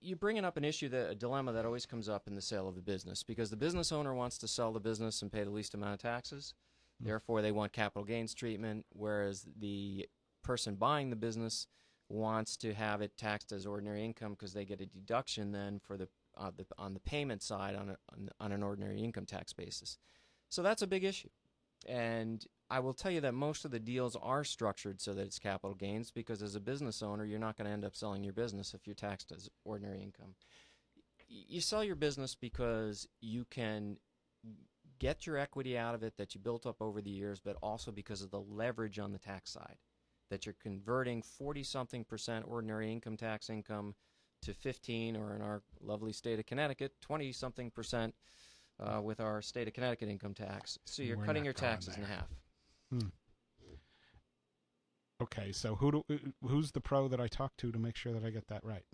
You're 0.00 0.16
bringing 0.16 0.44
up 0.44 0.56
an 0.56 0.64
issue, 0.64 0.88
that 0.88 1.10
a 1.10 1.14
dilemma 1.14 1.52
that 1.52 1.64
always 1.64 1.86
comes 1.86 2.08
up 2.08 2.26
in 2.26 2.34
the 2.34 2.42
sale 2.42 2.68
of 2.68 2.76
a 2.76 2.80
business, 2.80 3.22
because 3.22 3.50
the 3.50 3.56
business 3.56 3.92
owner 3.92 4.14
wants 4.14 4.38
to 4.38 4.48
sell 4.48 4.72
the 4.72 4.80
business 4.80 5.22
and 5.22 5.30
pay 5.30 5.44
the 5.44 5.50
least 5.50 5.74
amount 5.74 5.94
of 5.94 6.00
taxes. 6.00 6.54
Therefore, 7.00 7.42
they 7.42 7.52
want 7.52 7.72
capital 7.72 8.04
gains 8.04 8.34
treatment, 8.34 8.86
whereas 8.90 9.46
the 9.58 10.08
person 10.42 10.74
buying 10.74 11.10
the 11.10 11.16
business 11.16 11.66
wants 12.08 12.56
to 12.58 12.74
have 12.74 13.00
it 13.00 13.16
taxed 13.16 13.52
as 13.52 13.66
ordinary 13.66 14.04
income 14.04 14.32
because 14.32 14.52
they 14.52 14.64
get 14.64 14.80
a 14.80 14.86
deduction 14.86 15.52
then 15.52 15.80
for 15.80 15.96
the, 15.96 16.08
uh, 16.36 16.50
the 16.56 16.66
on 16.76 16.94
the 16.94 17.00
payment 17.00 17.42
side 17.42 17.74
on, 17.74 17.88
a, 17.88 17.96
on 18.12 18.28
on 18.38 18.52
an 18.52 18.62
ordinary 18.62 19.02
income 19.02 19.24
tax 19.24 19.52
basis. 19.52 19.98
So 20.48 20.62
that's 20.62 20.82
a 20.82 20.86
big 20.86 21.04
issue. 21.04 21.30
And 21.88 22.44
I 22.72 22.80
will 22.80 22.94
tell 22.94 23.10
you 23.10 23.20
that 23.20 23.34
most 23.34 23.66
of 23.66 23.70
the 23.70 23.78
deals 23.78 24.16
are 24.16 24.44
structured 24.44 24.98
so 24.98 25.12
that 25.12 25.26
it's 25.26 25.38
capital 25.38 25.74
gains 25.74 26.10
because 26.10 26.42
as 26.42 26.54
a 26.54 26.60
business 26.60 27.02
owner, 27.02 27.26
you're 27.26 27.38
not 27.38 27.58
going 27.58 27.66
to 27.66 27.70
end 27.70 27.84
up 27.84 27.94
selling 27.94 28.24
your 28.24 28.32
business 28.32 28.72
if 28.72 28.86
you're 28.86 28.94
taxed 28.94 29.30
as 29.30 29.50
ordinary 29.66 30.00
income. 30.00 30.34
You 31.28 31.60
sell 31.60 31.84
your 31.84 31.96
business 31.96 32.34
because 32.34 33.06
you 33.20 33.44
can 33.50 33.98
get 34.98 35.26
your 35.26 35.36
equity 35.36 35.76
out 35.76 35.94
of 35.94 36.02
it 36.02 36.16
that 36.16 36.34
you 36.34 36.40
built 36.40 36.64
up 36.64 36.80
over 36.80 37.02
the 37.02 37.10
years, 37.10 37.40
but 37.40 37.58
also 37.62 37.90
because 37.90 38.22
of 38.22 38.30
the 38.30 38.40
leverage 38.40 38.98
on 38.98 39.12
the 39.12 39.18
tax 39.18 39.50
side. 39.50 39.76
That 40.30 40.46
you're 40.46 40.56
converting 40.62 41.20
40 41.20 41.64
something 41.64 42.04
percent 42.04 42.46
ordinary 42.48 42.90
income 42.90 43.18
tax 43.18 43.50
income 43.50 43.94
to 44.42 44.54
15, 44.54 45.14
or 45.14 45.36
in 45.36 45.42
our 45.42 45.62
lovely 45.82 46.14
state 46.14 46.38
of 46.38 46.46
Connecticut, 46.46 46.92
20 47.02 47.32
something 47.32 47.70
percent 47.70 48.14
uh, 48.80 49.02
with 49.02 49.20
our 49.20 49.42
state 49.42 49.68
of 49.68 49.74
Connecticut 49.74 50.08
income 50.08 50.32
tax. 50.32 50.78
So 50.86 51.02
you're 51.02 51.18
We're 51.18 51.26
cutting 51.26 51.44
your 51.44 51.52
taxes 51.52 51.96
in 51.96 52.04
there. 52.04 52.22
Half. 52.92 53.10
okay. 55.22 55.52
So, 55.52 55.76
who 55.76 55.92
do, 55.92 56.04
uh, 56.10 56.46
who's 56.48 56.72
the 56.72 56.80
pro 56.80 57.08
that 57.08 57.20
I 57.20 57.28
talk 57.28 57.56
to 57.58 57.72
to 57.72 57.78
make 57.78 57.96
sure 57.96 58.12
that 58.12 58.24
I 58.24 58.30
get 58.30 58.48
that 58.48 58.64
right? 58.64 58.84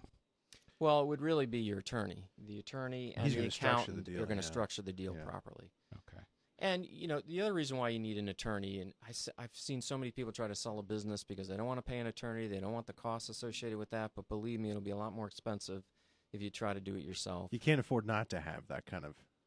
Well, 0.80 1.00
it 1.00 1.06
would 1.06 1.20
really 1.20 1.46
be 1.46 1.58
your 1.58 1.78
attorney. 1.78 2.28
The 2.46 2.58
attorney 2.60 3.12
and 3.16 3.24
He's 3.24 3.34
the 3.34 3.40
gonna 3.40 3.50
structure 3.50 3.70
the 3.72 3.80
accountant 3.82 4.06
deal, 4.06 4.22
are 4.22 4.26
going 4.26 4.38
to 4.38 4.44
yeah. 4.44 4.50
structure 4.50 4.82
the 4.82 4.92
deal 4.92 5.16
Yeah. 5.16 5.24
properly. 5.24 5.72
Okay. 5.96 6.22
And 6.60 6.86
you 6.86 7.06
know 7.06 7.20
the 7.20 7.40
other 7.40 7.52
reason 7.52 7.76
why 7.78 7.88
you 7.90 7.98
need 7.98 8.18
an 8.18 8.28
attorney, 8.28 8.80
and 8.80 8.92
I, 9.02 9.42
have 9.42 9.50
seen 9.54 9.80
so 9.80 9.96
many 9.96 10.10
people 10.10 10.32
try 10.32 10.48
to 10.48 10.54
sell 10.56 10.78
a 10.78 10.82
business 10.82 11.22
because 11.24 11.48
they 11.48 11.56
don't 11.56 11.66
want 11.66 11.78
to 11.78 11.82
pay 11.82 11.98
an 11.98 12.06
attorney, 12.08 12.48
they 12.48 12.58
don't 12.60 12.72
want 12.72 12.86
the 12.86 12.92
costs 12.92 13.28
associated 13.28 13.78
with 13.78 13.90
that. 13.90 14.12
But 14.16 14.28
believe 14.28 14.58
me, 14.60 14.70
it'll 14.70 14.82
be 14.82 14.90
a 14.90 14.96
lot 14.96 15.12
more 15.12 15.26
expensive 15.26 15.84
if 16.32 16.42
you 16.42 16.50
try 16.50 16.74
to 16.74 16.80
do 16.80 16.94
it 16.96 17.04
yourself. 17.04 17.48
You 17.52 17.60
can't 17.60 17.80
afford 17.80 18.06
not 18.06 18.28
to 18.30 18.40
have 18.40 18.66
that 18.68 18.86
kind 18.86 19.04
of 19.04 19.14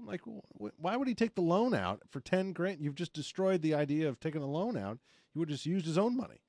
Yeah. 0.00 0.06
he 1.08 1.14
take 1.14 1.34
the, 1.34 1.42
loan 1.42 1.74
out 1.74 2.02
for 2.10 2.20
10 2.20 2.52
grand? 2.52 2.78
You've 2.80 2.94
just 2.94 3.12
destroyed 3.12 3.62
the 3.62 3.74
idea 3.74 4.08
of 4.08 4.20
taking 4.20 4.42
a 4.42 4.46
loan 4.46 4.76
out. 4.76 4.98
He 5.32 5.38
would 5.38 5.48
have 5.48 5.56
just 5.56 5.66
used 5.66 5.86
his 5.86 5.98
own 5.98 6.16
money. 6.16 6.40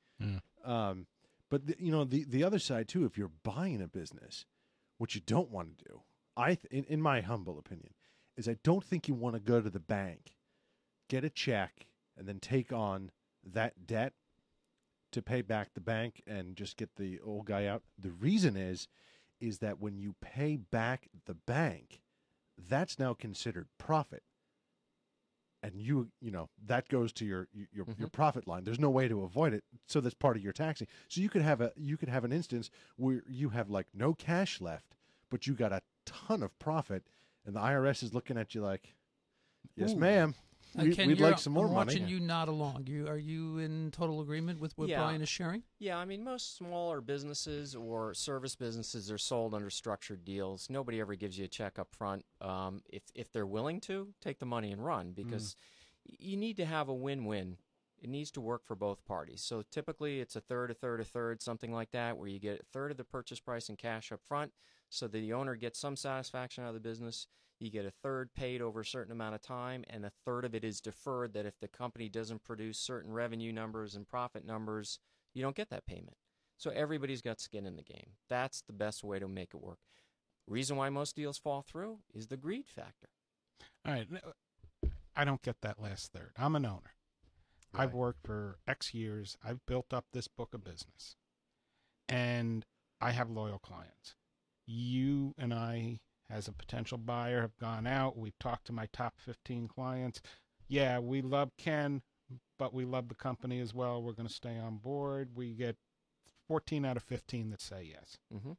Um, 0.64 1.08
but, 1.50 1.62
you 1.80 1.92
know, 1.92 2.04
the 2.26 2.44
other 2.44 2.60
side 2.60 2.88
too, 2.88 3.06
if 3.06 3.18
you're 3.18 3.32
buying 3.44 3.82
a 3.82 3.88
business, 3.88 4.46
what 4.98 5.16
you 5.16 5.22
don't 5.26 5.50
want 5.52 5.78
to 5.78 5.86
do, 5.86 6.02
I, 6.38 6.56
th- 6.56 6.68
in, 6.72 6.84
in 6.86 7.02
my 7.02 7.22
humble 7.22 7.60
opinion, 7.60 7.94
is 8.38 8.48
I 8.48 8.58
don't 8.64 8.84
think 8.84 9.08
you 9.08 9.14
want 9.14 9.36
to 9.36 9.42
go 9.42 9.60
to 9.60 9.70
the 9.70 9.80
bank, 9.80 10.36
get 11.10 11.24
a 11.24 11.30
check, 11.30 11.88
and 12.18 12.28
then 12.28 12.40
take 12.40 12.72
on 12.72 13.12
that 13.44 13.86
debt 13.86 14.14
to 15.12 15.22
pay 15.22 15.42
back 15.42 15.74
the 15.74 15.82
bank 15.82 16.22
and 16.26 16.56
just 16.56 16.78
get 16.78 16.96
the 16.96 17.20
old 17.20 17.46
guy 17.46 17.66
out. 17.66 17.84
The 17.98 18.12
reason 18.12 18.56
is, 18.56 18.88
is 19.40 19.60
that 19.60 19.80
when 19.80 19.98
you 19.98 20.16
pay 20.22 20.56
back 20.56 21.10
the 21.26 21.34
bank, 21.34 22.02
that's 22.68 23.00
now 23.00 23.14
considered 23.14 23.68
profit. 23.78 24.24
And 25.64 25.76
you, 25.76 26.10
you 26.20 26.32
know, 26.32 26.50
that 26.66 26.90
goes 26.90 27.14
to 27.14 27.26
your 27.26 27.48
your 27.54 27.68
your 27.72 27.86
mm-hmm. 27.86 28.06
profit 28.06 28.48
line. 28.48 28.64
There's 28.64 28.80
no 28.80 28.90
way 28.90 29.08
to 29.08 29.24
avoid 29.24 29.54
it, 29.54 29.64
so 29.86 30.02
that's 30.02 30.16
part 30.16 30.36
of 30.36 30.44
your 30.44 30.54
taxing. 30.54 30.88
So 31.08 31.22
you 31.22 31.30
could 31.30 31.44
have 31.44 31.62
a 31.62 31.72
you 31.76 31.98
could 31.98 32.10
have 32.10 32.24
an 32.24 32.32
instance 32.32 32.72
where 32.96 33.22
you 33.28 33.50
have 33.50 33.70
like 33.70 33.86
no 33.94 34.16
cash 34.16 34.60
left, 34.60 34.96
but 35.30 35.46
you 35.46 35.54
got 35.54 35.72
a 35.72 35.84
ton 36.04 36.42
of 36.42 36.58
profit, 36.58 37.04
and 37.46 37.56
the 37.56 37.60
IRS 37.60 38.02
is 38.02 38.12
looking 38.12 38.40
at 38.40 38.56
you 38.56 38.62
like, 38.62 38.96
"Yes, 39.76 39.92
Ooh. 39.92 39.98
ma'am, 39.98 40.34
Uh, 40.78 40.84
we, 40.84 40.90
would 40.90 40.98
you're- 40.98 41.16
like 41.32 41.38
some 41.40 41.54
more 41.54 41.66
I'm 41.68 41.74
money." 41.74 41.94
watching 41.94 42.08
you 42.08 42.20
nod 42.20 42.48
along. 42.48 42.88
You 42.88 43.08
are 43.08 43.18
you 43.18 43.58
in 43.58 43.92
total 43.92 44.22
agreement 44.22 44.60
with 44.60 44.78
what 44.78 44.88
Yeah. 44.90 45.00
Brian 45.02 45.22
is 45.22 45.30
sharing? 45.30 45.64
Yeah, 45.80 45.98
I 45.98 46.06
mean, 46.06 46.24
most 46.24 46.56
smaller 46.56 47.02
businesses 47.02 47.76
or 47.76 48.14
service 48.14 48.56
businesses 48.56 49.12
are 49.12 49.18
sold 49.18 49.54
under 49.54 49.70
structured 49.70 50.24
deals. 50.24 50.70
Nobody 50.70 51.00
ever 51.02 51.16
gives 51.16 51.38
you 51.38 51.46
a 51.46 51.50
check 51.50 51.78
up 51.78 51.94
front. 51.94 52.26
Um, 52.40 52.82
if 52.90 53.04
if 53.16 53.32
they're 53.32 53.46
willing 53.46 53.82
to, 53.82 54.14
take 54.22 54.40
the 54.40 54.46
money 54.46 54.72
and 54.72 54.84
run 54.86 55.12
because 55.12 55.56
y 56.08 56.16
you 56.20 56.38
need 56.38 56.58
to 56.58 56.66
have 56.66 56.88
a 56.90 56.94
win-win. 56.94 57.58
It 58.02 58.10
needs 58.10 58.32
to 58.32 58.42
work 58.42 58.66
for 58.66 58.76
both 58.76 59.06
parties. 59.06 59.42
So 59.44 59.62
typically, 59.70 60.22
it's 60.22 60.36
a 60.36 60.42
third, 60.42 60.72
a 60.72 60.74
third, 60.74 61.02
a 61.02 61.04
third, 61.04 61.40
something 61.42 61.72
like 61.72 61.92
that, 61.92 62.18
where 62.18 62.28
you 62.28 62.40
get 62.40 62.62
a 62.62 62.64
third 62.74 62.90
of 62.90 62.98
the 62.98 63.04
purchase 63.04 63.40
price 63.40 63.70
in 63.70 63.76
cash 63.76 64.12
up 64.12 64.22
front, 64.24 64.54
so 64.90 65.08
that 65.08 65.20
the 65.20 65.34
owner 65.34 65.56
gets 65.56 65.78
some 65.80 65.96
satisfaction 65.96 66.64
out 66.64 66.70
of 66.70 66.74
the 66.74 66.80
business. 66.80 67.28
You 67.62 67.70
get 67.70 67.86
a 67.86 67.94
third 68.04 68.34
paid 68.34 68.62
over 68.62 68.82
a 68.82 68.86
certain 68.86 69.12
amount 69.12 69.36
of 69.36 69.42
time, 69.42 69.84
and 69.90 70.04
a 70.04 70.12
third 70.26 70.46
of 70.46 70.56
it 70.56 70.64
is 70.64 70.82
deferred. 70.82 71.34
That 71.34 71.46
if 71.46 71.60
the 71.60 71.68
company 71.68 72.10
doesn't 72.10 72.44
produce 72.44 72.80
certain 72.80 73.14
revenue 73.14 73.52
numbers 73.52 73.96
and 73.96 74.08
profit 74.08 74.46
numbers, 74.46 75.00
you 75.34 75.44
don't 75.44 75.56
get 75.56 75.70
that 75.70 75.86
payment. 75.86 76.18
So 76.58 76.72
everybody's 76.72 77.22
got 77.22 77.40
skin 77.40 77.66
in 77.66 77.76
the 77.76 77.84
game. 77.84 78.12
That's 78.30 78.62
the 78.62 78.74
best 78.74 79.04
way 79.04 79.20
to 79.20 79.28
make 79.28 79.54
it 79.54 79.62
work. 79.62 79.80
Reason 80.48 80.76
why 80.76 80.90
most 80.90 81.16
deals 81.16 81.38
fall 81.38 81.62
through 81.62 82.00
is 82.14 82.28
the 82.28 82.38
greed 82.38 82.66
factor. 82.68 83.10
all 83.86 83.94
right 83.94 84.08
i 85.16 85.24
don't 85.24 85.42
get 85.42 85.62
that 85.62 85.80
last 85.80 86.12
third. 86.12 86.32
I'm 86.38 86.56
an 86.56 86.66
owner. 86.66 86.96
I've 87.74 87.94
worked 87.94 88.26
for 88.26 88.58
X 88.68 88.94
years. 88.94 89.38
I've 89.44 89.66
built 89.66 89.94
up 89.94 90.06
this 90.12 90.28
book 90.28 90.54
of 90.54 90.64
business. 90.64 91.16
And 92.10 92.66
I 93.00 93.12
have 93.12 93.30
loyal 93.30 93.60
clients. 93.60 94.16
You 94.66 95.34
and 95.38 95.54
I, 95.54 96.00
as 96.32 96.48
a 96.48 96.54
potential 96.54 96.98
buyer, 96.98 97.42
have 97.42 97.58
gone 97.58 97.86
out. 97.88 98.18
We've 98.18 98.38
talked 98.40 98.66
to 98.68 98.74
my 98.74 98.88
top 98.94 99.16
15 99.18 99.68
clients. 99.68 100.22
Yeah, 100.68 101.00
we 101.00 101.22
love 101.22 101.52
Ken, 101.58 102.02
but 102.58 102.74
we 102.74 102.86
love 102.86 103.10
the 103.10 103.16
company 103.16 103.60
as 103.60 103.74
well. 103.74 104.02
We're 104.02 104.14
going 104.14 104.28
to 104.28 104.34
stay 104.34 104.58
on 104.58 104.78
board. 104.78 105.32
We 105.36 105.54
get 105.54 105.76
14 106.48 106.86
out 106.86 106.98
of 106.98 107.04
15 107.04 107.50
that 107.50 107.62
say 107.62 107.90
yes. 107.94 108.18
hmm 108.32 108.54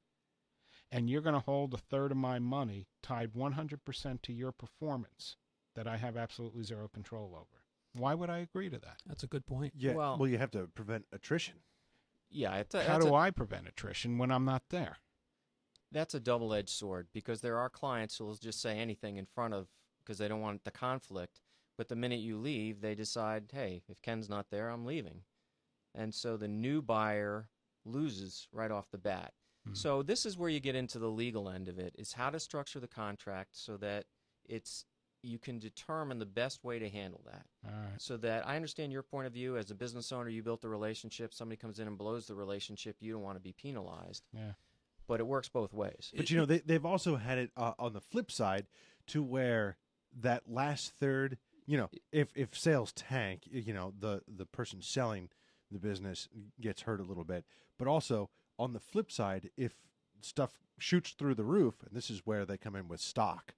And 0.90 1.08
you're 1.08 1.22
going 1.22 1.34
to 1.34 1.40
hold 1.40 1.72
a 1.74 1.78
third 1.78 2.10
of 2.10 2.16
my 2.18 2.38
money 2.38 2.86
tied 3.02 3.32
100% 3.32 4.22
to 4.22 4.32
your 4.32 4.52
performance 4.52 5.36
that 5.74 5.86
I 5.86 5.96
have 5.96 6.16
absolutely 6.16 6.64
zero 6.64 6.88
control 6.92 7.32
over. 7.34 7.62
Why 7.94 8.14
would 8.14 8.30
I 8.30 8.38
agree 8.38 8.68
to 8.70 8.78
that? 8.78 8.96
That's 9.06 9.22
a 9.22 9.26
good 9.26 9.46
point. 9.46 9.72
Yeah, 9.76 9.94
Well- 9.94 10.18
well, 10.18 10.28
you 10.28 10.38
have 10.38 10.50
to 10.52 10.66
prevent 10.68 11.06
attrition. 11.12 11.56
Yeah, 12.30 12.56
it's 12.56 12.74
a, 12.74 12.82
How 12.82 12.94
that's 12.94 13.04
do 13.06 13.12
a- 13.14 13.18
I 13.18 13.30
prevent 13.30 13.68
attrition 13.68 14.16
when 14.18 14.30
I'm 14.30 14.44
not 14.46 14.62
there? 14.70 14.96
That's 15.92 16.14
a 16.14 16.20
double-edged 16.20 16.70
sword 16.70 17.08
because 17.12 17.40
there 17.40 17.58
are 17.58 17.68
clients 17.68 18.16
who 18.16 18.24
will 18.24 18.34
just 18.34 18.60
say 18.60 18.78
anything 18.78 19.16
in 19.16 19.26
front 19.26 19.54
of 19.54 19.68
because 20.02 20.18
they 20.18 20.28
don't 20.28 20.40
want 20.40 20.64
the 20.64 20.70
conflict. 20.70 21.40
But 21.78 21.88
the 21.88 21.96
minute 21.96 22.20
you 22.20 22.36
leave, 22.36 22.80
they 22.80 22.94
decide, 22.94 23.44
hey, 23.52 23.82
if 23.88 24.02
Ken's 24.02 24.28
not 24.28 24.50
there, 24.50 24.68
I'm 24.68 24.84
leaving, 24.84 25.22
and 25.94 26.14
so 26.14 26.36
the 26.36 26.48
new 26.48 26.82
buyer 26.82 27.48
loses 27.84 28.46
right 28.52 28.70
off 28.70 28.90
the 28.90 28.98
bat. 28.98 29.32
Hmm. 29.66 29.74
So 29.74 30.02
this 30.02 30.26
is 30.26 30.36
where 30.36 30.50
you 30.50 30.60
get 30.60 30.76
into 30.76 30.98
the 30.98 31.08
legal 31.08 31.48
end 31.48 31.68
of 31.68 31.78
it: 31.78 31.94
is 31.98 32.12
how 32.12 32.30
to 32.30 32.38
structure 32.38 32.78
the 32.78 32.88
contract 32.88 33.50
so 33.52 33.76
that 33.78 34.04
it's 34.48 34.84
you 35.22 35.38
can 35.38 35.58
determine 35.58 36.18
the 36.18 36.26
best 36.26 36.64
way 36.64 36.78
to 36.78 36.88
handle 36.88 37.22
that. 37.24 37.46
Right. 37.64 38.00
So 38.00 38.16
that 38.18 38.46
I 38.46 38.56
understand 38.56 38.92
your 38.92 39.02
point 39.02 39.26
of 39.26 39.32
view 39.32 39.56
as 39.56 39.70
a 39.70 39.74
business 39.74 40.12
owner, 40.12 40.28
you 40.28 40.42
built 40.42 40.64
a 40.64 40.68
relationship, 40.68 41.32
somebody 41.32 41.56
comes 41.56 41.78
in 41.78 41.86
and 41.86 41.96
blows 41.96 42.26
the 42.26 42.34
relationship, 42.34 42.96
you 43.00 43.12
don't 43.12 43.22
want 43.22 43.36
to 43.36 43.40
be 43.40 43.52
penalized. 43.52 44.24
Yeah. 44.32 44.52
But 45.06 45.20
it 45.20 45.26
works 45.26 45.48
both 45.48 45.72
ways. 45.72 46.12
But 46.16 46.30
you 46.30 46.36
know, 46.36 46.46
they 46.46 46.58
they've 46.58 46.84
also 46.84 47.16
had 47.16 47.38
it 47.38 47.50
uh, 47.56 47.72
on 47.78 47.92
the 47.92 48.00
flip 48.00 48.30
side 48.30 48.66
to 49.08 49.22
where 49.22 49.76
that 50.20 50.42
last 50.48 50.92
third, 50.92 51.38
you 51.66 51.76
know, 51.76 51.90
if 52.12 52.28
if 52.34 52.56
sales 52.56 52.92
tank, 52.92 53.42
you 53.50 53.72
know, 53.74 53.92
the 53.98 54.22
the 54.28 54.46
person 54.46 54.80
selling 54.82 55.28
the 55.70 55.78
business 55.78 56.28
gets 56.60 56.82
hurt 56.82 57.00
a 57.00 57.04
little 57.04 57.24
bit. 57.24 57.44
But 57.78 57.88
also 57.88 58.30
on 58.58 58.72
the 58.72 58.80
flip 58.80 59.10
side, 59.10 59.50
if 59.56 59.74
stuff 60.20 60.60
shoots 60.78 61.10
through 61.12 61.34
the 61.34 61.44
roof, 61.44 61.74
and 61.86 61.96
this 61.96 62.10
is 62.10 62.22
where 62.24 62.44
they 62.44 62.56
come 62.58 62.76
in 62.76 62.88
with 62.88 63.00
stock, 63.00 63.54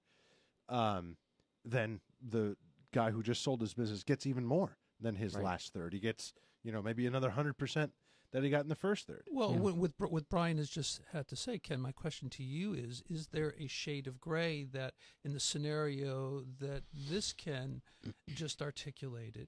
um, 0.69 1.17
then 1.63 1.99
the 2.27 2.55
guy 2.93 3.11
who 3.11 3.21
just 3.21 3.43
sold 3.43 3.61
his 3.61 3.73
business 3.73 4.03
gets 4.03 4.25
even 4.25 4.45
more 4.45 4.77
than 4.99 5.15
his 5.15 5.35
Right. 5.35 5.43
last 5.43 5.73
third. 5.73 5.93
He 5.93 5.99
gets, 5.99 6.33
you 6.63 6.71
know, 6.71 6.81
maybe 6.81 7.05
another 7.05 7.31
hundred 7.31 7.57
percent 7.57 7.91
that 8.35 8.43
he 8.43 8.49
got 8.49 8.63
in 8.63 8.67
the 8.69 8.75
first 8.75 9.07
third. 9.07 9.23
Well, 9.31 9.53
Yeah. 9.53 9.59
with, 9.59 9.75
with 9.75 9.93
what 9.97 10.27
Brian 10.27 10.57
has 10.57 10.69
just 10.69 10.99
had 11.13 11.25
to 11.29 11.37
say, 11.37 11.57
Ken, 11.57 11.79
my 11.79 11.93
question 11.93 12.29
to 12.31 12.43
you 12.43 12.73
is: 12.73 13.01
Is 13.09 13.27
there 13.27 13.55
a 13.57 13.67
shade 13.67 14.07
of 14.07 14.19
gray 14.19 14.65
that, 14.65 14.93
in 15.23 15.31
the 15.33 15.39
scenario 15.39 16.41
that 16.59 16.83
this 16.93 17.31
Ken 17.31 17.81
just 18.35 18.61
articulated, 18.61 19.47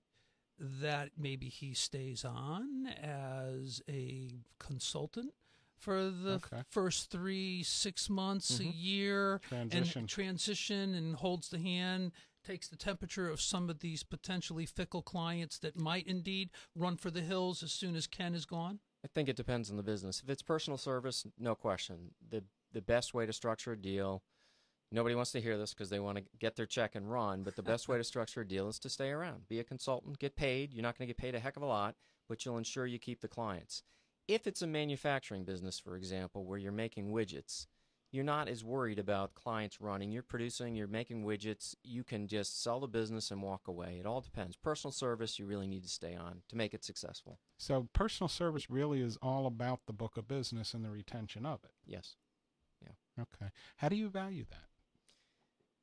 that 0.57 1.11
maybe 1.17 1.49
he 1.49 1.73
stays 1.73 2.23
on 2.23 2.87
as 2.87 3.81
a 3.89 4.39
consultant 4.57 5.33
for 5.77 6.09
the 6.09 6.39
Okay. 6.45 6.63
first 6.69 7.11
three, 7.11 7.61
six 7.63 8.09
months, 8.09 8.59
a 8.59 8.63
Mhm. 8.63 8.71
year, 8.73 9.39
Transition. 9.49 9.99
and 9.99 10.09
transition, 10.09 10.93
and 10.95 11.15
holds 11.17 11.49
the 11.49 11.59
hand, 11.59 12.13
takes 12.47 12.67
the 12.67 12.77
temperature 12.77 13.29
of 13.29 13.41
some 13.41 13.69
of 13.69 13.79
these 13.79 14.03
potentially 14.03 14.65
fickle 14.65 15.01
clients 15.01 15.59
that 15.59 15.77
might 15.77 16.07
indeed 16.07 16.49
run 16.75 16.95
for 16.95 17.11
the 17.11 17.21
hills 17.21 17.61
as 17.61 17.71
soon 17.71 17.95
as 17.95 18.07
Ken 18.07 18.33
is 18.33 18.45
gone? 18.45 18.79
I 19.03 19.07
think 19.13 19.27
it 19.27 19.35
depends 19.35 19.69
on 19.69 19.75
the 19.77 19.83
business. 19.83 20.21
If 20.23 20.29
it's 20.29 20.41
personal 20.41 20.77
service, 20.77 21.25
no 21.37 21.55
question. 21.55 22.11
The 22.29 22.43
the 22.73 22.81
best 22.81 23.13
way 23.13 23.25
to 23.25 23.33
structure 23.33 23.71
a 23.71 23.77
deal, 23.77 24.23
nobody 24.91 25.15
wants 25.15 25.31
to 25.31 25.41
hear 25.41 25.57
this 25.57 25.73
because 25.73 25.89
they 25.89 25.99
want 25.99 26.17
to 26.17 26.23
get 26.39 26.55
their 26.55 26.65
check 26.65 26.95
and 26.95 27.09
run, 27.11 27.43
but 27.43 27.55
the 27.55 27.63
best 27.63 27.87
way 27.87 27.97
to 27.97 28.03
structure 28.13 28.41
a 28.41 28.47
deal 28.47 28.67
is 28.67 28.79
to 28.79 28.89
stay 28.89 29.09
around. 29.09 29.47
Be 29.47 29.59
a 29.59 29.63
consultant, 29.63 30.19
get 30.19 30.35
paid. 30.35 30.73
You're 30.73 30.83
not 30.83 30.97
going 30.97 31.07
to 31.07 31.13
get 31.13 31.21
paid 31.21 31.35
a 31.35 31.39
heck 31.39 31.55
of 31.55 31.63
a 31.63 31.67
lot, 31.67 31.95
but 32.27 32.45
you'll 32.45 32.57
ensure 32.57 32.85
you 32.85 32.99
keep 32.99 33.21
the 33.21 33.27
clients. 33.27 33.83
If 34.27 34.45
it's 34.47 34.61
a 34.61 34.67
manufacturing 34.67 35.45
business, 35.45 35.79
for 35.79 35.95
example, 35.95 36.45
where 36.45 36.59
you're 36.59 36.73
making 36.73 37.11
widgets, 37.11 37.67
you're 38.11 38.23
not 38.23 38.47
as 38.47 38.63
worried 38.63 38.99
about 38.99 39.35
clients 39.35 39.81
running. 39.81 40.11
You're 40.11 40.23
producing, 40.23 40.75
you're 40.75 40.87
making 40.87 41.23
widgets. 41.23 41.75
You 41.83 42.03
can 42.03 42.27
just 42.27 42.61
sell 42.61 42.79
the 42.79 42.87
business 42.87 43.31
and 43.31 43.41
walk 43.41 43.67
away. 43.67 43.97
It 43.99 44.05
all 44.05 44.21
depends. 44.21 44.55
Personal 44.55 44.91
service, 44.91 45.37
you 45.37 45.45
really 45.45 45.67
need 45.67 45.83
to 45.83 45.89
stay 45.89 46.15
on 46.15 46.41
to 46.49 46.55
make 46.55 46.73
it 46.73 46.83
successful. 46.83 47.39
So 47.57 47.89
personal 47.93 48.29
service 48.29 48.69
really 48.69 49.01
is 49.01 49.17
all 49.21 49.45
about 49.45 49.81
the 49.87 49.93
book 49.93 50.17
of 50.17 50.27
business 50.27 50.73
and 50.73 50.85
the 50.85 50.89
retention 50.89 51.45
of 51.45 51.63
it. 51.63 51.71
Yes. 51.85 52.15
Yeah. 52.81 53.23
Okay. 53.23 53.51
How 53.77 53.89
do 53.89 53.95
you 53.95 54.09
value 54.09 54.45
that? 54.49 54.67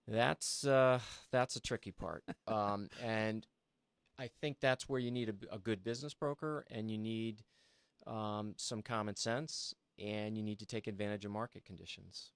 That's 0.06 0.66
uh, 0.66 1.00
that's 1.30 1.56
a 1.56 1.60
tricky 1.60 1.90
part, 1.90 2.24
um, 2.46 2.90
and 3.02 3.46
I 4.18 4.28
think 4.40 4.58
that's 4.60 4.86
where 4.86 5.00
you 5.00 5.10
need 5.10 5.30
a, 5.30 5.54
a 5.54 5.58
good 5.58 5.82
business 5.82 6.12
broker, 6.12 6.66
and 6.70 6.90
you 6.90 6.98
need 6.98 7.42
um, 8.06 8.54
some 8.56 8.82
common 8.82 9.16
sense, 9.16 9.74
and 9.98 10.36
you 10.36 10.42
need 10.42 10.58
to 10.60 10.66
take 10.66 10.86
advantage 10.86 11.24
of 11.24 11.30
market 11.30 11.64
conditions. 11.64 12.30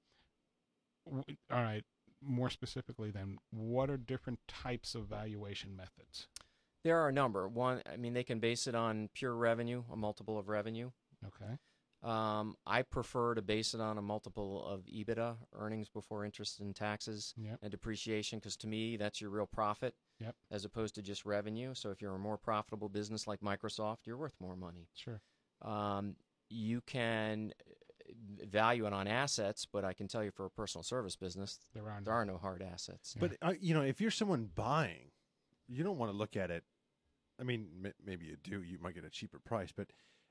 All 1.11 1.22
right. 1.50 1.84
More 2.20 2.50
specifically, 2.50 3.11
then, 3.11 3.38
what 3.50 3.90
are 3.90 3.96
different 3.96 4.40
types 4.48 4.94
of 4.94 5.06
valuation 5.06 5.76
methods? 5.76 6.26
There 6.84 6.98
are 6.98 7.09
a 7.09 7.12
number. 7.12 7.46
One, 7.48 7.80
I 7.90 7.96
mean, 7.96 8.12
they 8.12 8.24
can 8.24 8.40
base 8.40 8.66
it 8.66 8.74
on 8.74 9.09
pure 9.14 9.34
revenue, 9.34 9.84
a 9.92 9.96
multiple 9.96 10.38
of 10.38 10.48
revenue. 10.48 10.90
Okay. 11.26 11.59
Um, 12.02 12.56
I 12.66 12.82
prefer 12.82 13.34
to 13.34 13.42
base 13.42 13.74
it 13.74 13.80
on 13.80 13.98
a 13.98 14.02
multiple 14.02 14.64
of 14.64 14.84
EBITDA, 14.86 15.36
earnings 15.52 15.88
before 15.88 16.24
interest 16.24 16.61
and 16.61 16.74
taxes 16.74 17.34
Yep. 17.36 17.59
and 17.62 17.70
depreciation, 17.72 18.38
because 18.38 18.56
to 18.59 18.68
me, 18.68 18.96
that's 18.96 19.20
your 19.20 19.30
real 19.30 19.46
profit 19.46 19.94
Yep. 20.20 20.36
as 20.50 20.64
opposed 20.64 20.94
to 20.96 21.02
just 21.02 21.24
revenue. 21.24 21.74
So 21.74 21.90
if 21.90 22.00
you're 22.00 22.14
a 22.14 22.18
more 22.18 22.38
profitable 22.38 22.88
business 22.88 23.26
like 23.26 23.40
Microsoft, 23.40 24.06
you're 24.06 24.16
worth 24.16 24.34
more 24.40 24.54
money. 24.56 24.88
Sure. 24.94 25.20
Um, 25.62 26.14
you 26.49 26.80
can 26.82 27.53
uh, 27.61 28.46
value 28.46 28.86
it 28.86 28.92
on 28.92 29.07
assets, 29.07 29.66
but 29.70 29.84
I 29.84 29.92
can 29.92 30.09
tell 30.09 30.24
you 30.24 30.30
for 30.30 30.46
a 30.46 30.51
personal 30.51 30.82
service 30.82 31.16
business, 31.16 31.59
There 31.74 31.88
are. 31.90 32.01
there 32.03 32.14
are 32.14 32.24
no 32.24 32.38
hard 32.38 32.62
assets. 32.62 33.14
Yeah. 33.16 33.28
But 33.28 33.36
uh, 33.49 33.55
you 33.61 33.74
know, 33.74 33.82
if 33.82 34.01
you're 34.01 34.11
someone 34.11 34.49
buying, 34.55 35.11
you 35.66 35.84
don't 35.84 35.99
want 35.99 36.11
to 36.12 36.16
look 36.16 36.36
at 36.36 36.51
it. 36.51 36.64
I 37.40 37.44
mean, 37.44 37.68
m- 37.84 37.92
maybe 38.05 38.26
you 38.26 38.36
do. 38.42 38.62
You 38.62 38.78
might 38.80 38.94
get 38.94 39.05
a 39.05 39.11
cheaper 39.11 39.38
price, 39.38 39.72
but 39.76 39.88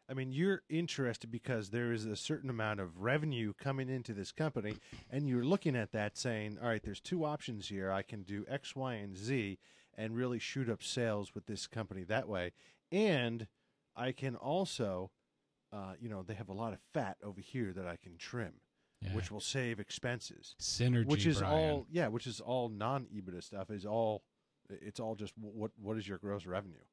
I 0.09 0.13
mean, 0.13 0.32
you're 0.32 0.61
interested 0.70 1.30
because 1.32 1.70
there 1.70 1.91
is 1.91 2.05
a 2.05 2.15
certain 2.15 2.49
amount 2.49 2.80
of 2.80 2.97
revenue 3.01 3.53
coming 3.53 3.89
into 3.89 4.13
this 4.13 4.32
company, 4.32 4.78
and 5.09 5.28
you're 5.28 5.43
looking 5.43 5.76
at 5.76 5.91
that, 5.91 6.18
saying, 6.18 6.57
"All 6.61 6.68
right, 6.70 6.82
there's 6.82 7.01
two 7.01 7.26
options 7.26 7.68
here. 7.70 7.91
I 7.91 8.01
can 8.03 8.24
do 8.24 8.45
X, 8.49 8.76
Y, 8.76 8.93
and 8.95 9.15
Z, 9.18 9.59
and 9.95 10.15
really 10.15 10.39
shoot 10.39 10.70
up 10.70 10.82
sales 10.82 11.36
with 11.36 11.45
this 11.45 11.68
company 11.68 12.03
that 12.05 12.28
way, 12.28 12.53
and 12.91 13.47
I 13.95 14.11
can 14.13 14.36
also." 14.36 15.11
Uh, 15.78 15.93
you 15.99 16.09
know, 16.09 16.23
they 16.23 16.34
have 16.34 16.49
a 16.49 16.53
lot 16.53 16.73
of 16.73 16.80
fat 16.93 17.17
over 17.23 17.39
here 17.39 17.71
that 17.73 17.86
I 17.86 17.97
can 17.97 18.17
trim, 18.17 18.53
Yeah. 19.01 19.13
which 19.13 19.30
will 19.32 19.39
save 19.41 19.80
expenses 19.80 20.55
synergy, 20.59 21.05
which 21.05 21.25
is 21.28 21.38
Brian. 21.39 21.53
all 21.71 21.88
yeah 21.91 22.07
which 22.07 22.25
is 22.25 22.39
all 22.41 22.67
non 22.69 23.05
ebitda 23.13 23.43
stuff 23.43 23.69
is 23.69 23.86
all 23.86 24.23
it's 24.69 24.99
all 24.99 25.13
just 25.15 25.34
what 25.38 25.71
what 25.80 25.97
is 25.97 26.07
your 26.07 26.17
gross 26.17 26.45
revenue 26.47 26.84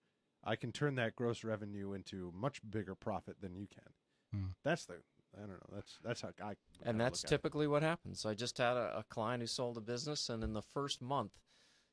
i 0.45 0.55
can 0.55 0.71
turn 0.71 0.97
that 0.97 1.17
gross 1.17 1.43
revenue 1.45 1.95
into 1.95 2.31
much 2.37 2.61
bigger 2.71 2.95
profit 2.95 3.37
than 3.41 3.55
you 3.57 3.67
can 3.67 3.91
Hmm. 4.35 4.49
that's 4.65 4.85
the 4.85 4.97
i 5.37 5.41
don't 5.41 5.49
know 5.49 5.71
that's 5.73 5.99
that's 6.05 6.21
how 6.21 6.31
i 6.43 6.55
and 6.83 7.01
that's 7.01 7.23
look 7.23 7.29
at 7.29 7.33
it. 7.33 7.37
typically 7.37 7.67
what 7.67 7.83
happens. 7.83 8.27
I 8.27 8.35
just 8.35 8.59
had 8.59 8.77
a, 8.77 8.99
a 8.99 9.05
client 9.09 9.41
who 9.43 9.47
sold 9.47 9.79
a 9.79 9.81
business, 9.81 10.29
and 10.29 10.45
in 10.45 10.53
the 10.53 10.63
first 10.77 11.01
month, 11.01 11.33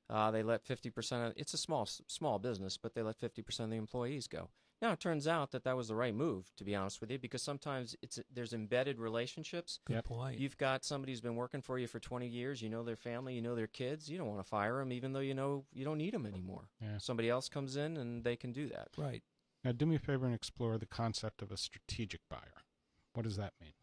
uh, 0.10 0.30
they 0.32 0.44
let 0.44 0.66
50% 0.66 1.28
of 1.28 1.34
it's 1.38 1.54
a 1.54 1.58
small 1.58 1.86
small 2.08 2.38
business, 2.40 2.78
but 2.78 2.94
they 2.96 3.02
let 3.02 3.18
50% 3.18 3.60
of 3.62 3.70
the 3.70 3.78
employees 3.78 4.28
go. 4.28 4.50
Now 4.82 4.94
it 4.94 5.00
turns 5.00 5.28
out 5.28 5.52
that 5.52 5.64
that 5.66 5.78
was 5.78 5.90
the 5.90 5.96
right 5.96 6.14
move, 6.16 6.52
to 6.58 6.64
be 6.64 6.76
honest 6.76 7.02
with 7.02 7.12
you, 7.12 7.20
because 7.20 7.42
sometimes 7.44 7.96
it's 8.02 8.20
there's 8.34 8.52
embedded 8.54 9.00
relationships. 9.00 9.80
Good 9.86 9.96
Yep. 9.98 10.06
point. 10.06 10.40
You've 10.40 10.58
got 10.58 10.84
somebody 10.84 11.12
who's 11.12 11.22
been 11.22 11.36
working 11.36 11.62
for 11.62 11.78
you 11.78 11.86
for 11.88 12.00
20 12.00 12.28
years. 12.28 12.62
You 12.62 12.70
know 12.70 12.84
their 12.84 12.96
family, 12.96 13.36
you 13.36 13.42
know 13.42 13.54
their 13.56 13.68
kids. 13.68 14.10
You 14.10 14.18
don't 14.18 14.28
want 14.28 14.40
to 14.40 14.48
fire 14.50 14.80
them, 14.80 14.92
even 14.92 15.14
though 15.14 15.20
you 15.20 15.36
know 15.36 15.66
you 15.72 15.86
don't 15.86 16.00
need 16.00 16.14
them 16.14 16.26
anymore. 16.26 16.70
Yeah. 16.82 16.98
Somebody 16.98 17.30
else 17.30 17.48
comes 17.48 17.76
in 17.76 17.98
and 17.98 18.24
they 18.24 18.36
can 18.36 18.52
do 18.52 18.68
that. 18.70 18.90
right. 18.98 19.22
Now, 19.64 19.72
do 19.74 19.86
me 19.86 19.96
a 19.96 20.00
favor 20.00 20.26
and 20.26 20.34
explore 20.34 20.80
the 20.80 20.88
concept 20.88 21.44
of 21.44 21.52
a 21.52 21.58
strategic 21.58 22.22
buyer. 22.28 22.64
What 23.14 23.22
does 23.24 23.38
that 23.38 23.54
mean? 23.62 23.74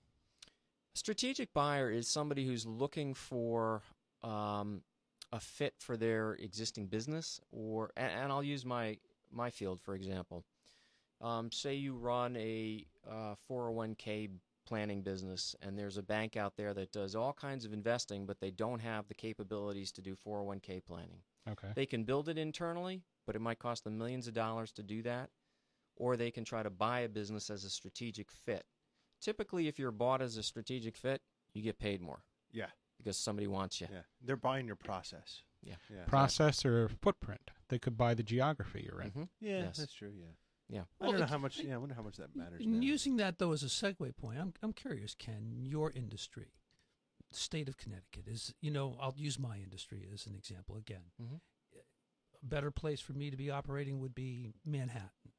A 0.49 0.99
strategic 0.99 1.55
buyer 1.55 1.89
is 1.89 2.09
somebody 2.09 2.45
who's 2.45 2.67
looking 2.67 3.15
for 3.15 3.83
um, 4.25 4.83
a 5.31 5.39
fit 5.39 5.75
for 5.79 5.97
their 5.97 6.33
existing 6.33 6.87
business 6.87 7.41
or 7.53 7.93
and, 7.97 8.11
and 8.11 8.33
i'll 8.33 8.43
use 8.43 8.65
my 8.65 8.97
my 9.31 9.51
field 9.51 9.79
for 9.79 9.95
example 9.95 10.43
um, 11.21 11.51
say 11.53 11.75
you 11.75 11.95
run 11.95 12.37
a 12.37 12.87
uh, 13.09 13.35
401k 13.51 14.31
planning 14.67 15.03
business 15.03 15.57
and 15.63 15.79
there's 15.79 15.97
a 15.97 16.03
bank 16.03 16.37
out 16.37 16.55
there 16.57 16.75
that 16.75 16.93
does 16.93 17.15
all 17.15 17.33
kinds 17.33 17.65
of 17.65 17.73
investing 17.73 18.27
but 18.27 18.39
they 18.41 18.51
don't 18.51 18.81
have 18.81 19.09
the 19.09 19.15
capabilities 19.15 19.91
to 19.93 20.03
do 20.03 20.15
401k 20.27 20.85
planning 20.85 21.23
Okay. 21.51 21.69
they 21.75 21.87
can 21.87 22.05
build 22.05 22.29
it 22.29 22.37
internally 22.37 23.03
but 23.27 23.35
it 23.35 23.41
might 23.41 23.59
cost 23.59 23.85
them 23.85 23.97
millions 23.97 24.29
of 24.29 24.35
dollars 24.35 24.71
to 24.73 24.83
do 24.83 25.01
that 25.03 25.31
or 25.97 26.17
they 26.19 26.31
can 26.31 26.45
try 26.45 26.63
to 26.63 26.69
buy 26.71 27.01
a 27.01 27.09
business 27.09 27.49
as 27.49 27.65
a 27.65 27.71
strategic 27.71 28.31
fit 28.31 28.65
typically 29.23 29.69
if 29.69 29.79
you're 29.79 29.91
bought 29.91 30.21
as 30.21 30.37
a 30.37 30.43
strategic 30.43 30.97
fit 30.99 31.23
you 31.55 31.63
get 31.63 31.79
paid 31.79 32.03
more 32.03 32.23
yeah 32.53 32.67
because 32.99 33.17
somebody 33.17 33.47
wants 33.47 33.81
you 33.81 33.87
yeah 33.91 34.03
they're 34.23 34.37
buying 34.37 34.67
your 34.67 34.77
process 34.77 35.41
Yeah. 35.63 35.77
yeah 35.89 36.05
Process 36.07 36.65
or 36.67 36.89
footprint. 37.01 37.51
They 37.71 37.79
could 37.79 37.97
buy 37.97 38.13
the 38.15 38.23
geography 38.23 38.87
you're 38.91 39.01
in. 39.01 39.11
Mhm. 39.13 39.29
yeah 39.41 39.61
Yes. 39.63 39.79
that's 39.79 39.95
true 39.95 40.13
yeah 40.15 40.27
Yeah. 40.69 40.83
i 41.01 41.05
Well, 41.05 41.13
don't 41.13 41.21
know 41.21 41.27
how 41.27 41.39
much 41.39 41.59
yeah 41.61 41.75
i 41.75 41.79
wonder 41.79 41.95
how 41.95 42.03
much 42.03 42.17
that 42.17 42.37
matters 42.37 42.61
now. 42.67 42.81
using 42.81 43.17
that 43.17 43.39
though 43.39 43.53
as 43.53 43.63
a 43.63 43.67
segue 43.67 44.17
point, 44.17 44.39
I'm 44.39 44.53
I'm 44.63 44.73
curious, 44.73 45.15
Ken, 45.15 45.55
your 45.63 45.91
industry, 45.93 46.53
state 47.33 47.69
of 47.69 47.77
Connecticut 47.79 48.27
is 48.27 48.55
you 48.61 48.71
know 48.71 48.97
I'll 49.01 49.15
use 49.17 49.39
my 49.39 49.57
industry 49.59 50.07
as 50.13 50.27
an 50.27 50.35
example 50.35 50.77
again. 50.77 51.13
Mhm. 51.21 51.41
A 52.43 52.47
better 52.47 52.71
place 52.71 53.01
for 53.01 53.15
me 53.15 53.31
to 53.31 53.37
be 53.37 53.51
operating 53.51 53.99
would 53.99 54.15
be 54.15 54.53
Manhattan, 54.65 55.33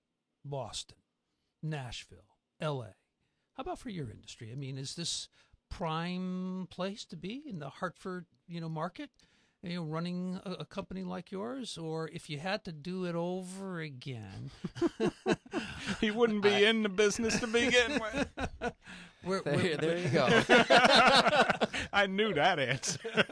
Boston, 0.43 0.97
Nashville, 1.63 2.35
L.A. 2.59 2.95
How 3.53 3.61
about 3.61 3.79
for 3.79 3.89
your 3.89 4.09
industry? 4.11 4.51
I 4.51 4.55
mean, 4.55 4.77
is 4.77 4.95
this 4.95 5.29
prime 5.69 6.67
place 6.69 7.05
to 7.05 7.15
be 7.15 7.41
in 7.45 7.59
the 7.59 7.69
Hartford 7.69 8.25
you 8.47 8.59
know 8.59 8.67
market? 8.69 9.11
You 9.61 9.75
know, 9.75 9.83
running 9.83 10.39
a, 10.45 10.51
a 10.59 10.65
company 10.65 11.03
like 11.03 11.31
yours, 11.31 11.77
or 11.77 12.09
if 12.13 12.29
you 12.29 12.39
had 12.39 12.63
to 12.63 12.71
do 12.71 13.03
it 13.05 13.15
over 13.15 13.81
again, 13.81 14.51
he 16.01 16.11
wouldn't 16.11 16.41
be 16.43 16.63
in 16.63 16.83
the 16.83 16.87
business 16.89 17.37
to 17.41 17.47
begin 17.47 17.99
with. 17.99 18.27
We're, 19.25 19.41
There, 19.41 19.57
we're, 19.57 19.75
there 19.75 19.97
you 19.97 20.07
go. 20.07 20.27
I 21.91 22.07
knew 22.07 22.33
that 22.35 22.57
answer. 22.57 23.25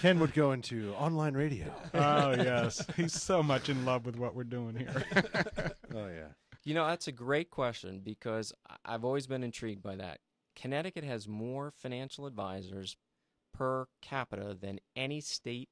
Ken 0.00 0.18
would 0.18 0.34
go 0.34 0.50
into 0.50 0.92
online 0.94 1.34
radio. 1.34 1.72
oh 1.94 2.32
yes, 2.32 2.84
he's 2.96 3.12
so 3.12 3.40
much 3.40 3.68
in 3.68 3.84
love 3.84 4.04
with 4.04 4.16
what 4.16 4.34
we're 4.34 4.42
doing 4.42 4.74
here. 4.74 5.04
Oh 5.94 6.08
yeah. 6.08 6.32
You 6.64 6.74
know, 6.74 6.84
that's 6.88 7.06
a 7.06 7.12
great 7.12 7.50
question 7.50 8.00
because 8.02 8.52
I've 8.84 9.04
always 9.04 9.28
been 9.28 9.44
intrigued 9.44 9.82
by 9.82 9.94
that. 9.94 10.18
Connecticut 10.56 11.04
has 11.04 11.28
more 11.28 11.70
financial 11.70 12.26
advisors 12.26 12.96
per 13.62 13.86
capita 14.00 14.56
than 14.60 14.80
any 14.96 15.20
state 15.20 15.68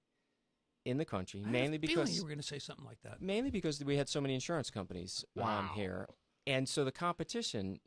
in 0.84 0.96
the 0.96 1.04
country, 1.04 1.40
I 1.40 1.48
had 1.48 1.56
a 1.56 1.58
mainly 1.58 1.78
because 1.78 2.16
you 2.16 2.22
were 2.22 2.28
going 2.28 2.38
to 2.38 2.46
say 2.46 2.60
something 2.60 2.86
like 2.86 3.00
that. 3.02 3.20
mainly 3.20 3.50
because 3.50 3.84
we 3.84 3.96
had 3.96 4.08
so 4.08 4.20
many 4.20 4.34
insurance 4.34 4.70
companies 4.70 5.24
um, 5.42 5.70
here, 5.74 6.06
and 6.46 6.68
so 6.68 6.84
the 6.84 6.92
competition 6.92 7.80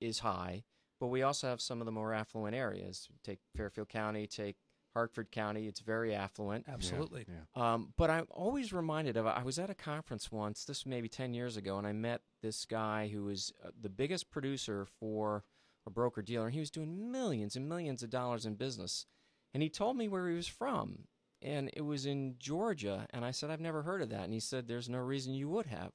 is 0.00 0.20
high. 0.20 0.64
But 1.00 1.08
we 1.08 1.22
also 1.22 1.48
have 1.48 1.60
some 1.60 1.80
of 1.80 1.84
the 1.86 1.92
more 1.92 2.14
affluent 2.14 2.54
areas. 2.54 3.08
Take 3.24 3.40
Fairfield 3.56 3.88
County, 3.88 4.26
take 4.26 4.56
Hartford 4.94 5.30
County. 5.32 5.66
It's 5.66 5.80
very 5.80 6.14
affluent. 6.14 6.64
Absolutely. 6.68 7.26
Yeah. 7.28 7.74
Um, 7.74 7.92
but 7.98 8.08
I'm 8.08 8.26
always 8.30 8.72
reminded 8.72 9.16
of 9.16 9.26
I 9.26 9.42
was 9.42 9.58
at 9.58 9.68
a 9.68 9.74
conference 9.74 10.30
once, 10.32 10.64
this 10.64 10.84
was 10.84 10.90
maybe 10.90 11.08
10 11.08 11.34
years 11.34 11.56
ago, 11.56 11.76
and 11.76 11.86
I 11.86 11.92
met 11.92 12.20
this 12.40 12.64
guy 12.64 13.08
who 13.12 13.24
was 13.24 13.52
uh, 13.64 13.70
the 13.78 13.88
biggest 13.88 14.30
producer 14.30 14.86
for 15.00 15.44
a 15.84 15.90
broker 15.90 16.22
dealer, 16.22 16.46
and 16.46 16.54
he 16.54 16.60
was 16.60 16.70
doing 16.70 17.10
millions 17.10 17.56
and 17.56 17.68
millions 17.68 18.02
of 18.04 18.10
dollars 18.10 18.46
in 18.46 18.54
business. 18.54 19.06
And 19.54 19.62
he 19.62 19.68
told 19.68 19.96
me 19.96 20.08
where 20.08 20.28
he 20.28 20.36
was 20.36 20.48
from, 20.48 21.04
and 21.42 21.70
it 21.74 21.82
was 21.82 22.06
in 22.06 22.36
Georgia. 22.38 23.06
And 23.10 23.24
I 23.24 23.30
said, 23.32 23.50
I've 23.50 23.60
never 23.60 23.82
heard 23.82 24.02
of 24.02 24.10
that. 24.10 24.24
And 24.24 24.32
he 24.32 24.40
said, 24.40 24.66
There's 24.66 24.88
no 24.88 24.98
reason 24.98 25.34
you 25.34 25.48
would 25.48 25.66
have. 25.66 25.92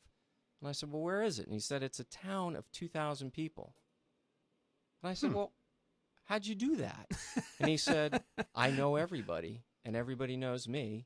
And 0.62 0.70
I 0.70 0.72
said, 0.72 0.92
Well, 0.92 1.02
where 1.02 1.24
is 1.24 1.40
it? 1.40 1.46
And 1.46 1.54
he 1.54 1.60
said, 1.60 1.84
It's 1.84 2.00
a 2.00 2.04
town 2.04 2.56
of 2.56 2.72
2,000 2.72 3.32
people. 3.32 3.74
And 5.02 5.10
I 5.10 5.14
said, 5.14 5.32
hmm. 5.32 5.38
Well, 5.38 5.54
how'd 6.26 6.46
you 6.46 6.56
do 6.56 6.78
that? 6.78 7.08
and 7.60 7.70
he 7.70 7.78
said, 7.78 8.24
I 8.56 8.72
know 8.72 8.96
everybody, 8.96 9.64
and 9.86 9.96
everybody 9.96 10.38
knows 10.38 10.68
me. 10.68 11.06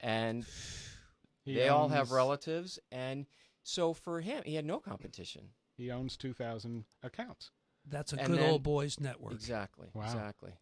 And 0.00 0.46
He 1.44 1.54
they 1.54 1.68
all 1.68 1.88
have 1.88 2.12
relatives. 2.12 2.78
And 2.90 3.26
so 3.62 3.92
for 3.92 4.20
him, 4.20 4.42
he 4.44 4.54
had 4.54 4.64
no 4.64 4.78
competition. 4.78 5.48
He 5.76 5.90
owns 5.90 6.16
two 6.16 6.32
thousand 6.32 6.84
accounts. 7.02 7.50
That's 7.88 8.12
a 8.12 8.16
And 8.18 8.28
good 8.28 8.38
then- 8.38 8.50
old 8.50 8.62
boys 8.62 8.98
network. 9.00 9.32
Exactly. 9.32 9.88
Wow. 9.94 10.04
Exactly. 10.04 10.52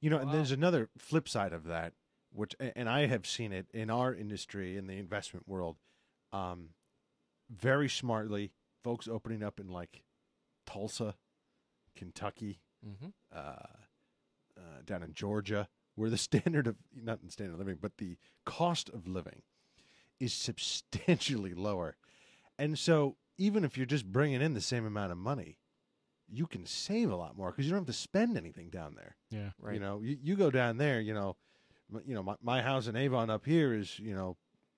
You 0.00 0.10
know, 0.10 0.18
and 0.18 0.32
there's 0.32 0.50
another 0.52 0.88
flip 0.98 1.28
side 1.28 1.52
of 1.52 1.64
that, 1.64 1.92
which, 2.32 2.54
and 2.58 2.88
I 2.88 3.06
have 3.06 3.26
seen 3.26 3.52
it 3.52 3.66
in 3.72 3.90
our 3.90 4.14
industry, 4.14 4.76
in 4.76 4.86
the 4.86 4.94
investment 4.98 5.46
world. 5.48 5.76
Um, 6.32 6.70
very 7.50 7.88
smartly, 7.88 8.52
folks 8.82 9.08
opening 9.08 9.42
up 9.42 9.58
in 9.60 9.68
like 9.68 10.02
Tulsa, 10.66 11.16
Kentucky, 11.96 12.60
hmm 12.84 13.08
uh, 13.34 13.56
uh, 14.56 14.62
down 14.84 15.02
in 15.02 15.12
Georgia, 15.14 15.68
where 15.94 16.10
the 16.10 16.18
standard 16.28 16.66
of 16.66 16.76
not 16.94 17.22
the 17.24 17.30
standard 17.30 17.54
of 17.54 17.58
living, 17.58 17.78
but 17.80 17.98
the 17.98 18.16
cost 18.46 18.88
of 18.90 19.06
living 19.08 19.42
is 20.18 20.32
substantially 20.32 21.54
lower, 21.54 21.96
and 22.58 22.78
so 22.78 23.16
even 23.38 23.64
if 23.64 23.76
you're 23.76 23.86
just 23.86 24.10
bringing 24.12 24.40
in 24.42 24.54
the 24.54 24.60
same 24.60 24.84
amount 24.86 25.10
of 25.12 25.18
money, 25.18 25.56
you 26.32 26.46
can 26.46 26.64
save 26.66 27.10
a 27.10 27.16
lot 27.16 27.36
more 27.36 27.50
because 27.50 27.64
you 27.66 27.70
don't 27.72 27.80
have 27.80 27.86
to 27.86 27.92
spend 27.92 28.36
anything 28.36 28.68
down 28.70 28.94
there. 28.94 29.16
Yeah. 29.30 29.50
Right. 29.60 29.74
You 29.74 29.80
know, 29.80 30.00
you, 30.02 30.16
you 30.22 30.36
go 30.36 30.50
down 30.50 30.76
there, 30.76 31.00
you 31.00 31.12
know, 31.14 31.36
m- 31.92 32.02
you 32.06 32.14
know, 32.14 32.22
my, 32.22 32.36
my 32.42 32.62
house 32.62 32.86
in 32.86 32.96
Avon 32.96 33.30
up 33.30 33.44
here 33.44 33.74
is, 33.74 33.98
you 33.98 34.14
know, 34.14 34.36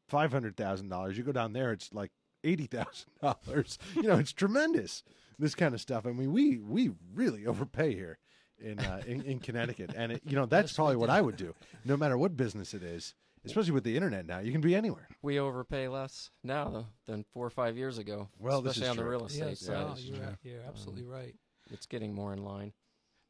five 0.08 0.32
hundred 0.32 0.56
thousand 0.56 0.88
dollars. 0.88 1.16
You 1.18 1.24
go 1.24 1.32
down 1.32 1.52
there, 1.52 1.72
it's 1.72 1.92
like 1.92 2.10
eighty 2.44 2.66
thousand 2.66 3.10
dollars. 3.22 3.78
You 3.94 4.02
know, 4.04 4.16
it's 4.18 4.32
tremendous. 4.32 5.02
This 5.38 5.54
kind 5.54 5.74
of 5.74 5.80
stuff. 5.80 6.06
I 6.06 6.12
mean, 6.12 6.32
we 6.32 6.58
we 6.58 6.90
really 7.14 7.46
overpay 7.46 7.94
here 7.94 8.18
in 8.58 8.78
uh, 8.78 9.02
in, 9.06 9.22
in 9.22 9.38
Connecticut, 9.40 9.92
and 9.96 10.12
it, 10.12 10.22
you 10.24 10.36
know 10.36 10.46
that's 10.46 10.70
Yes, 10.72 10.76
probably 10.76 10.96
what. 10.96 11.10
I 11.10 11.20
would 11.20 11.36
do, 11.36 11.54
no 11.84 11.96
matter 11.96 12.16
what 12.16 12.36
business 12.36 12.74
it 12.74 12.82
is. 12.82 13.14
Especially 13.44 13.72
with 13.72 13.82
the 13.82 13.96
internet 13.96 14.24
now, 14.24 14.38
you 14.38 14.52
can 14.52 14.60
be 14.60 14.72
anywhere. 14.76 15.08
We 15.20 15.40
overpay 15.40 15.88
less 15.88 16.30
now 16.44 16.86
than 17.06 17.24
four 17.34 17.44
or 17.44 17.50
five 17.50 17.76
years 17.76 17.98
ago. 17.98 18.28
Well, 18.38 18.62
this 18.62 18.76
especially 18.76 18.84
is 18.86 18.90
on 19.00 19.04
the 19.04 19.10
real 19.10 19.26
estate 19.26 19.48
Yes, 19.48 19.60
side. 19.62 19.72
no, 19.88 19.94
this 19.94 20.04
you're, 20.04 20.38
you're 20.44 20.62
absolutely 20.68 21.02
right. 21.02 21.34
It's 21.72 21.86
getting 21.86 22.14
more 22.14 22.32
in 22.32 22.44
line. 22.44 22.72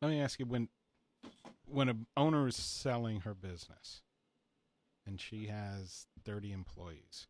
Let 0.01 0.11
me 0.11 0.21
ask 0.21 0.39
you 0.39 0.47
when 0.47 0.69
when 1.67 1.89
a 1.89 1.97
owner 2.17 2.49
is 2.49 2.57
selling 2.57 3.21
her 3.21 3.35
business 3.35 4.03
and 5.07 5.21
she 5.21 5.47
has 5.47 6.07
30 6.25 6.53
employees 6.53 7.29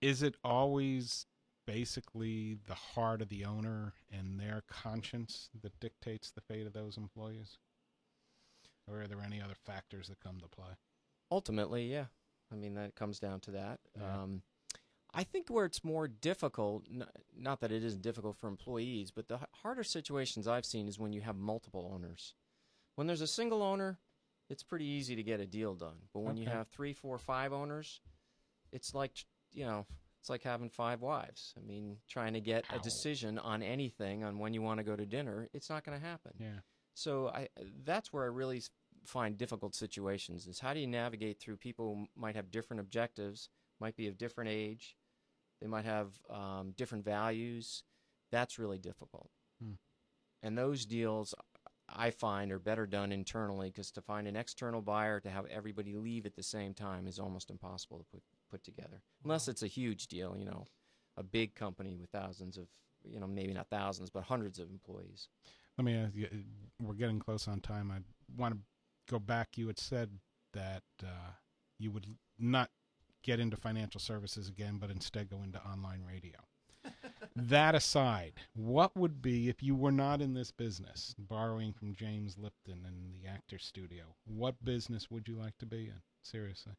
is 0.00 0.22
it 0.22 0.36
always 0.44 1.26
basically 1.66 2.56
the 2.66 2.74
heart 2.74 3.20
of 3.20 3.28
the 3.28 3.44
owner 3.44 3.94
and 4.10 4.38
their 4.38 4.62
conscience 4.70 5.50
that 5.60 5.78
dictates 5.80 6.30
the 6.30 6.40
fate 6.40 6.66
of 6.66 6.72
those 6.72 6.96
employees 6.96 7.58
or 8.86 9.02
are 9.02 9.06
there 9.08 9.20
any 9.20 9.42
other 9.42 9.56
factors 9.66 10.06
that 10.08 10.20
come 10.20 10.38
to 10.38 10.48
play 10.48 10.76
Ultimately, 11.30 11.90
yeah. 11.90 12.06
I 12.52 12.56
mean, 12.56 12.74
that 12.74 12.94
comes 12.94 13.18
down 13.18 13.40
to 13.40 13.50
that. 13.52 13.80
Yeah. 13.96 14.22
Um, 14.22 14.42
I 15.16 15.24
think 15.24 15.48
where 15.48 15.64
it's 15.64 15.82
more 15.82 16.06
difficult, 16.06 16.84
n- 16.92 17.06
not 17.34 17.60
that 17.60 17.72
it 17.72 17.82
isn't 17.82 18.02
difficult 18.02 18.36
for 18.36 18.48
employees, 18.48 19.10
but 19.10 19.28
the 19.28 19.40
harder 19.62 19.82
situations 19.82 20.46
I've 20.46 20.66
seen 20.66 20.88
is 20.88 20.98
when 20.98 21.12
you 21.14 21.22
have 21.22 21.36
multiple 21.36 21.90
owners. 21.92 22.34
When 22.96 23.06
there's 23.06 23.22
a 23.22 23.26
single 23.26 23.62
owner, 23.62 23.98
it's 24.50 24.62
pretty 24.62 24.84
easy 24.84 25.16
to 25.16 25.22
get 25.22 25.40
a 25.40 25.46
deal 25.46 25.74
done. 25.74 25.96
But 26.12 26.20
when 26.20 26.36
you 26.36 26.46
have 26.48 26.68
three, 26.68 26.92
four, 26.92 27.18
five 27.18 27.52
owners, 27.52 28.00
it's 28.72 28.94
like, 28.94 29.24
you 29.52 29.64
know, 29.64 29.86
it's 30.20 30.28
like 30.28 30.42
having 30.42 30.68
five 30.68 31.00
wives. 31.00 31.54
I 31.56 31.66
mean, 31.66 31.96
trying 32.08 32.34
to 32.34 32.40
get 32.40 32.64
Ow. 32.70 32.76
a 32.76 32.78
decision 32.80 33.38
on 33.38 33.62
anything, 33.62 34.22
on 34.22 34.38
when 34.38 34.52
you 34.52 34.60
want 34.60 34.78
to 34.78 34.84
go 34.84 34.96
to 34.96 35.06
dinner, 35.06 35.48
it's 35.54 35.70
not 35.70 35.84
going 35.84 35.98
to 35.98 36.04
happen. 36.04 36.32
yeah 36.38 36.60
So 36.94 37.28
I 37.28 37.48
that's 37.84 38.12
where 38.12 38.24
I 38.24 38.28
really 38.28 38.62
find 39.04 39.38
difficult 39.38 39.74
situations 39.74 40.46
is 40.46 40.58
how 40.58 40.74
do 40.74 40.80
you 40.80 40.86
navigate 40.86 41.40
through 41.40 41.56
people 41.56 41.94
who 41.94 42.06
might 42.20 42.34
have 42.36 42.50
different 42.50 42.80
objectives, 42.80 43.48
might 43.80 43.96
be 43.96 44.08
of 44.08 44.18
different 44.18 44.50
age, 44.50 44.96
they 45.60 45.66
might 45.66 45.84
have 45.84 46.08
um, 46.30 46.72
different 46.76 47.04
values. 47.04 47.82
That's 48.30 48.58
really 48.58 48.78
difficult. 48.78 49.30
Hmm. 49.62 49.74
And 50.42 50.56
those 50.56 50.84
deals 50.84 51.34
I 51.88 52.10
find 52.10 52.52
are 52.52 52.58
better 52.58 52.86
done 52.86 53.12
internally 53.12 53.68
because 53.70 53.90
to 53.92 54.00
find 54.00 54.26
an 54.26 54.36
external 54.36 54.82
buyer 54.82 55.20
to 55.20 55.30
have 55.30 55.46
everybody 55.46 55.94
leave 55.94 56.26
at 56.26 56.34
the 56.34 56.42
same 56.42 56.74
time 56.74 57.06
is 57.06 57.18
almost 57.18 57.50
impossible 57.50 57.98
to 57.98 58.04
put 58.04 58.22
put 58.48 58.62
together 58.62 59.02
unless 59.24 59.48
it's 59.48 59.62
a 59.62 59.66
huge 59.66 60.06
deal, 60.06 60.36
you 60.38 60.44
know, 60.44 60.66
a 61.16 61.22
big 61.22 61.54
company 61.54 61.96
with 61.96 62.10
thousands 62.10 62.56
of 62.56 62.66
you 63.04 63.20
know 63.20 63.26
maybe 63.26 63.52
not 63.52 63.68
thousands 63.70 64.10
but 64.10 64.24
hundreds 64.24 64.58
of 64.58 64.70
employees. 64.70 65.28
let 65.78 65.84
me 65.84 65.94
ask 65.96 66.14
you 66.14 66.28
we're 66.82 66.94
getting 66.94 67.18
close 67.18 67.46
on 67.46 67.60
time 67.60 67.90
i 67.90 67.98
want 68.36 68.54
to 68.54 68.60
go 69.08 69.18
back 69.18 69.56
you 69.56 69.66
had 69.66 69.78
said 69.78 70.10
that 70.52 70.82
uh, 71.04 71.30
you 71.78 71.90
would 71.90 72.06
not 72.38 72.70
get 73.26 73.40
into 73.40 73.56
financial 73.56 74.00
services 74.00 74.48
again 74.48 74.78
but 74.78 74.90
instead 74.90 75.30
go 75.30 75.42
into 75.44 75.60
online 75.66 76.02
radio 76.08 76.38
that 77.36 77.74
aside 77.74 78.34
what 78.54 78.96
would 78.96 79.20
be 79.22 79.48
if 79.48 79.62
you 79.62 79.74
were 79.76 79.92
not 79.92 80.22
in 80.22 80.34
this 80.34 80.52
business 80.52 81.14
borrowing 81.18 81.72
from 81.72 81.94
james 81.94 82.38
lipton 82.38 82.84
in 82.86 83.12
the 83.12 83.28
actor 83.28 83.58
studio 83.58 84.04
what 84.26 84.64
business 84.64 85.10
would 85.10 85.28
you 85.28 85.36
like 85.36 85.58
to 85.58 85.66
be 85.66 85.86
in 85.86 86.02
seriously 86.22 86.74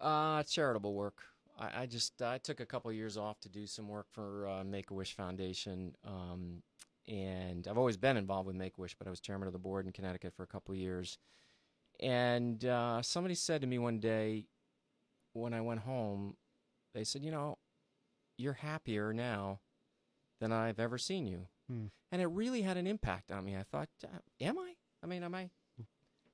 Uh, 0.00 0.42
charitable 0.44 0.94
work. 0.94 1.22
I, 1.58 1.82
I 1.82 1.86
just 1.86 2.20
I 2.22 2.38
took 2.38 2.60
a 2.60 2.66
couple 2.66 2.92
years 2.92 3.16
off 3.16 3.40
to 3.40 3.48
do 3.48 3.66
some 3.66 3.88
work 3.88 4.06
for 4.10 4.48
uh, 4.48 4.64
Make 4.64 4.90
a 4.90 4.94
Wish 4.94 5.14
Foundation, 5.14 5.94
um, 6.04 6.62
and 7.08 7.68
I've 7.68 7.78
always 7.78 7.96
been 7.96 8.16
involved 8.16 8.46
with 8.46 8.56
Make 8.56 8.78
a 8.78 8.80
Wish, 8.80 8.96
but 8.98 9.06
I 9.06 9.10
was 9.10 9.20
chairman 9.20 9.46
of 9.46 9.52
the 9.52 9.58
board 9.60 9.86
in 9.86 9.92
Connecticut 9.92 10.34
for 10.36 10.42
a 10.42 10.46
couple 10.48 10.72
of 10.72 10.78
years. 10.80 11.18
And 12.00 12.64
uh, 12.64 13.02
somebody 13.02 13.34
said 13.36 13.60
to 13.62 13.66
me 13.68 13.78
one 13.78 14.00
day 14.00 14.46
when 15.32 15.54
I 15.54 15.60
went 15.60 15.80
home, 15.80 16.36
they 16.94 17.04
said, 17.04 17.22
"You 17.22 17.30
know, 17.30 17.58
you're 18.36 18.54
happier 18.54 19.12
now 19.12 19.60
than 20.40 20.52
I've 20.52 20.80
ever 20.80 20.98
seen 20.98 21.26
you," 21.26 21.48
Hmm. 21.68 21.86
and 22.10 22.22
it 22.22 22.26
really 22.26 22.62
had 22.62 22.76
an 22.76 22.86
impact 22.86 23.30
on 23.30 23.44
me. 23.44 23.56
I 23.56 23.62
thought, 23.62 23.88
"Am 24.40 24.58
I? 24.58 24.74
I 25.02 25.06
mean, 25.06 25.22
am 25.22 25.34
I?" 25.34 25.50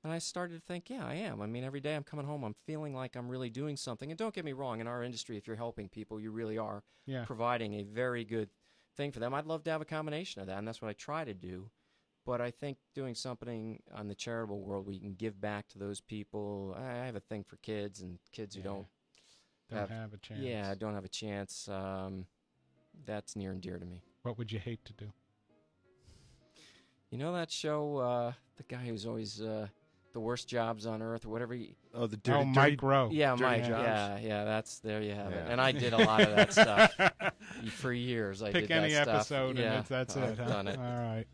And 0.01 0.13
I 0.13 0.19
started 0.19 0.55
to 0.55 0.61
think, 0.61 0.89
yeah, 0.89 1.05
I 1.05 1.15
am. 1.15 1.41
I 1.41 1.45
mean, 1.45 1.65
every 1.65 1.81
day 1.81 1.93
I'm 1.93 2.05
coming 2.05 2.25
home, 2.25 2.45
I'm 2.45 2.55
feeling 2.65 2.95
like 2.95 3.17
I'm 3.17 3.27
really 3.27 3.49
doing 3.49 3.75
something. 3.75 4.09
And 4.09 4.17
don't 4.17 4.33
get 4.33 4.45
me 4.45 4.53
wrong, 4.53 4.79
in 4.79 4.87
our 4.87 5.03
industry, 5.03 5.35
if 5.35 5.45
you're 5.45 5.57
helping 5.57 5.89
people, 5.89 6.21
you 6.21 6.31
really 6.31 6.57
are 6.57 6.83
yeah 7.05 7.25
providing 7.25 7.73
a 7.73 7.83
very 7.83 8.23
good 8.23 8.49
thing 8.95 9.11
for 9.11 9.19
them. 9.19 9.33
I'd 9.33 9.45
love 9.45 9.63
to 9.63 9.71
have 9.71 9.81
a 9.81 9.85
combination 9.85 10.39
of 10.39 10.47
that, 10.47 10.57
and 10.57 10.65
that's 10.65 10.81
what 10.81 10.87
I 10.87 10.93
try 10.93 11.25
to 11.25 11.33
do. 11.33 11.69
But 12.29 12.41
I 12.41 12.51
think 12.51 12.77
doing 12.93 13.15
something 13.15 13.81
on 13.91 14.07
the 14.07 14.13
charitable 14.13 14.59
world 14.61 14.85
we 14.85 14.99
can 14.99 15.15
give 15.15 15.41
back 15.41 15.67
to 15.69 15.79
those 15.79 15.99
people. 15.99 16.77
I 16.77 16.83
I 17.01 17.05
have 17.07 17.15
a 17.15 17.19
thing 17.21 17.43
for 17.43 17.55
kids 17.57 18.01
and 18.01 18.19
kids 18.31 18.53
who 18.53 18.61
Yeah. 18.61 18.65
don't, 18.67 18.87
don't 19.71 19.79
have- 19.79 19.89
have, 19.89 20.13
a 20.13 20.17
chance 20.17 20.39
yeah, 20.41 20.75
don't 20.75 20.93
have 20.93 21.05
a 21.05 21.09
chance. 21.09 21.67
Um, 21.67 22.27
that's 23.05 23.35
near 23.35 23.51
and 23.51 23.61
dear 23.61 23.79
to 23.79 23.85
me. 23.85 24.03
what 24.21 24.37
would 24.37 24.51
you 24.51 24.59
hate 24.59 24.85
to 24.85 24.93
do 24.93 25.11
You 27.09 27.17
know 27.17 27.33
that 27.33 27.49
show, 27.51 27.97
uh, 27.97 28.33
the 28.57 28.63
guy 28.63 28.85
who's 28.85 29.07
always 29.07 29.41
uh, 29.41 29.67
the 30.13 30.19
worst 30.19 30.47
jobs 30.47 30.85
on 30.85 31.01
earth 31.01 31.25
or 31.25 31.29
whatever. 31.29 31.55
He, 31.55 31.75
Oh, 31.95 32.05
the 32.05 32.17
oh 32.17 32.19
dirty, 32.21 32.45
mike 32.45 32.55
dirty- 32.73 32.85
rowe 32.85 33.09
yeah, 33.11 33.31
Dirty 33.31 33.41
Mike. 33.43 33.65
Jobs. 33.65 33.83
Yeah, 33.83 34.19
yeah. 34.19 34.43
That's 34.43 34.77
there. 34.79 35.01
You 35.01 35.13
have 35.15 35.31
it. 35.33 35.47
And 35.49 35.59
I 35.59 35.71
did 35.71 35.93
a 35.93 35.97
lot 35.97 36.21
of 36.21 36.35
that 36.35 36.53
stuff 36.53 36.93
for 37.71 37.91
years. 37.91 38.43
I 38.43 38.51
pick 38.51 38.67
did 38.67 38.71
any 38.77 38.93
that 38.93 39.05
stuff. 39.05 39.15
episode 39.31 39.57
yeah, 39.57 39.65
and 39.71 39.79
it's, 39.79 39.89
that's 39.89 40.15
I've 40.15 40.29
it 40.33 40.37
huh? 40.43 40.47
Done 40.47 40.67
it. 40.67 40.77
all 40.77 40.83
right 40.83 41.25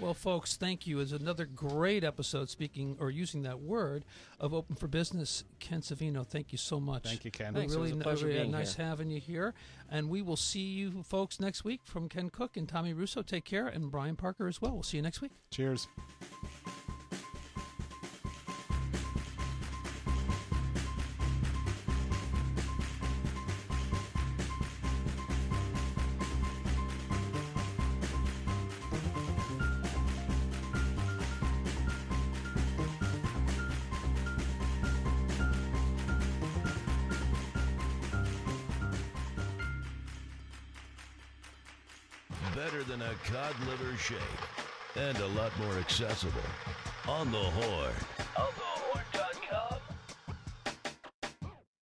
Well, 0.00 0.14
folks, 0.14 0.56
thank 0.56 0.86
you. 0.86 1.00
It's 1.00 1.10
another 1.10 1.44
great 1.44 2.04
episode 2.04 2.48
speaking 2.48 2.96
or 3.00 3.10
using 3.10 3.42
that 3.42 3.58
word 3.60 4.04
of 4.38 4.54
Open 4.54 4.76
for 4.76 4.86
Business. 4.86 5.42
Ken 5.58 5.80
Savino, 5.80 6.24
thank 6.24 6.52
you 6.52 6.58
so 6.58 6.78
much. 6.78 7.02
Thank 7.02 7.24
you, 7.24 7.32
Ken. 7.32 7.52
Thanks. 7.52 7.74
It 7.74 7.78
was 7.80 7.88
Really 7.90 8.00
a 8.00 8.04
pleasure 8.04 8.26
really 8.26 8.38
uh, 8.38 8.42
being 8.42 8.52
nice 8.52 8.76
here. 8.76 8.86
having 8.86 9.10
you 9.10 9.18
here. 9.18 9.54
And 9.90 10.08
we 10.08 10.22
will 10.22 10.36
see 10.36 10.60
you 10.60 11.02
folks 11.02 11.40
next 11.40 11.64
week 11.64 11.80
from 11.84 12.08
Ken 12.08 12.30
Cook 12.30 12.56
and 12.56 12.68
Tommy 12.68 12.92
Russo. 12.92 13.22
Take 13.22 13.44
care. 13.44 13.66
And 13.66 13.90
Brian 13.90 14.14
Parker 14.14 14.46
as 14.46 14.62
well. 14.62 14.72
We'll 14.74 14.82
see 14.84 14.98
you 14.98 15.02
next 15.02 15.20
week. 15.20 15.32
Cheers. 15.50 15.88
Cod 43.48 43.68
liver 43.68 43.96
shake. 43.96 44.18
And 44.96 45.16
a 45.18 45.26
lot 45.28 45.52
more 45.60 45.78
accessible. 45.78 46.40
On 47.06 47.30
the 47.30 47.38
Horn. 47.38 47.94